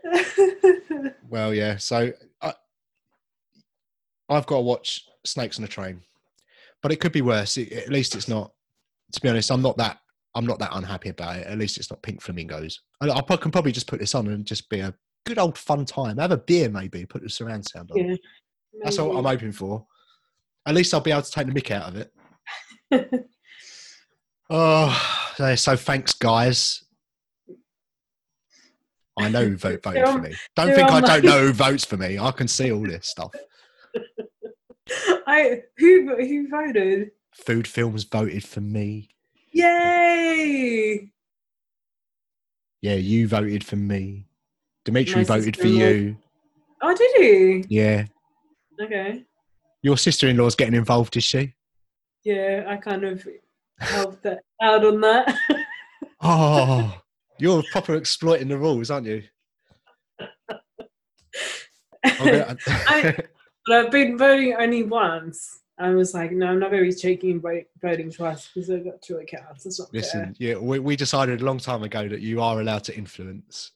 Well, 1.29 1.53
yeah. 1.53 1.77
So 1.77 2.11
I, 2.41 2.53
I've 4.27 4.45
got 4.45 4.55
to 4.57 4.61
watch 4.61 5.05
Snakes 5.25 5.57
on 5.57 5.63
a 5.63 5.67
Train, 5.67 6.01
but 6.81 6.91
it 6.91 6.97
could 6.99 7.13
be 7.13 7.21
worse. 7.21 7.55
It- 7.57 7.71
at 7.71 7.89
least 7.89 8.15
it's 8.15 8.27
not. 8.27 8.51
To 9.13 9.21
be 9.21 9.29
honest, 9.29 9.49
I'm 9.51 9.61
not 9.61 9.77
that. 9.77 9.99
I'm 10.35 10.45
not 10.45 10.59
that 10.59 10.69
unhappy 10.73 11.09
about 11.09 11.37
it. 11.37 11.47
At 11.47 11.57
least 11.57 11.77
it's 11.77 11.89
not 11.91 12.01
Pink 12.01 12.21
Flamingos. 12.21 12.81
I, 13.01 13.09
I 13.09 13.21
can 13.37 13.51
probably 13.51 13.71
just 13.71 13.87
put 13.87 13.99
this 13.99 14.15
on 14.15 14.27
and 14.27 14.45
just 14.45 14.69
be 14.69 14.79
a 14.79 14.93
good 15.25 15.37
old 15.37 15.57
fun 15.57 15.85
time. 15.85 16.17
Have 16.17 16.31
a 16.31 16.37
beer, 16.37 16.69
maybe. 16.69 17.05
Put 17.05 17.21
the 17.23 17.29
surround 17.29 17.67
sound 17.67 17.91
on. 17.91 17.97
yeah. 17.97 18.15
That's 18.83 18.97
all 18.99 19.17
I'm 19.17 19.25
hoping 19.25 19.51
for. 19.51 19.85
At 20.65 20.75
least 20.75 20.93
I'll 20.93 21.01
be 21.01 21.11
able 21.11 21.23
to 21.23 21.31
take 21.31 21.47
the 21.47 21.53
mick 21.53 21.71
out 21.71 21.89
of 21.89 21.95
it. 21.97 23.25
Oh, 24.53 25.31
so- 25.55 25.75
thanks, 25.77 26.13
guys. 26.13 26.83
I 29.17 29.29
know 29.29 29.45
who 29.45 29.55
vote, 29.57 29.81
voted 29.81 29.99
They're 30.03 30.07
for 30.07 30.11
on- 30.13 30.21
me. 30.23 30.35
Don't 30.57 30.75
think 30.75 30.89
I 30.89 30.95
on 30.97 31.03
don't 31.03 31.23
know 31.23 31.39
who 31.47 31.53
votes 31.53 31.85
for 31.85 31.95
me. 31.95 32.19
I 32.19 32.31
can 32.31 32.49
see 32.49 32.69
all 32.71 32.83
this 32.83 33.07
stuff. 33.09 33.31
I 35.25 35.61
who 35.77 36.15
who 36.17 36.49
voted? 36.49 37.11
Food 37.33 37.65
Films 37.65 38.03
voted 38.03 38.43
for 38.43 38.59
me. 38.59 39.09
Yay! 39.51 41.09
Yeah, 42.81 42.95
you 42.95 43.27
voted 43.27 43.63
for 43.63 43.75
me. 43.75 44.25
Dimitri 44.85 45.17
My 45.17 45.23
voted 45.23 45.55
for 45.57 45.67
you. 45.67 46.17
Oh, 46.81 46.95
did 46.95 47.11
he? 47.17 47.65
Yeah. 47.69 48.05
Okay. 48.81 49.23
Your 49.83 49.97
sister 49.97 50.27
in 50.27 50.37
law's 50.37 50.55
getting 50.55 50.73
involved, 50.75 51.15
is 51.17 51.23
she? 51.23 51.53
Yeah, 52.23 52.65
I 52.67 52.77
kind 52.77 53.03
of 53.03 53.27
helped 53.79 54.23
that 54.23 54.39
out 54.61 54.85
on 54.85 55.01
that. 55.01 55.37
Oh, 56.23 57.01
you're 57.39 57.63
proper 57.71 57.95
exploiting 57.95 58.47
the 58.47 58.57
rules, 58.57 58.91
aren't 58.91 59.07
you? 59.07 59.23
I- 62.05 63.15
but 63.65 63.75
I've 63.75 63.91
been 63.91 64.19
voting 64.19 64.53
only 64.53 64.83
once. 64.83 65.60
I 65.81 65.89
was 65.89 66.13
like, 66.13 66.31
no, 66.31 66.45
I'm 66.45 66.59
not 66.59 66.69
going 66.69 66.83
to 66.83 66.89
be 66.89 66.95
checking 66.95 67.31
and 67.31 67.65
voting 67.81 68.11
twice 68.11 68.47
because 68.53 68.69
I've 68.69 68.85
got 68.85 69.01
two 69.01 69.17
accounts. 69.17 69.65
It's 69.65 69.79
not 69.79 69.91
Listen, 69.91 70.35
yeah, 70.37 70.55
we, 70.55 70.77
we 70.77 70.95
decided 70.95 71.41
a 71.41 71.43
long 71.45 71.57
time 71.57 71.81
ago 71.81 72.07
that 72.07 72.21
you 72.21 72.39
are 72.39 72.61
allowed 72.61 72.83
to 72.83 72.95
influence, 72.95 73.71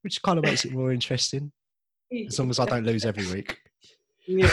which 0.00 0.22
kind 0.22 0.38
of 0.38 0.44
makes 0.44 0.64
it 0.64 0.72
more 0.72 0.90
interesting, 0.90 1.52
as 2.26 2.38
long 2.38 2.48
as 2.48 2.58
I 2.58 2.64
don't 2.64 2.84
lose 2.84 3.04
every 3.04 3.26
week. 3.26 3.58
Yeah. 4.26 4.50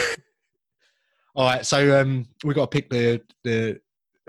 All 1.36 1.48
right, 1.48 1.66
so 1.66 2.02
um, 2.02 2.26
we've 2.44 2.56
got 2.56 2.72
to 2.72 2.76
pick 2.76 2.90
the 2.90 3.22
the 3.46 3.80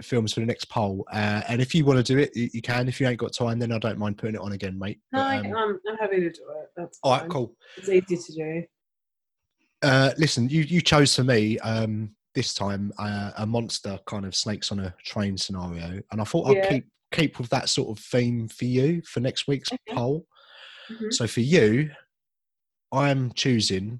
films 0.01 0.33
for 0.33 0.41
the 0.41 0.47
next 0.47 0.67
poll, 0.67 1.05
uh, 1.11 1.43
and 1.49 1.61
if 1.61 1.75
you 1.75 1.85
want 1.85 2.05
to 2.05 2.13
do 2.13 2.21
it, 2.21 2.31
you, 2.37 2.49
you 2.53 2.63
can. 2.63 2.87
If 2.87 3.01
you 3.01 3.09
ain't 3.09 3.19
got 3.19 3.33
time, 3.33 3.59
then 3.59 3.73
I 3.73 3.79
don't 3.79 3.99
mind 3.99 4.19
putting 4.19 4.37
it 4.37 4.41
on 4.41 4.53
again, 4.53 4.79
mate. 4.79 5.01
No, 5.11 5.19
But, 5.19 5.27
I, 5.27 5.39
um, 5.39 5.47
I'm, 5.47 5.81
I'm 5.89 5.97
happy 5.97 6.21
to 6.21 6.31
do 6.31 6.43
it. 6.61 6.71
That's 6.77 7.01
all 7.03 7.13
right, 7.13 7.23
fine. 7.23 7.31
cool. 7.31 7.57
It's 7.77 7.89
easy 7.89 8.17
to 8.17 8.33
do. 8.33 8.63
Uh, 9.83 10.13
listen, 10.17 10.49
you 10.49 10.63
you 10.63 10.81
chose 10.81 11.17
for 11.17 11.25
me 11.25 11.59
um, 11.61 12.15
this 12.39 12.55
time 12.55 12.93
uh, 12.99 13.33
a 13.39 13.45
monster 13.45 13.99
kind 14.07 14.25
of 14.25 14.33
snakes 14.33 14.71
on 14.71 14.79
a 14.79 14.95
train 15.03 15.37
scenario, 15.37 16.01
and 16.13 16.21
I 16.21 16.25
thought 16.25 16.49
I'd 16.49 16.69
keep 16.69 16.87
keep 17.11 17.41
with 17.41 17.49
that 17.51 17.69
sort 17.69 17.89
of 17.99 18.05
theme 18.05 18.47
for 18.47 18.65
you 18.65 19.03
for 19.03 19.19
next 19.19 19.49
week's 19.49 19.73
Okay. 19.73 19.97
poll. 19.97 20.25
Mhm. 20.89 21.13
So 21.13 21.27
for 21.27 21.41
you, 21.41 21.91
I'm 22.93 23.33
choosing 23.33 23.99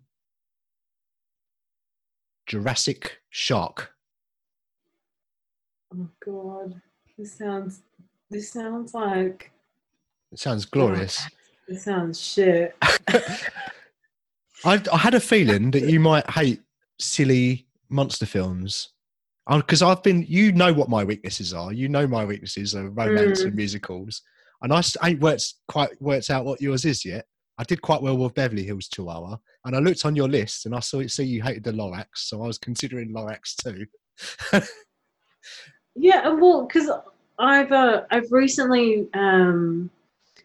Jurassic 2.47 3.19
Shark. 3.31 3.91
Oh 5.93 6.09
God, 6.25 6.81
this 7.19 7.37
sounds. 7.37 7.83
This 8.31 8.53
sounds 8.53 8.95
like. 8.95 9.51
It 10.31 10.39
sounds 10.39 10.65
glorious. 10.65 11.27
It 11.71 11.81
sounds 11.81 12.19
shit. 12.19 12.75
I, 12.83 13.43
I 14.65 14.97
had 14.97 15.13
a 15.13 15.21
feeling 15.21 15.71
that 15.73 15.83
you 15.83 16.01
might 16.01 16.31
hate 16.31 16.63
silly 16.99 17.68
monster 17.89 18.27
films. 18.27 18.91
Because 19.51 19.81
I've 19.81 20.03
been, 20.03 20.25
you 20.29 20.53
know 20.53 20.73
what 20.75 20.91
my 20.91 21.05
weaknesses 21.05 21.55
are. 21.55 21.73
You 21.73 21.89
know 21.89 22.07
my 22.07 22.25
weaknesses 22.25 22.75
are 22.75 22.91
romance 22.91 23.43
Mm. 23.43 23.47
and 23.47 23.55
musicals, 23.55 24.21
and 24.63 24.73
I 24.75 24.83
ain't 25.05 25.21
worked 25.21 25.55
quite 25.69 25.91
worked 26.03 26.29
out 26.31 26.45
what 26.45 26.61
yours 26.61 26.85
is 26.85 27.05
yet. 27.05 27.25
I 27.57 27.65
did 27.65 27.81
quite 27.81 28.03
well 28.03 28.17
with 28.19 28.35
Beverly 28.35 28.63
Hills 28.65 28.89
Chihuahua, 28.89 29.39
and 29.65 29.75
I 29.75 29.79
looked 29.79 30.05
on 30.05 30.15
your 30.15 30.29
list 30.29 30.67
and 30.67 30.75
I 30.75 30.81
saw 30.81 30.99
it. 31.01 31.11
see 31.11 31.25
you 31.25 31.43
hated 31.43 31.65
the 31.65 31.73
Lorax, 31.73 32.07
so 32.15 32.43
I 32.43 32.47
was 32.47 32.59
considering 32.59 33.11
Lorax 33.13 33.57
too. 33.57 33.87
Yeah, 36.01 36.29
well, 36.29 36.67
because 36.67 36.91
I've 37.39 37.73
uh, 37.73 38.03
I've 38.11 38.31
recently 38.31 39.09
um 39.15 39.91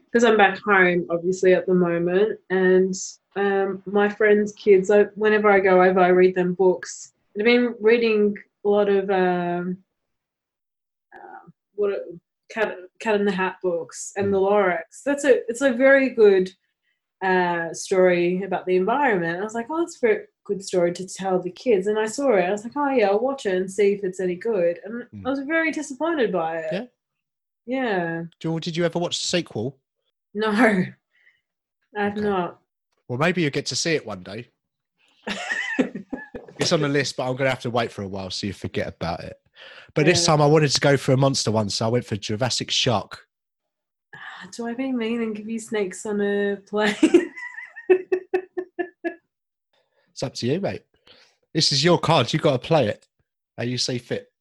because 0.06 0.24
I'm 0.24 0.38
back 0.38 0.60
home 0.60 1.06
obviously 1.10 1.54
at 1.54 1.66
the 1.68 1.74
moment, 1.74 2.40
and 2.50 2.96
um 3.36 3.84
my 3.86 4.10
friends' 4.10 4.54
kids. 4.54 4.90
I, 4.90 5.04
whenever 5.16 5.52
I 5.52 5.60
go 5.60 5.84
over, 5.84 6.00
I 6.00 6.08
read 6.08 6.36
them 6.36 6.54
books. 6.54 7.14
I've 7.38 7.46
been 7.46 7.76
reading 7.80 8.36
a 8.66 8.70
lot 8.70 8.90
of 8.90 9.10
um 9.10 9.78
uh, 11.14 11.50
what 11.76 11.92
cat 12.52 12.76
cat 13.00 13.16
in 13.16 13.26
the 13.26 13.32
hat 13.32 13.58
books 13.64 14.14
and 14.16 14.34
the 14.34 14.38
Lorax. 14.40 15.02
That's 15.06 15.24
a 15.26 15.48
it's 15.50 15.62
a 15.62 15.72
very 15.74 16.10
good 16.10 16.52
uh 17.24 17.74
story 17.74 18.44
about 18.44 18.66
the 18.66 18.76
environment. 18.76 19.40
I 19.40 19.44
was 19.44 19.54
like, 19.56 19.68
oh, 19.70 19.80
that's 19.80 19.98
a 19.98 20.08
very 20.08 20.26
good 20.46 20.64
story 20.64 20.92
to 20.94 21.08
tell 21.08 21.40
the 21.42 21.50
kids. 21.52 21.88
And 21.88 21.98
I 21.98 22.06
saw 22.06 22.34
it. 22.36 22.44
I 22.44 22.52
was 22.52 22.64
like, 22.64 22.74
oh 22.76 22.90
yeah, 22.92 23.08
I'll 23.08 23.20
watch 23.20 23.46
it 23.46 23.56
and 23.56 23.72
see 23.72 23.94
if 23.94 24.04
it's 24.04 24.20
any 24.20 24.36
good. 24.36 24.80
And 24.84 25.04
Mm. 25.14 25.26
I 25.26 25.30
was 25.30 25.40
very 25.40 25.72
disappointed 25.72 26.32
by 26.32 26.58
it. 26.58 26.74
Yeah? 26.74 26.86
Yeah. 27.66 28.24
Joel, 28.40 28.60
did 28.60 28.76
you 28.76 28.84
ever 28.86 29.00
watch 29.00 29.20
the 29.22 29.28
sequel? 29.28 29.78
No, 30.34 30.50
I've 31.98 32.14
Okay. 32.18 32.22
not. 32.22 32.60
Well, 33.08 33.20
maybe 33.20 33.42
you'll 33.42 33.52
get 33.52 33.68
to 33.68 33.76
see 33.76 33.94
it 33.96 34.06
one 34.06 34.24
day. 34.24 34.48
It's 36.64 36.72
on 36.72 36.82
the 36.82 36.88
list, 36.88 37.18
but 37.18 37.24
I'm 37.24 37.34
going 37.34 37.46
to 37.46 37.50
have 37.50 37.60
to 37.62 37.70
wait 37.70 37.92
for 37.92 38.04
a 38.04 38.08
while 38.08 38.32
so 38.32 38.48
you 38.48 38.54
forget 38.54 38.88
about 38.88 39.20
it. 39.20 39.36
But 39.94 40.06
this 40.06 40.26
time 40.26 40.42
I 40.42 40.46
wanted 40.46 40.72
to 40.72 40.80
go 40.80 40.98
for 40.98 41.12
a 41.12 41.18
monster 41.18 41.52
one, 41.52 41.70
so 41.70 41.86
I 41.86 41.90
went 41.90 42.06
for 42.06 42.16
Jurassic 42.16 42.72
Shark. 42.72 43.20
Do 44.52 44.68
I 44.68 44.74
be 44.74 44.92
mean 44.92 45.22
and 45.22 45.36
give 45.36 45.50
you 45.50 45.60
snakes 45.60 46.06
on 46.06 46.22
a 46.22 46.58
plane? 46.66 46.96
It's 50.12 50.24
up 50.24 50.34
to 50.36 50.48
you, 50.48 50.62
mate. 50.62 50.84
This 51.54 51.72
is 51.72 51.84
your 51.84 52.00
card. 52.00 52.32
You've 52.32 52.42
got 52.42 52.54
to 52.54 52.68
play 52.68 52.88
it 52.88 53.08
how 53.58 53.64
you 53.64 53.78
see 53.78 53.98
fit. 53.98 54.32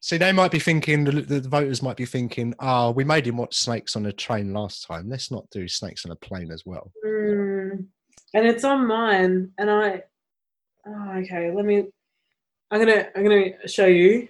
See, 0.00 0.18
they 0.18 0.30
might 0.32 0.52
be 0.52 0.60
thinking, 0.60 1.04
the, 1.04 1.20
the 1.22 1.40
voters 1.40 1.82
might 1.82 1.96
be 1.96 2.06
thinking, 2.06 2.54
oh, 2.60 2.92
we 2.92 3.02
made 3.02 3.26
him 3.26 3.36
watch 3.36 3.56
snakes 3.56 3.96
on 3.96 4.06
a 4.06 4.12
train 4.12 4.52
last 4.52 4.86
time. 4.86 5.08
Let's 5.08 5.30
not 5.30 5.50
do 5.50 5.66
snakes 5.66 6.06
on 6.06 6.12
a 6.12 6.16
plane 6.16 6.52
as 6.52 6.64
well. 6.64 6.92
Mm. 7.04 7.86
And 8.34 8.46
it's 8.46 8.62
on 8.62 8.86
mine, 8.86 9.50
and 9.58 9.70
I. 9.70 10.04
Oh, 10.88 11.10
okay. 11.18 11.50
Let 11.50 11.64
me. 11.64 11.84
I'm 12.70 12.80
gonna. 12.80 13.08
I'm 13.14 13.22
gonna 13.22 13.68
show 13.68 13.86
you 13.86 14.28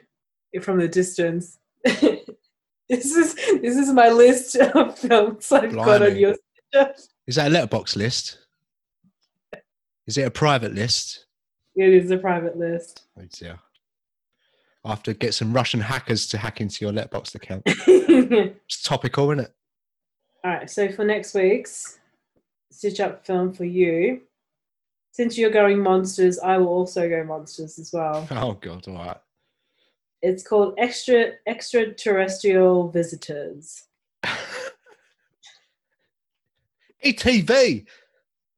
it 0.52 0.64
from 0.64 0.78
the 0.78 0.88
distance. 0.88 1.58
this 1.84 2.24
is 2.88 3.34
this 3.34 3.76
is 3.76 3.92
my 3.92 4.08
list 4.08 4.56
of 4.56 4.98
films 4.98 5.50
I've 5.52 5.72
got 5.72 6.02
on 6.02 6.10
Blimey. 6.10 6.20
your. 6.20 6.36
Is 7.26 7.36
that 7.36 7.52
a 7.52 7.54
Letterboxd 7.54 7.96
list? 7.96 8.38
Is 10.06 10.16
it 10.16 10.22
a 10.22 10.30
private 10.30 10.74
list? 10.74 11.26
It 11.76 11.90
is 11.90 12.10
a 12.10 12.16
private 12.16 12.56
list. 12.56 13.02
Oh 13.18 13.24
dear. 13.30 13.58
I 14.84 14.90
have 14.90 15.02
to 15.02 15.12
get 15.14 15.34
some 15.34 15.52
Russian 15.52 15.80
hackers 15.80 16.26
to 16.28 16.38
hack 16.38 16.60
into 16.62 16.84
your 16.84 16.92
Letterboxd 16.92 17.34
account. 17.34 17.62
It's 18.64 18.82
topical, 18.82 19.30
isn't 19.30 19.44
it? 19.44 19.54
All 20.44 20.50
right. 20.52 20.70
So 20.70 20.90
for 20.90 21.04
next 21.04 21.34
week's 21.34 21.98
stitch 22.70 23.00
up 23.00 23.26
film 23.26 23.52
for 23.52 23.64
you, 23.64 24.22
since 25.10 25.36
you're 25.36 25.50
going 25.50 25.82
monsters, 25.82 26.38
I 26.38 26.58
will 26.58 26.68
also 26.68 27.08
go 27.08 27.24
monsters 27.24 27.78
as 27.78 27.90
well. 27.92 28.26
Oh 28.32 28.52
god, 28.52 28.86
all 28.88 28.94
right. 28.94 29.16
It's 30.20 30.42
called 30.42 30.74
extra 30.78 31.32
extraterrestrial 31.46 32.90
visitors. 32.90 33.84
ETV. 37.04 37.86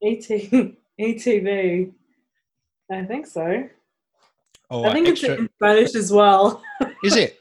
ET, 0.03 0.23
ETV. 1.01 1.93
I 2.91 3.05
think 3.05 3.27
so. 3.27 3.69
All 4.71 4.87
I 4.87 4.93
think 4.93 5.09
extra- 5.09 5.33
it's 5.33 5.41
in 5.41 5.49
Spanish 5.57 5.95
as 5.95 6.13
well. 6.13 6.63
Is 7.05 7.17
it? 7.17 7.39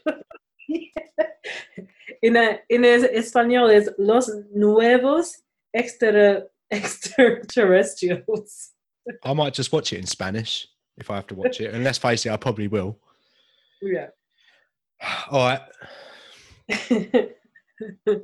in 2.22 2.36
a, 2.36 2.58
in 2.68 2.82
español 2.82 3.74
is 3.74 3.88
Los 3.98 4.30
Nuevos 4.54 5.38
extra 5.74 6.44
extraterrestrials. 6.70 8.72
I 9.24 9.32
might 9.32 9.54
just 9.54 9.72
watch 9.72 9.92
it 9.92 9.98
in 9.98 10.06
Spanish 10.06 10.66
if 10.98 11.10
I 11.10 11.16
have 11.16 11.26
to 11.28 11.34
watch 11.34 11.60
it. 11.60 11.74
And 11.74 11.84
let's 11.84 11.98
face 11.98 12.26
it, 12.26 12.32
I 12.32 12.36
probably 12.36 12.68
will. 12.68 12.98
Yeah. 13.82 14.08
All 15.30 15.48
right, 15.48 15.60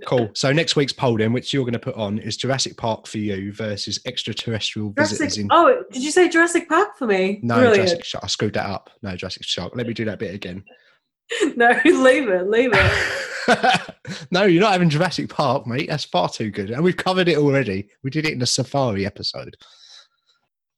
cool. 0.06 0.30
So 0.34 0.52
next 0.52 0.76
week's 0.76 0.92
poll, 0.92 1.16
then, 1.16 1.32
which 1.32 1.52
you're 1.52 1.64
going 1.64 1.72
to 1.72 1.78
put 1.78 1.94
on, 1.96 2.18
is 2.18 2.36
Jurassic 2.36 2.76
Park 2.76 3.06
for 3.06 3.18
you 3.18 3.52
versus 3.52 3.98
extraterrestrial 4.06 4.90
visitors 4.90 5.38
in. 5.38 5.48
oh, 5.50 5.82
did 5.92 6.02
you 6.02 6.10
say 6.10 6.28
Jurassic 6.28 6.68
Park 6.68 6.96
for 6.96 7.06
me? 7.06 7.40
no, 7.42 7.56
Brilliant. 7.56 7.76
Jurassic 7.76 8.04
Shark. 8.04 8.24
I 8.24 8.26
screwed 8.28 8.54
that 8.54 8.68
up. 8.68 8.90
No, 9.02 9.16
Jurassic 9.16 9.44
Shark. 9.44 9.72
Let 9.74 9.86
me 9.86 9.94
do 9.94 10.04
that 10.04 10.18
bit 10.18 10.34
again. 10.34 10.64
no, 11.56 11.70
leave 11.84 12.28
it, 12.28 12.48
leave 12.48 12.70
it. 12.72 13.94
no, 14.30 14.44
you're 14.44 14.62
not 14.62 14.72
having 14.72 14.90
Jurassic 14.90 15.28
Park, 15.28 15.66
mate. 15.66 15.88
That's 15.88 16.04
far 16.04 16.28
too 16.28 16.50
good. 16.50 16.70
And 16.70 16.82
we've 16.82 16.96
covered 16.96 17.28
it 17.28 17.38
already. 17.38 17.88
We 18.02 18.10
did 18.10 18.26
it 18.26 18.32
in 18.32 18.38
the 18.38 18.46
Safari 18.46 19.06
episode. 19.06 19.56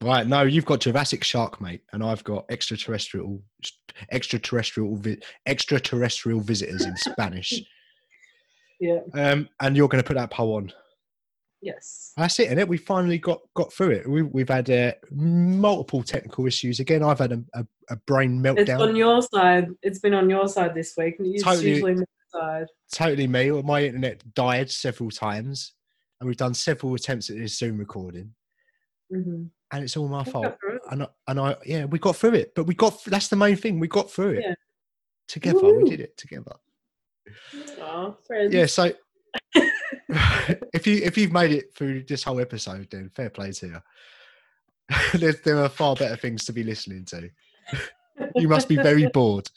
Right, 0.01 0.27
no, 0.27 0.43
you've 0.43 0.65
got 0.65 0.81
Jurassic 0.81 1.25
Shark, 1.25 1.61
mate, 1.61 1.81
and 1.93 2.05
I've 2.05 2.23
got 2.23 2.45
extraterrestrial, 2.51 3.43
extraterrestrial, 4.13 4.97
vi- 4.97 5.19
extraterrestrial 5.47 6.41
visitors 6.41 6.85
in 6.85 6.97
Spanish. 6.99 7.61
Yeah. 8.79 9.01
Um, 9.15 9.49
and 9.61 9.77
you're 9.77 9.89
going 9.89 10.03
to 10.03 10.07
put 10.07 10.17
that 10.17 10.31
poll 10.31 10.55
on. 10.57 10.73
Yes. 11.61 12.13
That's 12.17 12.39
it, 12.39 12.51
and 12.51 12.61
it. 12.61 12.69
We 12.69 12.77
finally 12.77 13.19
got 13.19 13.41
got 13.55 13.73
through 13.73 13.91
it. 13.91 14.09
We, 14.09 14.23
we've 14.23 14.49
had 14.49 14.71
uh, 14.71 14.93
multiple 15.11 16.05
technical 16.05 16.47
issues. 16.47 16.79
Again, 16.79 17.03
I've 17.03 17.19
had 17.19 17.33
a, 17.33 17.43
a, 17.55 17.67
a 17.91 17.97
brain 18.07 18.45
It's 18.47 18.71
meltdown. 18.71 18.81
on 18.81 18.95
your 18.95 19.21
side. 19.23 19.67
It's 19.83 19.99
been 19.99 20.15
on 20.15 20.31
your 20.31 20.47
side 20.47 20.77
this 20.77 20.95
week. 20.97 21.17
It's 21.19 21.43
Totally. 21.43 21.71
usually 21.71 21.95
my 21.97 22.05
side. 22.33 22.67
totally 22.93 23.27
me. 23.27 23.51
My 23.63 23.83
internet 23.83 24.23
died 24.35 24.71
several 24.71 25.11
times, 25.11 25.73
and 26.21 26.29
we've 26.29 26.37
done 26.37 26.55
several 26.55 26.95
attempts 26.95 27.29
at 27.31 27.37
this 27.37 27.59
Zoom 27.59 27.79
recording, 27.79 28.33
hmm 29.11 29.45
and 29.71 29.85
it's 29.85 29.97
all 29.97 30.09
my 30.09 30.25
We 30.25 30.33
fault. 30.33 30.45
got 30.45 30.61
through 30.61 30.77
it. 30.77 30.83
And 30.91 31.03
I, 31.03 31.09
and 31.27 31.41
I, 31.41 31.57
yeah, 31.67 31.85
we 31.85 31.99
got 31.99 32.17
through 32.17 32.35
it. 32.35 32.55
But 32.55 32.65
we 32.65 32.75
got 32.75 33.05
that's 33.05 33.29
the 33.29 33.37
main 33.37 33.57
thing. 33.57 33.79
We 33.79 33.89
got 33.89 34.11
through 34.11 34.31
it 34.31 34.45
Yeah. 34.47 34.55
together. 35.27 35.59
Woo. 35.59 35.77
We 35.77 35.85
did 35.85 36.01
it 36.01 36.17
together. 36.17 36.53
Aw, 37.81 38.15
friends. 38.27 38.55
Yeah. 38.55 38.67
So 38.67 38.93
if 40.73 40.87
you 40.87 41.03
if 41.03 41.19
you've 41.19 41.33
made 41.33 41.53
it 41.53 41.75
through 41.75 42.05
this 42.05 42.25
whole 42.25 42.41
episode, 42.41 42.89
then 42.91 43.11
fair 43.15 43.31
play 43.31 43.53
to 43.53 43.67
you. 43.67 43.83
there, 45.19 45.35
there 45.45 45.59
are 45.63 45.69
far 45.69 45.95
better 45.95 46.17
things 46.17 46.47
to 46.47 46.53
be 46.53 46.63
listening 46.63 47.05
to. 47.07 47.29
you 48.37 48.49
must 48.49 48.69
be 48.69 48.77
very 48.77 49.07
bored. 49.07 49.51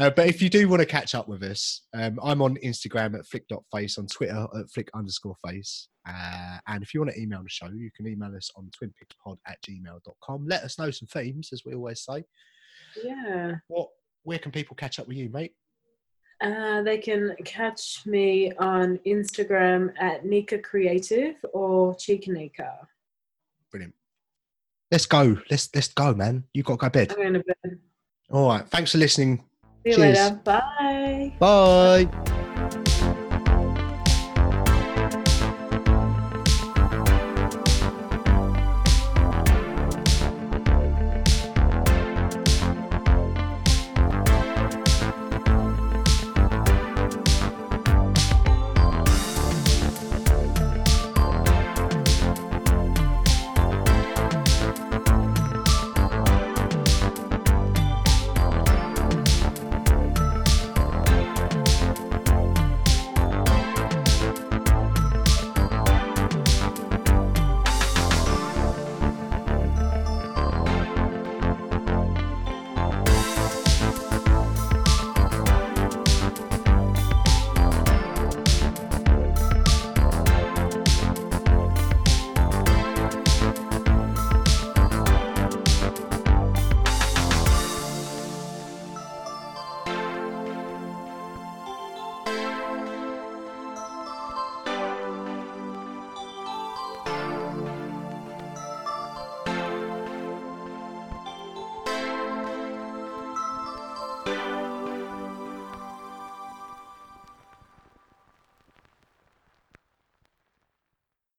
Uh, 0.00 0.08
but 0.08 0.26
if 0.26 0.40
you 0.40 0.48
do 0.48 0.66
want 0.66 0.80
to 0.80 0.86
catch 0.86 1.14
up 1.14 1.28
with 1.28 1.42
us, 1.42 1.82
um, 1.92 2.18
I'm 2.22 2.40
on 2.40 2.56
Instagram 2.64 3.18
at 3.18 3.26
flick.face, 3.26 3.98
on 3.98 4.06
Twitter 4.06 4.46
at 4.58 4.70
flick 4.70 4.88
underscore 4.94 5.36
face. 5.46 5.88
Uh, 6.08 6.56
and 6.68 6.82
if 6.82 6.94
you 6.94 7.00
want 7.00 7.12
to 7.12 7.20
email 7.20 7.42
the 7.42 7.50
show, 7.50 7.66
you 7.66 7.90
can 7.94 8.06
email 8.06 8.34
us 8.34 8.50
on 8.56 8.70
twinpixpod 8.70 9.36
at 9.46 9.58
gmail.com. 9.60 10.46
Let 10.46 10.62
us 10.62 10.78
know 10.78 10.90
some 10.90 11.06
themes, 11.06 11.50
as 11.52 11.66
we 11.66 11.74
always 11.74 12.00
say. 12.00 12.24
Yeah. 13.04 13.56
What, 13.68 13.88
where 14.22 14.38
can 14.38 14.52
people 14.52 14.74
catch 14.74 14.98
up 14.98 15.06
with 15.06 15.18
you, 15.18 15.28
mate? 15.28 15.52
Uh, 16.40 16.80
they 16.80 16.96
can 16.96 17.36
catch 17.44 18.00
me 18.06 18.52
on 18.52 18.98
Instagram 19.06 19.92
at 20.00 20.24
Nika 20.24 20.60
Creative 20.60 21.34
or 21.52 21.94
Chica 21.94 22.32
Nika. 22.32 22.88
Brilliant. 23.70 23.94
Let's 24.90 25.04
go. 25.04 25.36
Let's 25.50 25.68
let's 25.74 25.88
go, 25.88 26.14
man. 26.14 26.44
You 26.54 26.62
got 26.62 26.72
to 26.72 26.78
go 26.78 26.86
to 26.86 26.90
bed. 26.90 27.12
I'm 27.12 27.18
going 27.18 27.34
to 27.34 27.44
bed. 27.62 27.78
All 28.30 28.48
right. 28.48 28.66
Thanks 28.66 28.92
for 28.92 28.98
listening. 28.98 29.44
See 29.84 29.90
you 29.90 29.96
Cheers. 29.96 30.18
later. 30.18 30.40
Bye. 30.44 31.32
Bye. 31.38 32.36